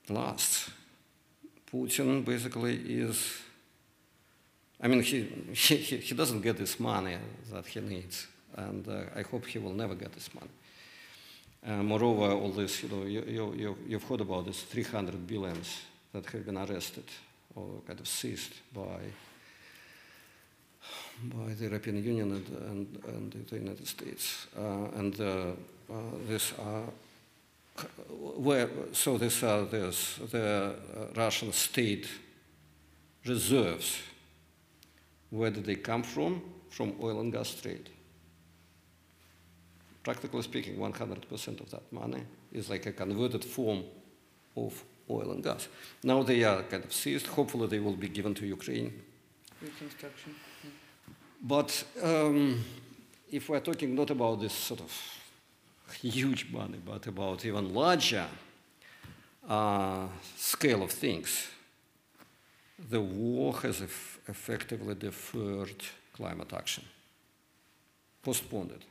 lasts, 0.09 0.71
Putin 1.73 2.25
basically 2.25 2.77
is, 2.77 3.41
I 4.81 4.89
mean, 4.89 5.03
he, 5.03 5.23
he, 5.53 5.77
he 5.77 6.15
doesn't 6.15 6.41
get 6.41 6.57
this 6.57 6.81
money 6.81 7.17
that 7.53 7.67
he 7.67 7.81
needs 7.81 8.27
and 8.57 8.89
uh, 8.89 9.03
I 9.17 9.23
hope 9.23 9.47
he 9.47 9.59
will 9.59 9.75
never 9.75 9.95
get 9.95 10.13
this 10.13 10.31
money. 10.35 10.51
Uh, 11.67 11.83
moreover, 11.83 12.33
all 12.33 12.51
this, 12.51 12.83
you 12.83 12.89
know, 12.89 13.05
you, 13.05 13.55
you, 13.57 13.77
you've 13.87 14.05
heard 14.05 14.21
about 14.21 14.47
this 14.47 14.63
300 14.63 15.27
billions 15.27 15.81
that 16.13 16.27
have 16.27 16.45
been 16.45 16.59
arrested 16.59 17.05
or 17.55 17.81
kind 17.87 18.01
of 18.01 18.07
seized 18.09 18.55
by 18.75 19.01
by 21.23 21.55
the 21.55 21.65
European 21.65 22.03
Union 22.03 22.33
and, 22.33 22.49
and, 22.69 23.05
and 23.07 23.47
the 23.49 23.57
United 23.57 23.87
States. 23.87 24.47
Uh, 24.59 24.99
and 24.99 25.21
uh, 25.21 25.53
uh, 25.91 25.95
this 26.29 26.53
are 26.59 26.85
where, 28.37 28.69
so 28.93 29.19
these 29.19 29.43
are 29.43 29.65
this, 29.65 30.17
the 30.31 30.77
Russian 31.17 31.53
state 31.53 32.09
reserves. 33.27 34.01
Where 35.31 35.51
did 35.51 35.65
they 35.65 35.75
come 35.77 36.05
from? 36.05 36.41
From 36.71 36.95
oil 37.03 37.21
and 37.21 37.33
gas 37.33 37.55
trade. 37.55 37.91
Practically 40.05 40.43
speaking, 40.43 40.77
100% 40.77 41.61
of 41.61 41.71
that 41.71 41.91
money 41.91 42.23
is 42.53 42.69
like 42.69 42.85
a 42.85 42.93
converted 42.93 43.43
form 43.43 43.85
of 44.55 44.85
oil 45.11 45.33
and 45.33 45.43
gas. 45.43 45.69
Now 46.03 46.23
they 46.23 46.45
are 46.45 46.63
kind 46.63 46.85
of 46.85 46.93
seized. 46.93 47.27
Hopefully, 47.27 47.67
they 47.69 47.81
will 47.81 47.97
be 47.97 48.09
given 48.09 48.35
to 48.35 48.47
Ukraine. 48.47 48.93
Reconstruction. 49.63 50.35
Yeah. 50.63 50.71
But 51.43 51.85
um, 52.03 52.63
if 53.31 53.49
we're 53.49 53.61
talking 53.61 53.95
not 53.95 54.11
about 54.11 54.41
this 54.41 54.53
sort 54.53 54.81
of 54.81 54.93
huge 56.01 56.53
money, 56.53 56.79
but 56.85 57.07
about 57.07 57.45
even 57.47 57.73
larger 57.73 58.27
uh, 59.49 60.07
scale 60.37 60.83
of 60.83 60.91
things, 60.91 61.49
the 62.91 63.01
war 63.01 63.55
has 63.63 63.81
eff 63.81 64.19
effectively 64.29 64.95
deferred 64.95 65.83
climate 66.15 66.53
action, 66.53 66.85
postponed 68.23 68.73
it. 68.73 68.83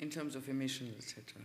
In 0.00 0.10
terms 0.10 0.36
of 0.36 0.48
emissions, 0.48 0.96
etc. 0.98 1.42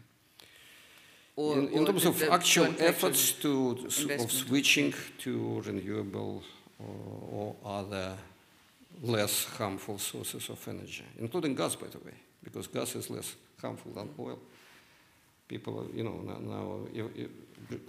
in, 1.38 1.70
in 1.70 1.86
terms 1.86 2.06
of 2.06 2.22
actual 2.24 2.74
efforts 2.80 3.32
to, 3.34 3.78
of 4.20 4.32
switching 4.32 4.94
to 5.20 5.62
renewable 5.66 6.44
or, 6.80 7.56
or 7.64 7.80
other 7.80 8.18
less 9.04 9.46
harmful 9.46 9.98
sources 9.98 10.50
of 10.50 10.68
energy, 10.68 11.06
including 11.20 11.56
gas, 11.56 11.76
by 11.76 11.88
the 11.88 12.00
way, 12.00 12.14
because 12.44 12.68
gas 12.68 12.96
is 12.96 13.10
less 13.10 13.36
harmful 13.62 13.92
than 13.94 14.10
oil. 14.20 14.40
People, 15.48 15.88
you 15.94 16.04
know, 16.04 16.22
now, 16.26 16.40
now 16.40 16.80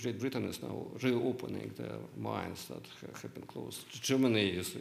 Great 0.00 0.18
Britain 0.18 0.48
is 0.48 0.62
now 0.62 0.86
reopening 1.02 1.72
the 1.76 1.90
mines 2.16 2.66
that 2.68 2.82
have 3.22 3.34
been 3.34 3.44
closed. 3.44 3.90
Germany 3.90 4.48
is, 4.48 4.76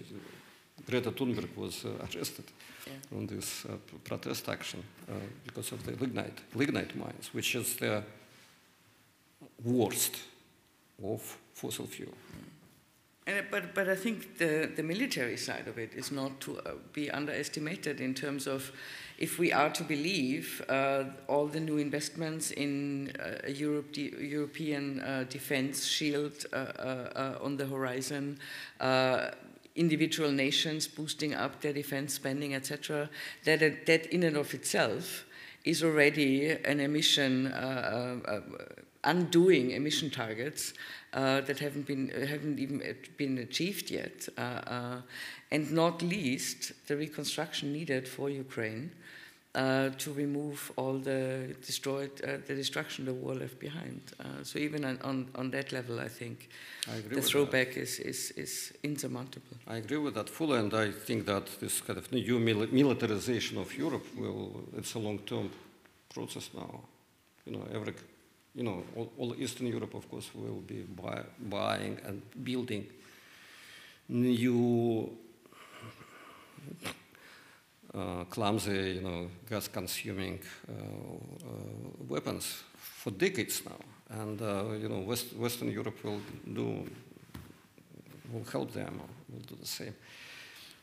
Greta 0.88 1.11
Thunberg 1.11 1.55
was 1.55 1.86
uh, 1.86 1.89
arrested 2.01 2.45
yeah. 2.88 3.17
on 3.17 3.27
this 3.27 3.65
uh, 3.65 3.73
protest 4.03 4.49
action 4.49 4.84
uh, 5.09 5.13
because 5.45 5.71
of 5.71 5.84
the 5.84 5.91
lignite, 5.91 6.39
lignite 6.55 6.95
mines, 6.95 7.34
which 7.34 7.55
is 7.55 7.75
the 7.75 8.03
worst 9.63 10.17
of 11.03 11.38
fossil 11.53 11.88
fuel. 11.88 12.11
Mm. 12.11 12.49
And, 13.30 13.45
but, 13.51 13.75
but 13.75 13.88
I 13.88 13.95
think 13.95 14.39
the, 14.39 14.71
the 14.75 14.82
military 14.82 15.38
side 15.38 15.67
of 15.67 15.77
it 15.77 15.93
is 15.93 16.11
not 16.11 16.39
to 16.41 16.57
uh, 16.57 16.71
be 16.93 17.11
underestimated 17.11 18.01
in 18.01 18.15
terms 18.15 18.47
of 18.47 18.71
if 19.19 19.38
we 19.38 19.51
are 19.53 19.69
to 19.69 19.84
believe 19.84 20.65
uh, 20.67 21.03
all 21.27 21.45
the 21.45 21.59
new 21.59 21.77
investments 21.77 22.49
in 22.49 23.11
uh, 23.19 23.47
Europe, 23.47 23.91
de 23.91 24.11
European 24.19 25.01
uh, 25.01 25.25
defense 25.30 25.86
shield 25.86 26.45
on 26.53 27.57
the 27.57 27.65
horizon, 27.67 28.39
individual 29.80 30.32
nations 30.32 30.88
boosting 30.88 31.34
up 31.34 31.61
their 31.61 31.73
defense 31.73 32.13
spending, 32.13 32.53
etc., 32.53 33.09
that, 33.45 33.59
that 33.86 34.05
in 34.13 34.23
and 34.23 34.38
of 34.38 34.53
itself 34.53 35.25
is 35.63 35.84
already 35.84 36.51
an 36.51 36.80
emission, 36.80 37.47
undoing 39.03 39.71
emission 39.71 40.09
targets 40.09 40.73
uh, 41.13 41.41
that 41.41 41.59
haven't 41.59 41.88
been 41.88 42.11
uh, 42.11 42.25
haven't 42.25 42.59
even 42.59 42.82
been 43.17 43.38
achieved 43.39 43.89
yet, 43.89 44.27
uh, 44.38 44.41
uh, 44.41 45.01
and 45.51 45.71
not 45.71 46.01
least 46.01 46.73
the 46.88 46.95
reconstruction 46.95 47.73
needed 47.73 48.07
for 48.07 48.30
Ukraine 48.30 48.91
uh, 49.56 49.89
to 49.97 50.14
remove 50.14 50.72
all 50.76 50.97
the 51.00 51.56
destroyed 51.66 52.16
the 52.47 52.56
destruction 52.56 53.06
the 53.06 53.14
war 53.14 53.34
left 53.34 53.60
behind. 53.60 54.02
so 54.43 54.60
even 54.60 54.86
on, 54.86 55.00
on, 55.04 55.28
on 55.36 55.52
that 55.52 55.72
level, 55.72 56.00
I 56.00 56.08
think 56.08 56.50
I 56.88 57.02
the 57.16 57.22
throwback 57.22 57.78
is, 57.78 58.00
is 58.00 58.32
is 58.32 58.74
insurmountable. 58.84 59.58
I 59.68 59.78
agree 59.78 59.97
with 59.97 60.14
that 60.14 60.30
fully, 60.30 60.60
and 60.60 60.74
I 60.74 60.91
think 60.91 61.26
that 61.26 61.47
this 61.60 61.82
kind 61.82 61.97
of 61.97 62.12
new 62.12 62.39
militarization 62.39 63.58
of 63.58 63.76
Europe 63.78 64.06
will 64.16 64.64
it's 64.78 64.93
a 64.95 65.00
long-term 65.00 65.50
process 66.14 66.50
now. 66.54 66.82
You 67.45 67.54
know, 67.54 67.68
every 67.74 67.93
you 68.56 68.64
know, 68.64 68.84
all, 68.95 69.12
all, 69.18 69.36
Eastern 69.38 69.68
Europe, 69.68 69.93
of 69.93 70.10
course, 70.10 70.30
will 70.34 70.62
be 70.62 70.82
buy, 70.82 71.22
buying 71.39 71.97
and 72.06 72.22
building 72.43 72.86
new 74.10 75.10
uh, 76.86 76.89
clumsy, 78.29 78.95
you 78.95 79.01
know, 79.01 79.29
gas-consuming 79.49 80.39
uh, 80.67 80.73
uh, 80.73 82.05
weapons 82.07 82.63
for 82.75 83.11
decades 83.11 83.63
now, 83.65 84.21
and 84.21 84.41
uh, 84.41 84.65
you 84.79 84.89
know, 84.89 84.99
West, 84.99 85.33
Western 85.35 85.71
Europe 85.71 86.03
will 86.03 86.21
do, 86.53 86.87
will 88.31 88.45
help 88.51 88.71
them, 88.71 89.01
will 89.31 89.41
do 89.47 89.55
the 89.55 89.65
same. 89.65 89.95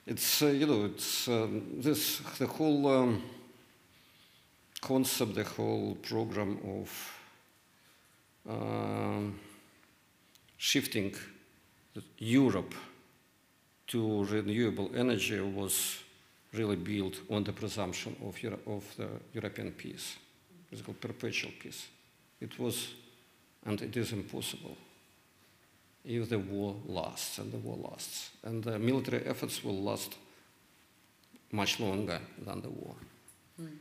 It's 0.06 0.42
uh, 0.42 0.46
you 0.46 0.66
know, 0.66 0.84
it's 0.86 1.28
um, 1.28 1.62
this 1.78 2.20
the 2.38 2.46
whole 2.46 2.86
um, 2.88 3.22
concept, 4.80 5.34
the 5.34 5.44
whole 5.44 5.96
program 5.96 6.58
of 6.64 7.18
um, 8.48 9.38
shifting 10.56 11.14
Europe 12.18 12.74
to 13.86 14.24
renewable 14.24 14.90
energy 14.94 15.40
was 15.40 15.98
really 16.56 16.76
built 16.76 17.20
on 17.30 17.44
the 17.44 17.52
presumption 17.52 18.16
of, 18.24 18.42
Euro 18.42 18.58
of 18.66 18.96
the 18.96 19.08
European 19.32 19.72
peace. 19.72 20.16
Called 20.84 21.00
perpetual 21.00 21.52
peace. 21.58 21.86
It 22.40 22.58
was, 22.58 22.94
and 23.64 23.80
it 23.80 23.96
is 23.96 24.12
impossible 24.12 24.76
if 26.04 26.28
the 26.28 26.38
war 26.38 26.76
lasts, 26.86 27.38
and 27.38 27.52
the 27.52 27.58
war 27.58 27.76
lasts. 27.90 28.30
And 28.44 28.62
the 28.62 28.78
military 28.78 29.24
efforts 29.26 29.64
will 29.64 29.82
last 29.82 30.16
much 31.50 31.80
longer 31.80 32.20
than 32.44 32.60
the 32.60 32.68
war. 32.68 32.94
Mm. 33.60 33.78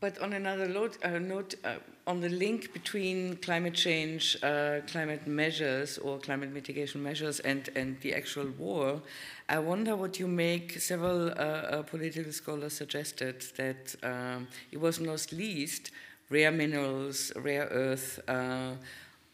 But 0.00 0.18
on 0.20 0.32
another 0.32 0.66
note, 0.66 0.96
uh, 1.04 1.18
note 1.18 1.56
uh, 1.62 1.74
on 2.06 2.22
the 2.22 2.30
link 2.30 2.72
between 2.72 3.36
climate 3.36 3.74
change, 3.74 4.34
uh, 4.42 4.80
climate 4.86 5.26
measures, 5.26 5.98
or 5.98 6.18
climate 6.18 6.54
mitigation 6.54 7.02
measures, 7.02 7.38
and, 7.40 7.68
and 7.76 8.00
the 8.00 8.14
actual 8.14 8.48
war, 8.58 9.02
I 9.46 9.58
wonder 9.58 9.94
what 9.96 10.18
you 10.18 10.26
make. 10.26 10.80
Several 10.80 11.28
uh, 11.28 11.32
uh, 11.32 11.82
political 11.82 12.32
scholars 12.32 12.72
suggested 12.72 13.44
that 13.58 13.94
um, 14.02 14.48
it 14.72 14.80
was 14.80 15.00
not 15.00 15.30
least 15.32 15.90
rare 16.30 16.50
minerals, 16.50 17.30
rare 17.36 17.68
earth, 17.70 18.20
uh, 18.26 18.76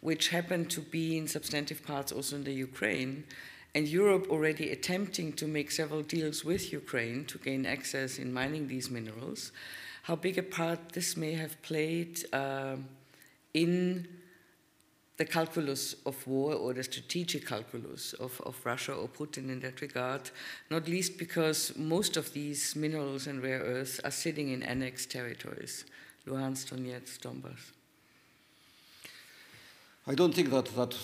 which 0.00 0.30
happen 0.30 0.64
to 0.66 0.80
be 0.80 1.16
in 1.16 1.28
substantive 1.28 1.86
parts 1.86 2.10
also 2.10 2.34
in 2.34 2.42
the 2.42 2.52
Ukraine, 2.52 3.22
and 3.72 3.86
Europe 3.86 4.26
already 4.30 4.70
attempting 4.72 5.32
to 5.34 5.46
make 5.46 5.70
several 5.70 6.02
deals 6.02 6.44
with 6.44 6.72
Ukraine 6.72 7.24
to 7.26 7.38
gain 7.38 7.66
access 7.66 8.18
in 8.18 8.32
mining 8.32 8.66
these 8.66 8.90
minerals 8.90 9.52
how 10.06 10.14
big 10.14 10.38
a 10.38 10.42
part 10.42 10.78
this 10.92 11.16
may 11.16 11.32
have 11.32 11.60
played 11.62 12.24
uh, 12.32 12.76
in 13.54 14.06
the 15.16 15.24
calculus 15.24 15.96
of 16.06 16.24
war 16.28 16.54
or 16.54 16.72
the 16.74 16.84
strategic 16.84 17.44
calculus 17.44 18.12
of, 18.12 18.40
of 18.46 18.54
Russia 18.64 18.92
or 18.92 19.08
Putin 19.08 19.50
in 19.50 19.58
that 19.58 19.80
regard, 19.80 20.30
not 20.70 20.86
least 20.86 21.18
because 21.18 21.76
most 21.76 22.16
of 22.16 22.32
these 22.32 22.76
minerals 22.76 23.26
and 23.26 23.42
rare 23.42 23.58
earths 23.58 23.98
are 24.04 24.12
sitting 24.12 24.50
in 24.50 24.62
annexed 24.62 25.10
territories, 25.10 25.84
Luhansk, 26.24 26.70
Donetsk, 26.70 27.18
Donbass. 27.18 27.72
I 30.06 30.14
don't 30.14 30.32
think 30.32 30.50
that 30.50 30.66
that 30.76 30.94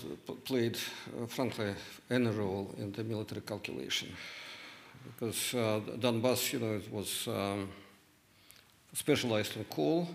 played, 0.44 0.78
uh, 1.20 1.26
frankly, 1.26 1.74
any 2.08 2.30
role 2.30 2.72
in 2.78 2.92
the 2.92 3.02
military 3.02 3.40
calculation, 3.40 4.14
because 5.04 5.54
uh, 5.54 5.80
Donbass, 5.98 6.52
you 6.52 6.60
know, 6.60 6.74
it 6.74 6.92
was 6.92 7.26
um, 7.26 7.68
specialized 8.92 9.56
in 9.56 9.64
coal 9.64 10.08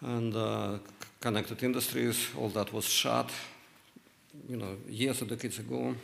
and 0.00 0.34
uh, 0.34 0.78
connected 1.20 1.62
industries. 1.62 2.28
All 2.38 2.48
that 2.50 2.72
was 2.72 2.84
shut, 2.84 3.30
you 4.48 4.56
know, 4.56 4.76
years 4.88 5.22
or 5.22 5.26
decades 5.26 5.58
ago. 5.58 5.94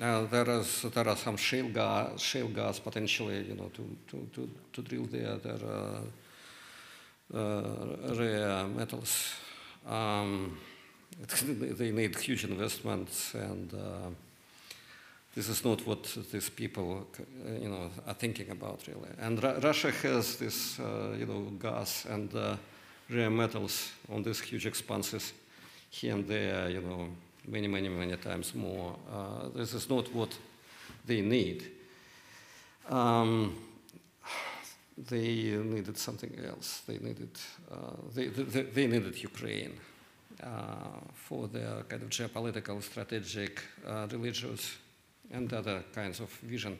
Uh, 0.00 0.24
there 0.24 0.48
is 0.50 0.82
there 0.94 1.06
are 1.08 1.16
some 1.16 1.36
shale 1.36 1.68
gas, 1.68 2.20
shale 2.20 2.48
gas 2.48 2.78
potentially, 2.78 3.42
you 3.48 3.54
know, 3.54 3.70
to 3.74 3.96
to 4.08 4.28
to, 4.34 4.50
to 4.72 4.82
drill 4.82 5.04
there. 5.04 5.36
There 5.36 5.60
are 5.68 6.02
uh, 7.34 8.14
rare 8.14 8.66
metals. 8.66 9.34
Um, 9.86 10.58
they 11.78 11.90
need 11.90 12.16
huge 12.16 12.44
investments 12.44 13.34
and 13.34 13.72
uh, 13.74 14.10
this 15.34 15.48
is 15.48 15.64
not 15.64 15.86
what 15.86 16.04
these 16.30 16.50
people, 16.50 17.06
you 17.60 17.68
know, 17.68 17.90
are 18.06 18.14
thinking 18.14 18.50
about 18.50 18.86
really. 18.86 19.08
And 19.18 19.42
Russia 19.64 19.90
has 19.90 20.36
this, 20.36 20.78
uh, 20.78 21.16
you 21.18 21.26
know, 21.26 21.40
gas 21.58 22.04
and 22.04 22.34
uh, 22.34 22.56
rare 23.08 23.30
metals 23.30 23.92
on 24.10 24.22
these 24.22 24.40
huge 24.40 24.66
expanses 24.66 25.32
here 25.90 26.14
and 26.14 26.26
there, 26.26 26.68
you 26.68 26.80
know, 26.82 27.08
many, 27.46 27.66
many, 27.66 27.88
many 27.88 28.16
times 28.16 28.54
more. 28.54 28.96
Uh, 29.10 29.48
this 29.54 29.74
is 29.74 29.88
not 29.88 30.12
what 30.14 30.36
they 31.06 31.20
need. 31.20 31.64
Um, 32.88 33.56
they 34.96 35.56
needed 35.56 35.96
something 35.96 36.38
else. 36.46 36.82
They 36.86 36.98
needed, 36.98 37.30
uh, 37.70 37.76
they, 38.14 38.26
they, 38.26 38.62
they, 38.62 38.86
needed 38.86 39.22
Ukraine 39.22 39.78
uh, 40.42 40.46
for 41.14 41.48
their 41.48 41.82
kind 41.88 42.02
of 42.02 42.10
geopolitical, 42.10 42.82
strategic, 42.82 43.62
uh, 43.86 44.06
religious, 44.10 44.76
and 45.32 45.52
other 45.52 45.84
kinds 45.94 46.20
of 46.20 46.30
vision. 46.42 46.78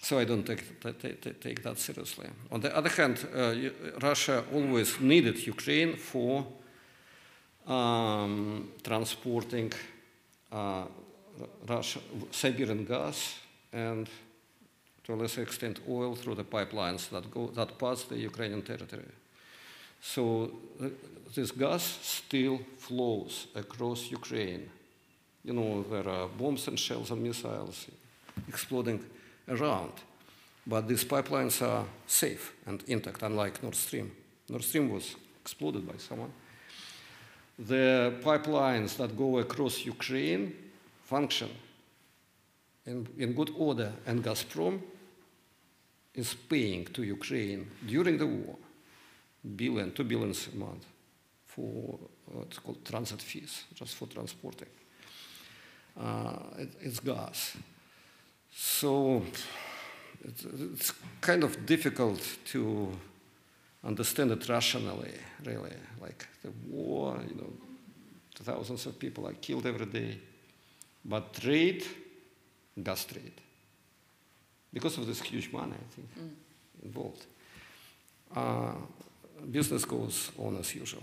So 0.00 0.18
I 0.18 0.24
don't 0.24 0.44
take, 0.44 0.80
take, 1.00 1.40
take 1.40 1.62
that 1.62 1.78
seriously. 1.78 2.28
On 2.52 2.60
the 2.60 2.76
other 2.76 2.90
hand, 2.90 3.26
uh, 3.34 3.54
Russia 4.00 4.44
always 4.52 5.00
needed 5.00 5.46
Ukraine 5.46 5.96
for 5.96 6.46
um, 7.66 8.70
transporting 8.82 9.72
uh, 10.52 10.84
Russia, 11.66 12.00
Siberian 12.30 12.84
gas 12.84 13.34
and 13.72 14.08
to 15.04 15.14
a 15.14 15.16
lesser 15.16 15.42
extent 15.42 15.80
oil 15.88 16.14
through 16.14 16.34
the 16.34 16.44
pipelines 16.44 17.08
that, 17.10 17.30
go, 17.30 17.48
that 17.48 17.78
pass 17.78 18.04
the 18.04 18.16
Ukrainian 18.18 18.62
territory. 18.62 19.04
So 20.00 20.50
uh, 20.80 20.88
this 21.34 21.50
gas 21.50 21.82
still 22.02 22.60
flows 22.78 23.46
across 23.54 24.10
Ukraine. 24.10 24.70
You 25.46 25.52
know, 25.52 25.84
there 25.88 26.08
are 26.08 26.24
uh, 26.24 26.26
bombs 26.26 26.66
and 26.66 26.78
shells 26.78 27.12
and 27.12 27.22
missiles 27.22 27.86
exploding 28.48 29.02
around. 29.48 29.92
But 30.66 30.88
these 30.88 31.04
pipelines 31.04 31.62
are 31.62 31.84
safe 32.06 32.52
and 32.66 32.82
intact, 32.88 33.22
unlike 33.22 33.62
Nord 33.62 33.76
Stream. 33.76 34.10
Nord 34.48 34.64
Stream 34.64 34.90
was 34.90 35.14
exploded 35.40 35.86
by 35.86 35.96
someone. 35.98 36.32
The 37.58 38.14
pipelines 38.22 38.96
that 38.96 39.16
go 39.16 39.38
across 39.38 39.86
Ukraine 39.86 40.52
function 41.04 41.50
in, 42.84 43.06
in 43.16 43.32
good 43.32 43.52
order, 43.56 43.92
and 44.04 44.24
Gazprom 44.24 44.80
is 46.12 46.34
paying 46.34 46.86
to 46.86 47.04
Ukraine 47.04 47.70
during 47.86 48.18
the 48.18 48.26
war 48.26 48.56
billion, 49.54 49.92
two 49.92 50.02
billions 50.02 50.48
a 50.52 50.56
month 50.56 50.84
for 51.46 52.00
uh, 52.28 52.38
what's 52.38 52.58
called 52.58 52.84
transit 52.84 53.22
fees, 53.22 53.64
just 53.74 53.94
for 53.94 54.06
transporting. 54.06 54.68
Uh, 55.98 56.38
it, 56.58 56.72
it's 56.80 57.00
gas. 57.00 57.56
So 58.52 59.22
it's, 60.24 60.44
it's, 60.44 60.92
kind 61.20 61.42
of 61.42 61.66
difficult 61.66 62.20
to 62.52 62.90
understand 63.84 64.30
it 64.30 64.48
rationally, 64.48 65.12
really. 65.44 65.72
Like 66.00 66.26
the 66.42 66.50
war, 66.68 67.18
you 67.28 67.34
know, 67.34 67.52
thousands 68.34 68.86
of 68.86 68.98
people 68.98 69.26
are 69.26 69.34
killed 69.34 69.66
every 69.66 69.86
day. 69.86 70.18
But 71.04 71.34
trade, 71.34 71.84
gas 72.82 73.04
trade, 73.04 73.40
because 74.72 74.98
of 74.98 75.06
this 75.06 75.22
huge 75.22 75.50
money, 75.52 75.72
I 75.74 75.94
think, 75.94 76.08
mm. 76.18 76.84
involved, 76.84 77.26
uh, 78.34 78.74
business 79.50 79.84
goes 79.84 80.32
on 80.38 80.58
as 80.58 80.74
usual. 80.74 81.02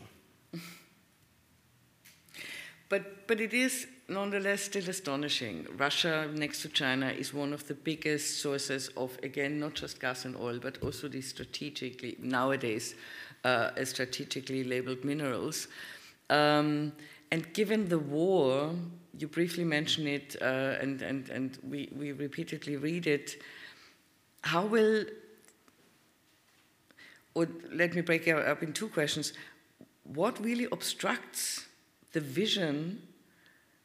But, 2.89 3.25
but 3.25 3.41
it 3.41 3.55
is 3.55 3.87
nonetheless 4.07 4.63
still 4.63 4.89
astonishing. 4.89 5.67
Russia, 5.77 6.29
next 6.33 6.61
to 6.61 6.69
China, 6.69 7.09
is 7.09 7.33
one 7.33 7.53
of 7.53 7.67
the 7.67 7.73
biggest 7.73 8.41
sources 8.41 8.89
of, 8.97 9.17
again, 9.23 9.59
not 9.59 9.73
just 9.73 9.99
gas 9.99 10.25
and 10.25 10.35
oil, 10.35 10.59
but 10.59 10.77
also 10.83 11.07
these 11.07 11.27
strategically, 11.27 12.17
nowadays, 12.19 12.95
uh, 13.43 13.71
strategically 13.83 14.63
labeled 14.63 15.03
minerals. 15.03 15.67
Um, 16.29 16.93
and 17.31 17.51
given 17.53 17.89
the 17.89 17.99
war, 17.99 18.75
you 19.17 19.27
briefly 19.27 19.63
mentioned 19.63 20.07
it, 20.07 20.35
uh, 20.41 20.75
and, 20.81 21.01
and, 21.01 21.29
and 21.29 21.57
we, 21.67 21.89
we 21.97 22.11
repeatedly 22.11 22.77
read 22.77 23.07
it, 23.07 23.41
how 24.41 24.65
will, 24.65 25.05
or 27.33 27.47
let 27.71 27.95
me 27.95 28.01
break 28.01 28.27
it 28.27 28.35
up 28.35 28.61
in 28.61 28.73
two 28.73 28.89
questions. 28.89 29.33
What 30.03 30.43
really 30.43 30.67
obstructs 30.71 31.65
the 32.11 32.19
vision 32.19 33.01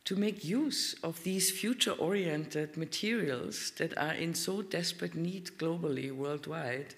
to 0.08 0.16
make 0.16 0.42
use 0.42 0.94
of 1.02 1.22
these 1.22 1.50
future 1.50 1.92
oriented 1.92 2.78
materials 2.78 3.72
that 3.76 3.92
are 3.98 4.14
in 4.14 4.34
so 4.34 4.62
desperate 4.62 5.14
need 5.14 5.50
globally, 5.58 6.10
worldwide? 6.10 6.94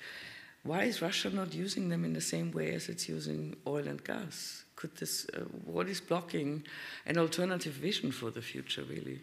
Why 0.63 0.85
is 0.85 1.03
Russia 1.03 1.29
not 1.31 1.53
using 1.53 1.89
them 1.89 2.05
in 2.05 2.13
the 2.13 2.21
same 2.21 2.53
way 2.53 2.73
as 2.73 2.89
it's 2.89 3.09
using 3.09 3.57
oil 3.67 3.89
and 3.89 4.05
gas? 4.05 4.63
Could 4.77 4.95
this, 4.95 5.27
uh, 5.35 5.41
what 5.65 5.89
is 5.89 6.01
blocking 6.01 6.63
an 7.05 7.19
alternative 7.19 7.73
vision 7.73 8.13
for 8.13 8.31
the 8.31 8.43
future, 8.43 8.85
really? 8.85 9.19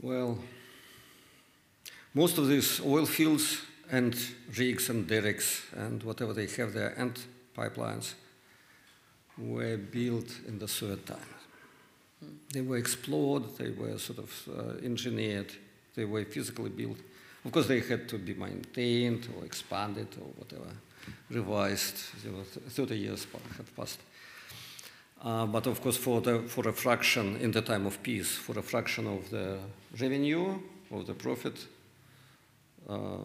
Well, 0.00 0.38
most 2.14 2.38
of 2.38 2.48
these 2.48 2.80
oil 2.80 3.04
fields 3.04 3.60
and 3.90 4.16
rigs 4.56 4.88
and 4.88 5.06
derricks 5.06 5.66
and 5.76 6.02
whatever 6.02 6.32
they 6.32 6.46
have 6.46 6.72
there 6.72 6.94
and 6.96 7.20
pipelines 7.54 8.14
were 9.38 9.76
built 9.76 10.40
in 10.46 10.58
the 10.58 10.68
third 10.68 11.04
time. 11.06 11.34
They 12.52 12.62
were 12.62 12.78
explored, 12.78 13.56
they 13.58 13.70
were 13.70 13.98
sort 13.98 14.18
of 14.18 14.48
uh, 14.48 14.84
engineered, 14.84 15.52
they 15.94 16.04
were 16.04 16.24
physically 16.24 16.70
built. 16.70 16.98
Of 17.44 17.52
course, 17.52 17.66
they 17.66 17.80
had 17.80 18.08
to 18.08 18.18
be 18.18 18.34
maintained 18.34 19.28
or 19.36 19.44
expanded 19.44 20.08
or 20.20 20.28
whatever, 20.36 20.70
revised. 21.30 21.98
You 22.24 22.32
know, 22.32 22.42
30 22.42 22.96
years 22.96 23.26
have 23.56 23.76
passed. 23.76 24.00
Uh, 25.22 25.46
but 25.46 25.66
of 25.66 25.80
course, 25.80 25.96
for, 25.96 26.20
the, 26.20 26.40
for 26.42 26.68
a 26.68 26.72
fraction 26.72 27.36
in 27.36 27.52
the 27.52 27.62
time 27.62 27.86
of 27.86 28.02
peace, 28.02 28.32
for 28.32 28.58
a 28.58 28.62
fraction 28.62 29.06
of 29.06 29.30
the 29.30 29.58
revenue, 30.00 30.58
of 30.90 31.06
the 31.06 31.14
profit, 31.14 31.66
uh, 32.88 33.18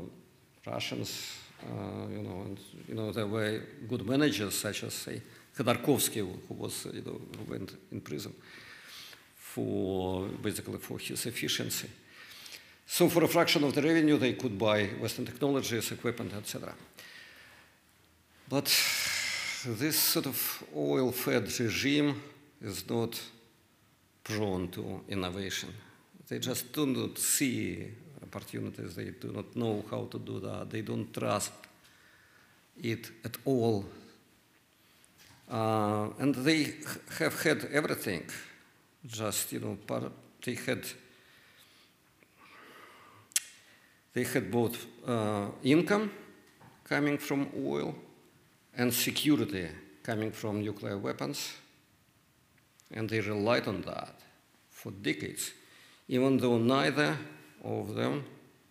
Russians 0.66 1.38
uh, 1.64 2.08
you 2.10 2.22
know, 2.24 2.42
and 2.42 2.60
you 2.88 2.96
know 2.96 3.12
there 3.12 3.28
were 3.28 3.62
good 3.88 4.06
managers 4.06 4.58
such 4.58 4.84
as 4.84 4.94
say 4.94 5.22
Khodorkovsky, 5.56 6.20
who 6.20 6.54
was 6.54 6.88
you 6.94 7.02
know 7.02 7.20
who 7.38 7.52
went 7.52 7.76
in 7.92 8.02
prison 8.02 8.34
for 9.36 10.28
basically 10.42 10.78
for 10.78 10.98
his 10.98 11.26
efficiency. 11.26 11.90
So 12.88 13.10
for 13.10 13.24
a 13.24 13.28
fraction 13.28 13.64
of 13.64 13.74
the 13.74 13.82
revenue, 13.82 14.18
they 14.18 14.34
could 14.34 14.58
buy 14.58 14.86
Western 15.00 15.26
technologies, 15.26 15.92
equipment, 15.92 16.34
etc. 16.34 16.74
But 18.50 18.66
this 19.66 19.98
sort 19.98 20.26
of 20.26 20.64
oil-fed 20.76 21.44
regime 21.60 22.22
is 22.62 22.90
not 22.90 23.22
prone 24.24 24.68
to 24.70 25.02
innovation. 25.08 25.70
They 26.28 26.40
just 26.40 26.74
do 26.74 26.86
not 26.86 27.18
see 27.18 27.92
opportunities. 28.22 28.96
They 28.96 29.12
do 29.12 29.32
not 29.32 29.56
know 29.56 29.84
how 29.90 30.08
to 30.12 30.20
do 30.20 30.40
that. 30.42 30.70
They 30.70 30.82
don't 30.82 31.14
trust 31.14 31.52
it 32.82 33.10
at 33.24 33.38
all. 33.46 33.86
Uh, 35.52 36.08
and 36.18 36.34
they 36.34 36.74
have 37.20 37.44
had 37.44 37.66
everything. 37.74 38.24
Just, 39.06 39.52
you 39.52 39.60
know, 39.60 39.78
they 40.46 40.56
had 40.56 40.86
they 44.14 44.24
had 44.24 44.50
both 44.50 44.86
uh, 45.06 45.48
income 45.64 46.12
coming 46.86 47.18
from 47.18 47.50
oil 47.66 47.96
and 48.78 48.94
security 48.94 49.68
coming 50.04 50.32
from 50.32 50.62
nuclear 50.62 50.98
weapons, 50.98 51.54
and 52.94 53.10
they 53.10 53.20
relied 53.20 53.68
on 53.68 53.82
that 53.82 54.16
for 54.70 54.92
decades, 54.92 55.52
even 56.08 56.38
though 56.38 56.58
neither 56.58 57.18
of 57.64 57.94
them, 57.96 58.24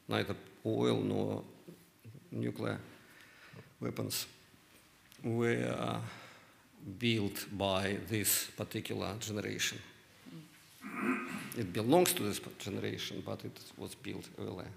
neither 0.09 0.35
oil 0.65 1.01
nor 1.01 1.43
nuclear 2.31 2.79
weapons, 3.81 4.27
were 5.23 6.01
built 6.99 7.47
by 7.57 7.99
this 8.09 8.47
particular 8.57 9.15
generation. 9.19 9.79
It 11.57 11.73
belongs 11.73 12.13
to 12.15 12.23
this 12.23 12.41
generation, 12.59 13.23
but 13.25 13.45
it 13.45 13.59
was 13.77 13.95
built 13.95 14.29
earlier. 14.39 14.71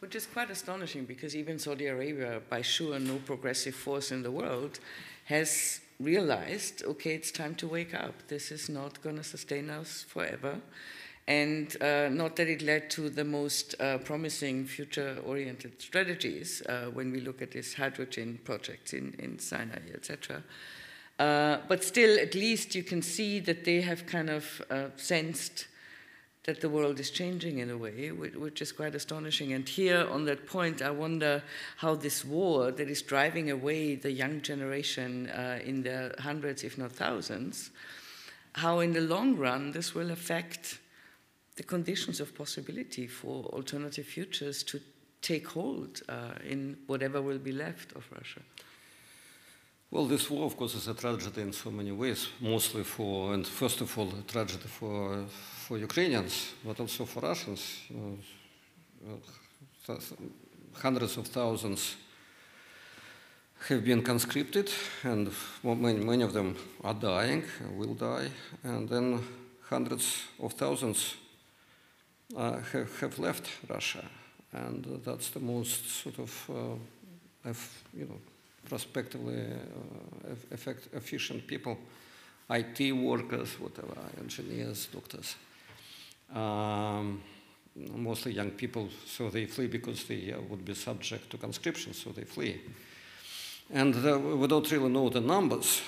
Which 0.00 0.16
is 0.16 0.26
quite 0.26 0.50
astonishing 0.50 1.04
because 1.04 1.36
even 1.36 1.58
Saudi 1.58 1.86
Arabia, 1.86 2.40
by 2.50 2.62
sure 2.62 2.98
no 2.98 3.16
progressive 3.18 3.74
force 3.74 4.10
in 4.10 4.22
the 4.22 4.30
world, 4.30 4.80
has 5.26 5.80
realized 6.00 6.82
okay, 6.84 7.14
it's 7.14 7.30
time 7.30 7.54
to 7.54 7.68
wake 7.68 7.94
up. 7.94 8.14
This 8.26 8.50
is 8.50 8.68
not 8.68 9.00
going 9.02 9.16
to 9.16 9.24
sustain 9.24 9.70
us 9.70 10.04
forever. 10.08 10.60
And 11.28 11.80
uh, 11.80 12.08
not 12.08 12.36
that 12.36 12.48
it 12.48 12.62
led 12.62 12.90
to 12.90 13.08
the 13.08 13.24
most 13.24 13.76
uh, 13.80 13.98
promising 13.98 14.66
future 14.66 15.18
oriented 15.24 15.80
strategies 15.80 16.62
uh, 16.62 16.86
when 16.92 17.12
we 17.12 17.20
look 17.20 17.40
at 17.40 17.52
these 17.52 17.74
hydrogen 17.74 18.40
projects 18.44 18.92
in, 18.92 19.14
in 19.18 19.38
Sinai, 19.38 19.78
etc. 19.94 20.42
Uh, 21.18 21.58
but 21.68 21.84
still, 21.84 22.18
at 22.18 22.34
least 22.34 22.74
you 22.74 22.82
can 22.82 23.02
see 23.02 23.38
that 23.38 23.64
they 23.64 23.80
have 23.80 24.06
kind 24.06 24.30
of 24.30 24.62
uh, 24.70 24.86
sensed 24.96 25.68
that 26.44 26.60
the 26.60 26.68
world 26.68 26.98
is 26.98 27.10
changing 27.10 27.58
in 27.58 27.70
a 27.70 27.76
way, 27.76 28.10
which 28.10 28.60
is 28.60 28.72
quite 28.72 28.96
astonishing. 28.96 29.52
And 29.52 29.68
here, 29.68 30.08
on 30.10 30.24
that 30.24 30.46
point, 30.46 30.82
I 30.82 30.90
wonder 30.90 31.40
how 31.76 31.94
this 31.94 32.24
war 32.24 32.72
that 32.72 32.90
is 32.90 33.00
driving 33.02 33.50
away 33.50 33.94
the 33.94 34.10
young 34.10 34.40
generation 34.42 35.28
uh, 35.28 35.60
in 35.64 35.84
the 35.84 36.12
hundreds, 36.18 36.64
if 36.64 36.76
not 36.76 36.90
thousands, 36.90 37.70
how 38.54 38.80
in 38.80 38.92
the 38.92 39.00
long 39.00 39.36
run 39.36 39.70
this 39.70 39.94
will 39.94 40.10
affect 40.10 40.80
the 41.56 41.62
conditions 41.62 42.20
of 42.20 42.34
possibility 42.34 43.06
for 43.06 43.44
alternative 43.46 44.06
futures 44.06 44.62
to 44.64 44.80
take 45.20 45.46
hold 45.48 46.02
uh, 46.08 46.32
in 46.48 46.76
whatever 46.86 47.22
will 47.22 47.38
be 47.38 47.52
left 47.52 47.92
of 47.92 48.04
Russia. 48.12 48.40
Well, 49.90 50.06
this 50.06 50.30
war, 50.30 50.46
of 50.46 50.56
course, 50.56 50.74
is 50.74 50.88
a 50.88 50.94
tragedy 50.94 51.42
in 51.42 51.52
so 51.52 51.70
many 51.70 51.92
ways, 51.92 52.28
mostly 52.40 52.82
for, 52.82 53.34
and 53.34 53.46
first 53.46 53.82
of 53.82 53.98
all, 53.98 54.08
a 54.08 54.22
tragedy 54.22 54.66
for, 54.66 55.26
for 55.28 55.76
Ukrainians, 55.76 56.54
but 56.64 56.80
also 56.80 57.04
for 57.04 57.20
Russians. 57.20 57.82
You 57.90 58.18
know, 59.06 59.98
hundreds 60.72 61.18
of 61.18 61.26
thousands 61.26 61.96
have 63.68 63.84
been 63.84 64.02
conscripted, 64.02 64.72
and 65.04 65.30
many, 65.62 65.98
many 65.98 66.24
of 66.24 66.32
them 66.32 66.56
are 66.82 66.94
dying, 66.94 67.44
will 67.76 67.94
die, 67.94 68.30
and 68.64 68.88
then 68.88 69.20
hundreds 69.68 70.24
of 70.40 70.54
thousands 70.54 71.16
uh, 71.16 71.21
have, 72.36 73.00
have 73.00 73.18
left 73.18 73.48
Russia, 73.68 74.04
and 74.52 75.00
that's 75.04 75.30
the 75.30 75.40
most 75.40 75.88
sort 76.02 76.18
of, 76.18 76.50
uh, 76.50 77.52
you 77.94 78.06
know, 78.06 78.18
prospectively 78.68 79.42
uh, 79.44 80.34
effect, 80.50 80.88
efficient 80.92 81.46
people, 81.46 81.76
IT 82.50 82.92
workers, 82.92 83.60
whatever, 83.60 83.96
engineers, 84.20 84.86
doctors. 84.86 85.36
Um, 86.34 87.20
mostly 87.94 88.32
young 88.32 88.50
people, 88.50 88.88
so 89.06 89.30
they 89.30 89.46
flee 89.46 89.66
because 89.66 90.04
they 90.04 90.32
uh, 90.32 90.40
would 90.48 90.64
be 90.64 90.74
subject 90.74 91.30
to 91.30 91.38
conscription, 91.38 91.94
so 91.94 92.10
they 92.10 92.24
flee. 92.24 92.60
And 93.72 93.94
uh, 93.94 94.18
we 94.18 94.46
don't 94.46 94.70
really 94.70 94.90
know 94.90 95.08
the 95.08 95.20
numbers. 95.20 95.80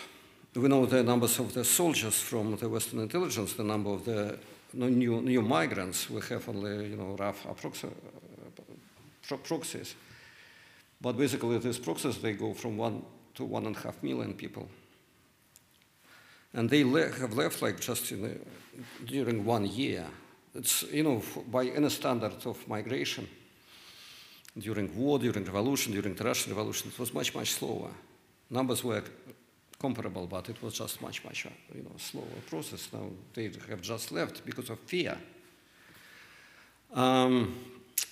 We 0.55 0.69
know 0.69 0.87
the 0.87 1.03
numbers 1.03 1.39
of 1.39 1.53
the 1.53 1.65
soldiers 1.65 2.21
from 2.21 2.57
the 2.57 2.69
Western 2.69 3.01
intelligence, 3.01 3.55
the 3.55 3.65
number 3.65 3.91
of 3.91 4.05
the 4.05 4.39
new, 4.75 5.21
new 5.21 5.43
migrants. 5.43 6.11
We 6.11 6.21
have 6.23 6.49
only, 6.49 6.89
you 6.89 6.97
know, 6.97 7.17
rough 7.19 7.47
uh, 7.47 9.37
proxies. 9.37 9.95
But 11.01 11.17
basically, 11.17 11.59
these 11.59 11.79
proxies, 11.79 12.19
they 12.19 12.33
go 12.33 12.55
from 12.55 12.77
one 12.77 13.03
to 13.35 13.45
one 13.45 13.67
and 13.67 13.77
a 13.77 13.81
half 13.81 14.03
million 14.03 14.35
people. 14.35 14.69
And 16.53 16.71
they 16.71 16.85
le- 16.85 17.11
have 17.11 17.35
left 17.35 17.63
like 17.63 17.81
just 17.81 18.09
the, 18.11 18.39
during 19.07 19.45
one 19.45 19.67
year. 19.67 20.07
It's, 20.55 20.85
you 20.85 21.03
know, 21.03 21.23
by 21.51 21.67
any 21.67 21.91
standard 21.91 22.47
of 22.47 22.69
migration, 22.69 23.29
during 24.57 24.97
war, 24.97 25.19
during 25.19 25.45
revolution, 25.45 25.93
during 25.93 26.15
the 26.15 26.25
Russian 26.25 26.55
Revolution, 26.55 26.93
it 26.93 26.99
was 26.99 27.13
much, 27.13 27.35
much 27.35 27.53
slower. 27.53 27.91
Numbers 28.51 28.85
were 28.85 29.03
comparable, 29.85 30.27
but 30.27 30.49
it 30.49 30.63
was 30.63 30.79
just 30.79 31.03
much, 31.03 31.23
much, 31.25 31.47
you 31.75 31.83
know, 31.83 31.97
slower 31.99 32.41
process. 32.47 32.89
Now 32.93 33.07
they 33.35 33.51
have 33.69 33.83
just 33.83 34.13
left 34.13 34.45
because 34.47 34.71
of 34.71 34.79
fear. 34.87 35.15
Um, 36.95 37.55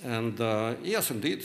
and 0.05 0.41
uh, 0.41 0.75
yes, 0.83 1.11
indeed, 1.11 1.43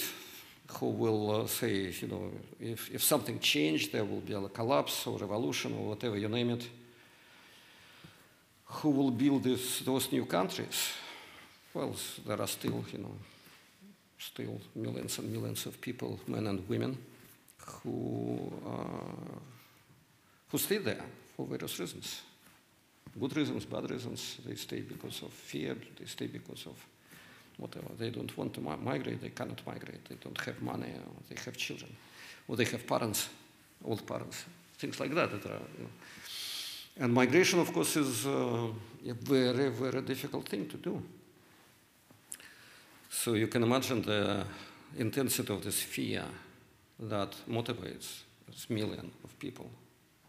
who 0.79 0.87
will 1.03 1.23
uh, 1.31 1.47
say, 1.47 1.93
you 2.01 2.07
know, 2.07 2.31
if, 2.59 2.89
if 2.93 3.01
something 3.01 3.39
changed, 3.39 3.91
there 3.91 4.03
will 4.03 4.21
be 4.21 4.33
a 4.33 4.49
collapse 4.49 5.07
or 5.07 5.17
revolution 5.17 5.73
or 5.79 5.89
whatever 5.89 6.17
you 6.17 6.29
name 6.29 6.49
it. 6.49 6.69
Who 8.65 8.89
will 8.89 9.11
build 9.11 9.43
this, 9.43 9.79
those 9.79 10.11
new 10.11 10.25
countries? 10.25 10.91
Well, 11.73 11.95
there 12.25 12.41
are 12.41 12.47
still, 12.47 12.83
you 12.91 12.99
know, 12.99 13.15
still 14.19 14.59
millions 14.75 15.19
and 15.19 15.31
millions 15.31 15.65
of 15.65 15.79
people, 15.79 16.19
men 16.27 16.47
and 16.47 16.67
women, 16.67 16.97
who, 17.65 18.51
uh, 18.65 19.56
who 20.49 20.57
stay 20.57 20.77
there 20.77 21.03
for 21.35 21.45
various 21.45 21.79
reasons. 21.79 22.21
Good 23.19 23.35
reasons, 23.35 23.65
bad 23.65 23.89
reasons. 23.89 24.37
They 24.45 24.55
stay 24.55 24.81
because 24.81 25.21
of 25.23 25.33
fear, 25.33 25.75
they 25.99 26.05
stay 26.05 26.27
because 26.27 26.67
of 26.67 26.85
whatever. 27.57 27.87
They 27.97 28.09
don't 28.09 28.35
want 28.37 28.53
to 28.53 28.61
migrate, 28.61 29.21
they 29.21 29.29
cannot 29.29 29.65
migrate. 29.65 30.05
They 30.07 30.15
don't 30.15 30.39
have 30.41 30.61
money, 30.61 30.93
they 31.29 31.35
have 31.43 31.57
children, 31.57 31.95
or 32.47 32.55
they 32.55 32.65
have 32.65 32.85
parents, 32.85 33.29
old 33.83 34.05
parents, 34.05 34.45
things 34.77 34.99
like 34.99 35.13
that. 35.15 35.31
that 35.31 35.45
are, 35.45 35.61
you 35.77 35.83
know. 35.83 35.89
And 36.99 37.13
migration, 37.13 37.59
of 37.59 37.71
course, 37.73 37.95
is 37.95 38.25
uh, 38.25 38.67
a 39.07 39.13
very, 39.13 39.69
very 39.69 40.01
difficult 40.01 40.49
thing 40.49 40.67
to 40.67 40.77
do. 40.77 41.01
So 43.09 43.33
you 43.33 43.47
can 43.47 43.63
imagine 43.63 44.01
the 44.01 44.45
intensity 44.97 45.53
of 45.53 45.63
this 45.63 45.81
fear 45.81 46.23
that 46.99 47.35
motivates 47.47 48.21
this 48.47 48.69
million 48.69 49.11
of 49.23 49.37
people 49.39 49.69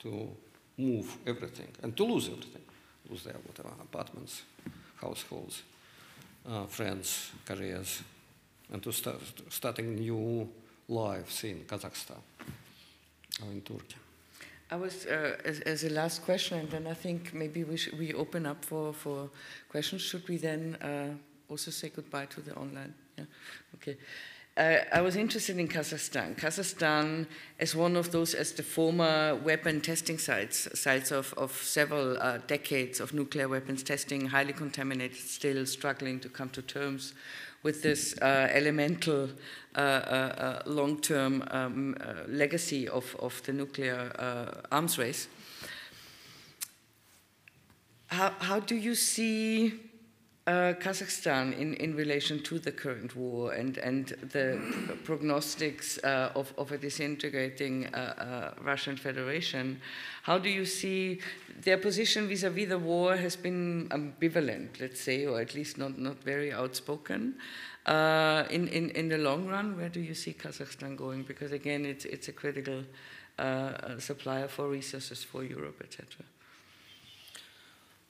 to 0.01 0.29
move 0.77 1.17
everything 1.27 1.69
and 1.83 1.97
to 1.97 2.05
lose 2.05 2.29
everything, 2.29 2.63
lose 3.11 3.25
their 3.25 3.37
whatever 3.45 3.71
apartments, 3.83 4.43
households, 5.01 5.63
uh, 6.49 6.65
friends, 6.67 7.31
careers, 7.45 8.03
and 8.73 8.83
to 8.83 8.93
start 8.93 9.21
starting 9.49 9.95
new 9.95 10.49
lives 10.89 11.45
in 11.45 11.65
Kazakhstan 11.67 12.21
or 13.43 13.51
in 13.53 13.61
Turkey. 13.61 13.97
I 14.71 14.77
was 14.77 15.07
uh, 15.07 15.37
as, 15.45 15.61
as, 15.61 15.85
a 15.85 15.91
last 15.91 16.23
question, 16.25 16.59
and 16.59 16.71
then 16.71 16.87
I 16.87 16.95
think 16.95 17.33
maybe 17.33 17.65
we 17.65 17.79
we 17.99 18.13
open 18.13 18.45
up 18.45 18.65
for, 18.65 18.93
for 18.93 19.31
questions. 19.71 20.03
Should 20.03 20.29
we 20.29 20.37
then 20.37 20.77
uh, 20.83 21.15
also 21.49 21.71
say 21.71 21.89
goodbye 21.89 22.27
to 22.27 22.43
the 22.43 22.55
online? 22.55 22.93
Yeah. 23.17 23.25
Okay. 23.77 23.97
Uh, 24.59 24.85
I 24.93 25.03
was 25.03 25.15
interested 25.15 25.57
in 25.57 25.69
Kazakhstan. 25.69 26.37
Kazakhstan 26.37 27.29
is 27.61 27.77
one 27.77 27.95
of 27.95 28.11
those, 28.11 28.35
as 28.35 28.51
the 28.51 28.65
former 28.65 29.37
weapon 29.37 29.81
testing 29.81 30.19
sites, 30.19 30.67
sites 30.75 31.13
of, 31.13 31.33
of 31.37 31.53
several 31.53 32.21
uh, 32.21 32.39
decades 32.49 32.99
of 32.99 33.15
nuclear 33.15 33.49
weapons 33.49 33.85
testing, 33.85 34.27
highly 34.27 34.53
contaminated, 34.53 35.17
still 35.17 35.65
struggling 35.65 36.19
to 36.19 36.29
come 36.29 36.49
to 36.51 36.63
terms 36.63 37.15
with 37.63 37.85
this 37.85 38.19
uh, 38.21 38.49
elemental 38.51 39.31
uh, 39.77 39.79
uh, 39.79 39.81
uh, 39.81 40.63
long 40.67 41.01
term 41.01 41.45
um, 41.53 41.97
legacy 42.27 42.89
of, 42.89 43.15
of 43.21 43.41
the 43.45 43.53
nuclear 43.53 44.11
arms 44.73 44.99
race. 44.99 45.29
How, 48.09 48.35
how 48.41 48.59
do 48.59 48.75
you 48.75 48.97
see 48.97 49.88
uh, 50.49 50.73
Kazakhstan 50.73 51.57
in, 51.59 51.75
in 51.75 51.95
relation 51.95 52.43
to 52.45 52.59
the 52.59 52.73
current 52.73 53.15
war 53.15 53.53
and, 53.53 53.77
and 53.77 54.17
the 54.33 54.59
prognostics 55.05 55.99
uh, 55.99 56.33
of, 56.35 56.55
of 56.57 56.73
a 56.73 56.79
disintegrating 56.79 57.87
uh, 57.89 58.55
uh, 58.59 58.63
Russian 58.63 58.97
Federation, 58.97 59.79
how 60.23 60.39
do 60.39 60.49
you 60.49 60.65
see 60.65 61.21
their 61.61 61.77
position 61.77 62.29
vis 62.29 62.45
a 62.45 62.51
vis 62.51 62.69
the 62.69 62.79
war 62.79 63.17
has 63.17 63.37
been 63.37 63.89
ambivalent, 63.91 64.81
let's 64.81 65.03
say, 65.03 65.27
or 65.27 65.39
at 65.39 65.55
least 65.55 65.77
not, 65.77 65.99
not 65.99 66.25
very 66.25 66.51
outspoken? 66.51 67.35
Uh, 67.85 68.45
in, 68.51 68.69
in, 68.69 68.89
in 68.91 69.09
the 69.09 69.19
long 69.19 69.47
run, 69.47 69.77
where 69.77 69.91
do 69.91 70.01
you 70.01 70.15
see 70.15 70.33
Kazakhstan 70.33 70.97
going? 70.97 71.25
Because 71.25 71.53
again, 71.53 71.85
it's, 71.85 72.07
it's 72.07 72.29
a 72.29 72.33
critical 72.33 72.85
uh, 73.39 73.99
supplier 73.99 74.49
for 74.49 74.69
resources 74.71 75.23
for 75.23 75.45
Europe, 75.45 75.83
etc. 75.85 76.25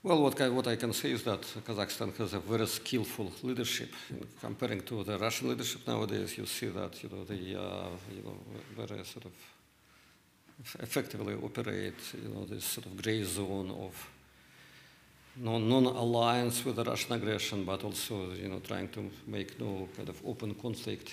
Well, 0.01 0.23
what, 0.23 0.41
I, 0.41 0.49
what 0.49 0.69
I 0.69 0.77
can 0.77 0.93
say 0.93 1.11
is 1.11 1.25
that 1.25 1.43
Kazakhstan 1.67 2.17
has 2.19 2.33
a 2.33 2.39
very 2.39 2.69
skillful 2.69 3.33
leadership. 3.43 3.93
In 4.11 4.25
comparing 4.41 4.83
to 4.83 5.03
the 5.03 5.19
Russian 5.19 5.49
leadership 5.49 5.89
nowadays, 5.89 6.39
you 6.39 6.47
see 6.47 6.69
that 6.69 7.03
you 7.03 7.09
know 7.09 7.25
they 7.25 7.57
uh, 7.57 7.91
you 8.15 8.23
know 8.23 8.37
very 8.77 9.05
sort 9.05 9.25
of 9.25 9.33
effectively 10.81 11.35
operate 11.35 11.99
you 12.15 12.29
know 12.33 12.45
this 12.45 12.65
sort 12.65 12.87
of 12.87 13.03
gray 13.03 13.25
zone 13.25 13.71
of 13.71 14.09
non-alliance 15.37 16.65
with 16.65 16.77
the 16.77 16.85
Russian 16.85 17.15
aggression, 17.15 17.65
but 17.65 17.83
also 17.83 18.33
you 18.35 18.49
know 18.49 18.61
trying 18.61 18.89
to 18.91 19.11
make 19.27 19.59
no 19.59 19.89
kind 19.97 20.09
of 20.09 20.23
open 20.25 20.55
conflict, 20.55 21.13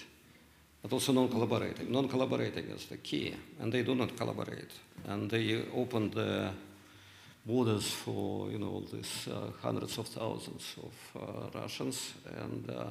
but 0.83 0.93
also 0.93 1.11
non-collaborating. 1.11 1.91
Non-collaborating 1.91 2.65
is 2.65 2.85
the 2.85 2.97
key, 2.97 3.35
and 3.59 3.73
they 3.73 3.81
do 3.81 3.95
not 3.95 4.15
collaborate, 4.15 4.71
and 5.07 5.27
they 5.27 5.63
open 5.73 6.11
the 6.11 6.51
borders 7.45 7.91
for 7.91 8.49
you 8.49 8.57
know 8.57 8.83
these 8.91 9.27
uh, 9.27 9.51
hundreds 9.61 9.97
of 9.97 10.07
thousands 10.07 10.75
of 10.81 11.21
uh, 11.21 11.59
Russians, 11.59 12.13
and 12.41 12.69
uh, 12.69 12.85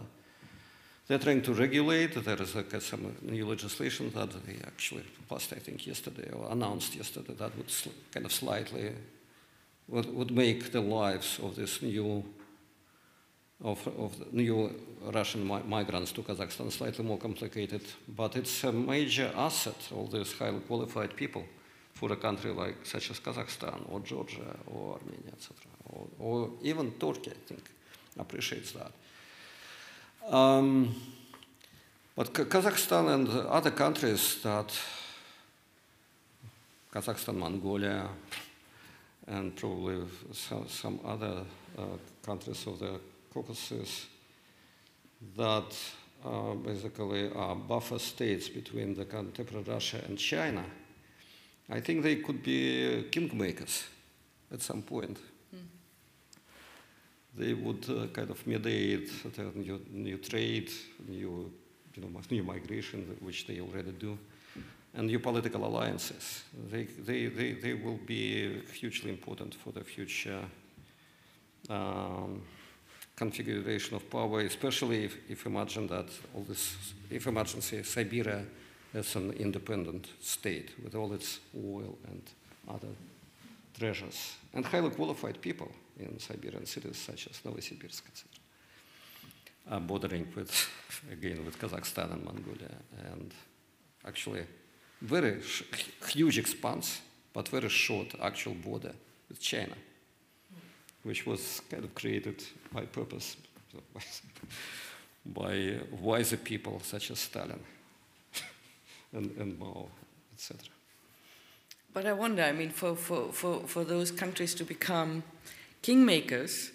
they're 1.07 1.19
trying 1.19 1.43
to 1.43 1.53
regulate. 1.53 2.15
There 2.25 2.41
is 2.41 2.57
some 2.85 3.17
new 3.23 3.47
legislation 3.47 4.11
that 4.15 4.31
they 4.47 4.57
actually 4.67 5.05
passed, 5.29 5.53
I 5.53 5.59
think, 5.59 5.87
yesterday 5.87 6.31
or 6.33 6.51
announced 6.51 6.95
yesterday 6.95 7.35
that 7.35 7.57
would 7.57 7.73
kind 8.13 8.27
of 8.27 8.33
slightly 8.33 8.93
would, 9.89 10.15
would 10.15 10.31
make 10.31 10.73
the 10.73 10.81
lives 10.81 11.39
of 11.43 11.57
this 11.57 11.83
new 11.83 12.25
of, 13.63 13.87
of 13.99 14.33
new 14.33 14.71
Russian 15.13 15.47
mi 15.47 15.61
migrants 15.67 16.13
to 16.13 16.23
Kazakhstan 16.23 16.71
slightly 16.71 17.05
more 17.05 17.19
complicated. 17.19 17.83
But 18.09 18.37
it's 18.37 18.65
a 18.65 18.73
major 18.73 19.31
asset, 19.37 19.89
all 19.95 20.07
these 20.07 20.33
highly 20.33 20.61
qualified 20.61 21.17
people 21.17 21.45
for 21.95 22.13
a 22.13 22.17
country 22.17 22.51
like 22.51 22.85
such 22.85 23.11
as 23.11 23.21
Kazakhstan 23.21 23.81
or 23.91 24.01
Georgia 24.01 24.57
or 24.67 24.99
Armenia, 24.99 25.33
etc., 25.33 25.57
or, 25.91 26.07
or, 26.19 26.51
even 26.63 26.93
Turkey, 26.93 27.31
I 27.31 27.49
think, 27.49 27.71
appreciates 28.19 28.73
that. 28.73 28.93
Um, 30.35 30.95
but 32.17 32.33
Kazakhstan 32.33 33.15
and 33.15 33.29
other 33.29 33.71
countries 33.71 34.43
that 34.43 34.73
Kazakhstan, 36.93 37.37
Mongolia, 37.37 38.09
and 39.27 39.57
probably 39.57 40.05
some, 40.33 40.69
some 40.69 41.01
other 41.05 41.45
uh, 41.79 41.83
countries 42.25 42.67
of 42.67 42.79
the 42.79 43.01
Caucasus 43.33 44.07
that 45.37 45.77
uh, 46.25 46.55
basically 46.55 47.33
are 47.33 47.57
buffer 47.57 47.99
states 47.99 48.49
between 48.49 48.95
the 48.95 49.05
contemporary 49.05 49.65
Russia 49.65 50.01
and 50.07 50.19
China, 50.19 50.65
I 51.71 51.81
think 51.81 52.03
they 52.03 52.17
could 52.17 52.43
be 52.43 53.07
kingmakers 53.11 53.85
at 54.53 54.61
some 54.61 54.83
point. 54.83 55.19
Mm. 55.55 55.59
They 57.37 57.55
would 57.55 57.89
uh, 57.89 58.07
kind 58.09 58.31
of 58.31 58.47
mediate 58.47 59.11
new, 59.57 59.81
new 59.91 60.19
trade, 60.19 60.71
new, 61.09 61.51
you 61.95 62.03
know, 62.03 62.21
new 62.31 62.43
migration, 62.43 63.17
which 63.21 63.47
they 63.47 63.61
already 63.61 63.93
do 63.93 64.19
and 64.95 65.09
new 65.09 65.19
political 65.19 65.67
alliances. 65.67 66.45
They, 66.71 66.85
they, 66.85 67.27
they, 67.27 67.53
they 67.53 67.75
will 67.75 67.99
be 68.07 68.63
hugely 68.73 69.11
important 69.11 69.55
for 69.55 69.73
the 69.73 69.83
future 69.83 70.41
um, 71.69 72.43
configuration 73.17 73.97
of 73.97 74.09
power, 74.09 74.41
especially 74.41 75.05
if, 75.05 75.17
if 75.29 75.47
imagine 75.47 75.87
that 75.89 76.07
all 76.35 76.43
this, 76.43 76.77
if 77.11 77.27
imagine 77.27 77.61
say 77.61 77.83
Siberia 77.83 78.45
as 78.95 79.17
an 79.17 79.33
independent 79.33 80.09
state 80.21 80.71
with 80.83 80.95
all 80.95 81.13
its 81.13 81.41
oil 81.57 81.99
and 82.07 82.23
other 82.69 82.95
treasures, 83.77 84.37
and 84.55 84.65
highly 84.65 84.91
qualified 84.91 85.41
people 85.41 85.71
in 85.99 86.19
Siberian 86.19 86.65
cities 86.65 86.97
such 86.97 87.27
as 87.27 87.41
Novosibirsk, 87.41 88.03
etc. 88.07 88.29
Uh, 89.69 89.81
bordering 89.81 90.27
with, 90.37 90.71
again, 91.11 91.45
with 91.45 91.59
Kazakhstan 91.59 92.13
and 92.13 92.25
Mongolia, 92.25 92.71
and 93.13 93.35
actually 94.07 94.47
very 95.01 95.41
huge 96.09 96.39
expanse, 96.39 97.01
but 97.33 97.49
very 97.49 97.69
short 97.69 98.15
actual 98.23 98.55
border 98.55 98.95
with 99.29 99.41
China, 99.41 99.75
which 101.03 101.27
was 101.27 101.61
kind 101.69 101.85
of 101.85 101.95
created 101.95 102.45
by 102.73 102.83
purpose 102.83 103.37
by 105.27 105.79
wiser 106.01 106.37
people 106.37 106.81
such 106.81 107.11
as 107.11 107.19
Stalin 107.19 107.61
and, 109.15 109.35
and 109.39 109.59
Mao, 109.59 109.89
etc. 110.35 110.59
But 111.93 112.07
I 112.07 112.13
wonder, 112.13 112.43
I 112.43 112.53
mean, 112.53 112.71
for, 112.71 112.97
for, 112.97 113.33
for, 113.33 113.61
for 113.61 113.85
those 113.85 114.11
countries 114.11 114.55
to 114.57 114.65
become 114.65 115.23
kingmakers, 115.83 116.73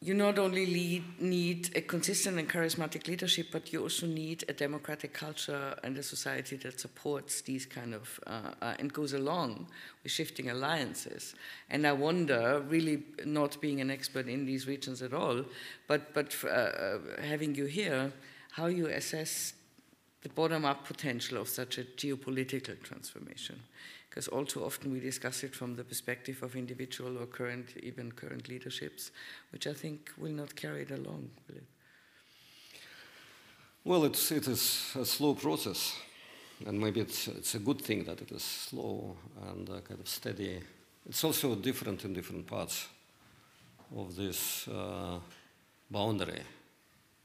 you 0.00 0.14
not 0.14 0.38
only 0.38 0.64
lead, 0.64 1.20
need 1.20 1.70
a 1.74 1.80
consistent 1.80 2.38
and 2.38 2.48
charismatic 2.48 3.08
leadership, 3.08 3.48
but 3.50 3.72
you 3.72 3.82
also 3.82 4.06
need 4.06 4.44
a 4.48 4.52
democratic 4.52 5.12
culture 5.12 5.74
and 5.82 5.96
a 5.98 6.02
society 6.04 6.54
that 6.56 6.78
supports 6.78 7.40
these 7.40 7.66
kind 7.66 7.94
of 7.94 8.20
uh, 8.26 8.52
uh, 8.62 8.74
and 8.78 8.92
goes 8.92 9.12
along 9.12 9.66
with 10.04 10.12
shifting 10.12 10.50
alliances. 10.50 11.34
And 11.68 11.84
I 11.84 11.92
wonder, 11.92 12.62
really 12.68 13.02
not 13.24 13.60
being 13.60 13.80
an 13.80 13.90
expert 13.90 14.28
in 14.28 14.46
these 14.46 14.68
regions 14.68 15.02
at 15.02 15.12
all, 15.12 15.44
but 15.88 16.14
but 16.14 16.32
uh, 16.44 16.48
uh 16.48 16.98
having 17.20 17.56
you 17.56 17.64
here, 17.64 18.12
how 18.52 18.66
you 18.66 18.86
assess 18.86 19.54
the 20.22 20.28
bottom-up 20.30 20.84
potential 20.84 21.38
of 21.38 21.48
such 21.48 21.78
a 21.78 21.84
geopolitical 21.84 22.80
transformation 22.82 23.60
because 24.08 24.28
all 24.28 24.44
too 24.44 24.64
often 24.64 24.90
we 24.92 25.00
discuss 25.00 25.44
it 25.44 25.54
from 25.54 25.76
the 25.76 25.84
perspective 25.84 26.42
of 26.42 26.56
individual 26.56 27.18
or 27.18 27.26
current, 27.26 27.68
even 27.82 28.10
current 28.10 28.48
leaderships, 28.48 29.12
which 29.52 29.66
I 29.66 29.72
think 29.72 30.10
will 30.18 30.32
not 30.32 30.56
carry 30.56 30.82
it 30.82 30.90
along, 30.90 31.30
will 31.48 31.58
it? 31.58 31.64
Well, 33.84 34.04
it's, 34.04 34.32
it 34.32 34.48
is 34.48 34.90
a 34.98 35.04
slow 35.04 35.34
process, 35.34 35.94
and 36.66 36.80
maybe 36.80 37.00
it's, 37.00 37.28
it's 37.28 37.54
a 37.54 37.58
good 37.58 37.80
thing 37.80 38.04
that 38.04 38.20
it 38.20 38.32
is 38.32 38.42
slow 38.42 39.16
and 39.50 39.68
uh, 39.70 39.80
kind 39.80 40.00
of 40.00 40.08
steady. 40.08 40.60
It's 41.08 41.22
also 41.22 41.54
different 41.54 42.04
in 42.04 42.12
different 42.12 42.46
parts 42.46 42.88
of 43.96 44.16
this 44.16 44.66
uh, 44.68 45.20
boundary. 45.90 46.42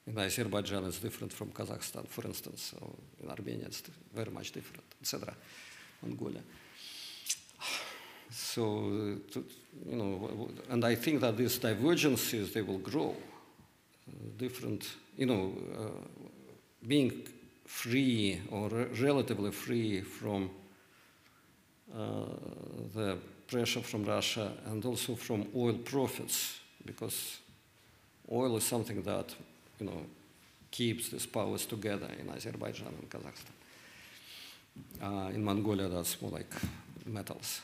In 0.06 0.18
Azerbaijan, 0.18 0.86
it's 0.86 1.00
different 1.00 1.32
from 1.32 1.52
Kazakhstan, 1.52 2.08
for 2.08 2.26
instance. 2.26 2.74
In 3.22 3.30
Armenia, 3.30 3.66
it's 3.66 3.84
very 4.14 4.32
much 4.32 4.52
different, 4.52 4.84
etc. 5.02 5.34
Mongolia. 6.02 6.42
So, 8.30 9.18
to, 9.32 9.46
you 9.90 9.96
know, 9.96 10.50
and 10.70 10.84
I 10.84 10.96
think 10.96 11.22
that 11.22 11.38
these 11.38 11.58
divergences, 11.58 12.52
they 12.52 12.62
will 12.62 12.80
grow. 12.80 13.16
Uh, 14.06 14.12
different, 14.38 14.90
you 15.16 15.26
know, 15.26 15.54
uh, 15.80 16.28
being 16.86 17.26
free 17.66 18.42
or 18.52 18.68
re 18.70 18.86
relatively 19.02 19.52
free 19.52 20.02
from 20.02 20.50
uh, 21.96 22.26
the 22.94 23.18
pressure 23.48 23.82
from 23.82 24.04
Russia 24.04 24.52
and 24.66 24.84
also 24.84 25.16
from 25.16 25.48
oil 25.56 25.78
profits, 25.78 26.60
because 26.84 27.40
oil 28.32 28.58
is 28.58 28.64
something 28.64 29.02
that, 29.04 29.34
you 29.80 29.86
know, 29.86 30.06
keeps 30.72 31.10
these 31.10 31.26
powers 31.26 31.66
together 31.66 32.08
in 32.20 32.30
Azerbaijan 32.30 32.88
and 32.88 33.10
Kazakhstan. 33.10 33.54
Uh, 35.02 35.30
in 35.30 35.44
Mongolia, 35.44 35.88
that's 35.88 36.22
more 36.22 36.32
like 36.32 36.54
metals. 37.06 37.62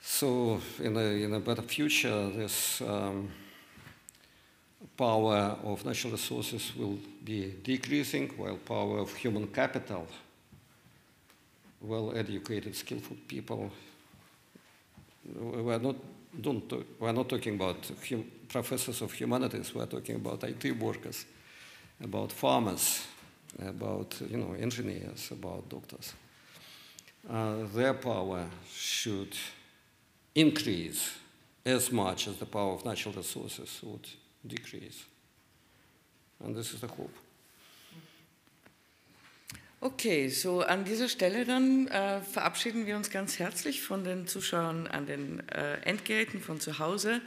So 0.00 0.60
in 0.82 0.96
a, 0.96 1.24
in 1.24 1.34
a 1.34 1.40
better 1.40 1.62
future, 1.62 2.30
this 2.30 2.80
um, 2.82 3.30
power 4.96 5.56
of 5.64 5.84
natural 5.84 6.12
resources 6.12 6.72
will 6.76 6.98
be 7.24 7.54
decreasing, 7.62 8.28
while 8.36 8.56
power 8.56 8.98
of 8.98 9.14
human 9.14 9.46
capital, 9.48 10.06
well-educated, 11.80 12.74
skillful 12.74 13.16
people, 13.26 13.70
we're 15.34 15.78
not, 15.78 15.96
don't, 16.40 16.72
we're 16.98 17.12
not 17.12 17.28
talking 17.28 17.54
about 17.54 17.90
hum, 18.08 18.24
professors 18.48 19.02
of 19.02 19.12
humanities, 19.12 19.74
we're 19.74 19.86
talking 19.86 20.16
about 20.16 20.44
IT 20.44 20.78
workers, 20.78 21.24
about 22.02 22.32
farmers, 22.32 23.06
about 23.58 24.20
you 24.30 24.36
know, 24.36 24.54
engineers, 24.54 25.30
about 25.30 25.68
doctors. 25.68 26.14
Uh, 27.28 27.66
their 27.74 27.94
power 27.94 28.46
should 28.72 29.36
increase 30.34 31.16
as 31.64 31.92
much 31.92 32.28
as 32.28 32.36
the 32.36 32.46
power 32.46 32.72
of 32.72 32.84
natural 32.84 33.14
resources 33.14 33.80
would 33.82 34.08
decrease. 34.46 35.04
And 36.44 36.54
this 36.54 36.72
is 36.72 36.80
the 36.80 36.86
hope. 36.86 37.14
Okay, 39.80 40.28
so 40.28 40.62
an 40.62 40.84
dieser 40.84 41.08
Stelle 41.08 41.44
dann 41.44 41.86
äh, 41.86 42.20
verabschieden 42.20 42.86
wir 42.86 42.96
uns 42.96 43.10
ganz 43.10 43.38
herzlich 43.38 43.80
von 43.80 44.02
den 44.02 44.26
Zuschauern 44.26 44.88
an 44.88 45.06
den 45.06 45.48
äh, 45.50 45.74
Endgeräten 45.82 46.40
von 46.40 46.58
zu 46.58 46.80
Hause 46.80 47.20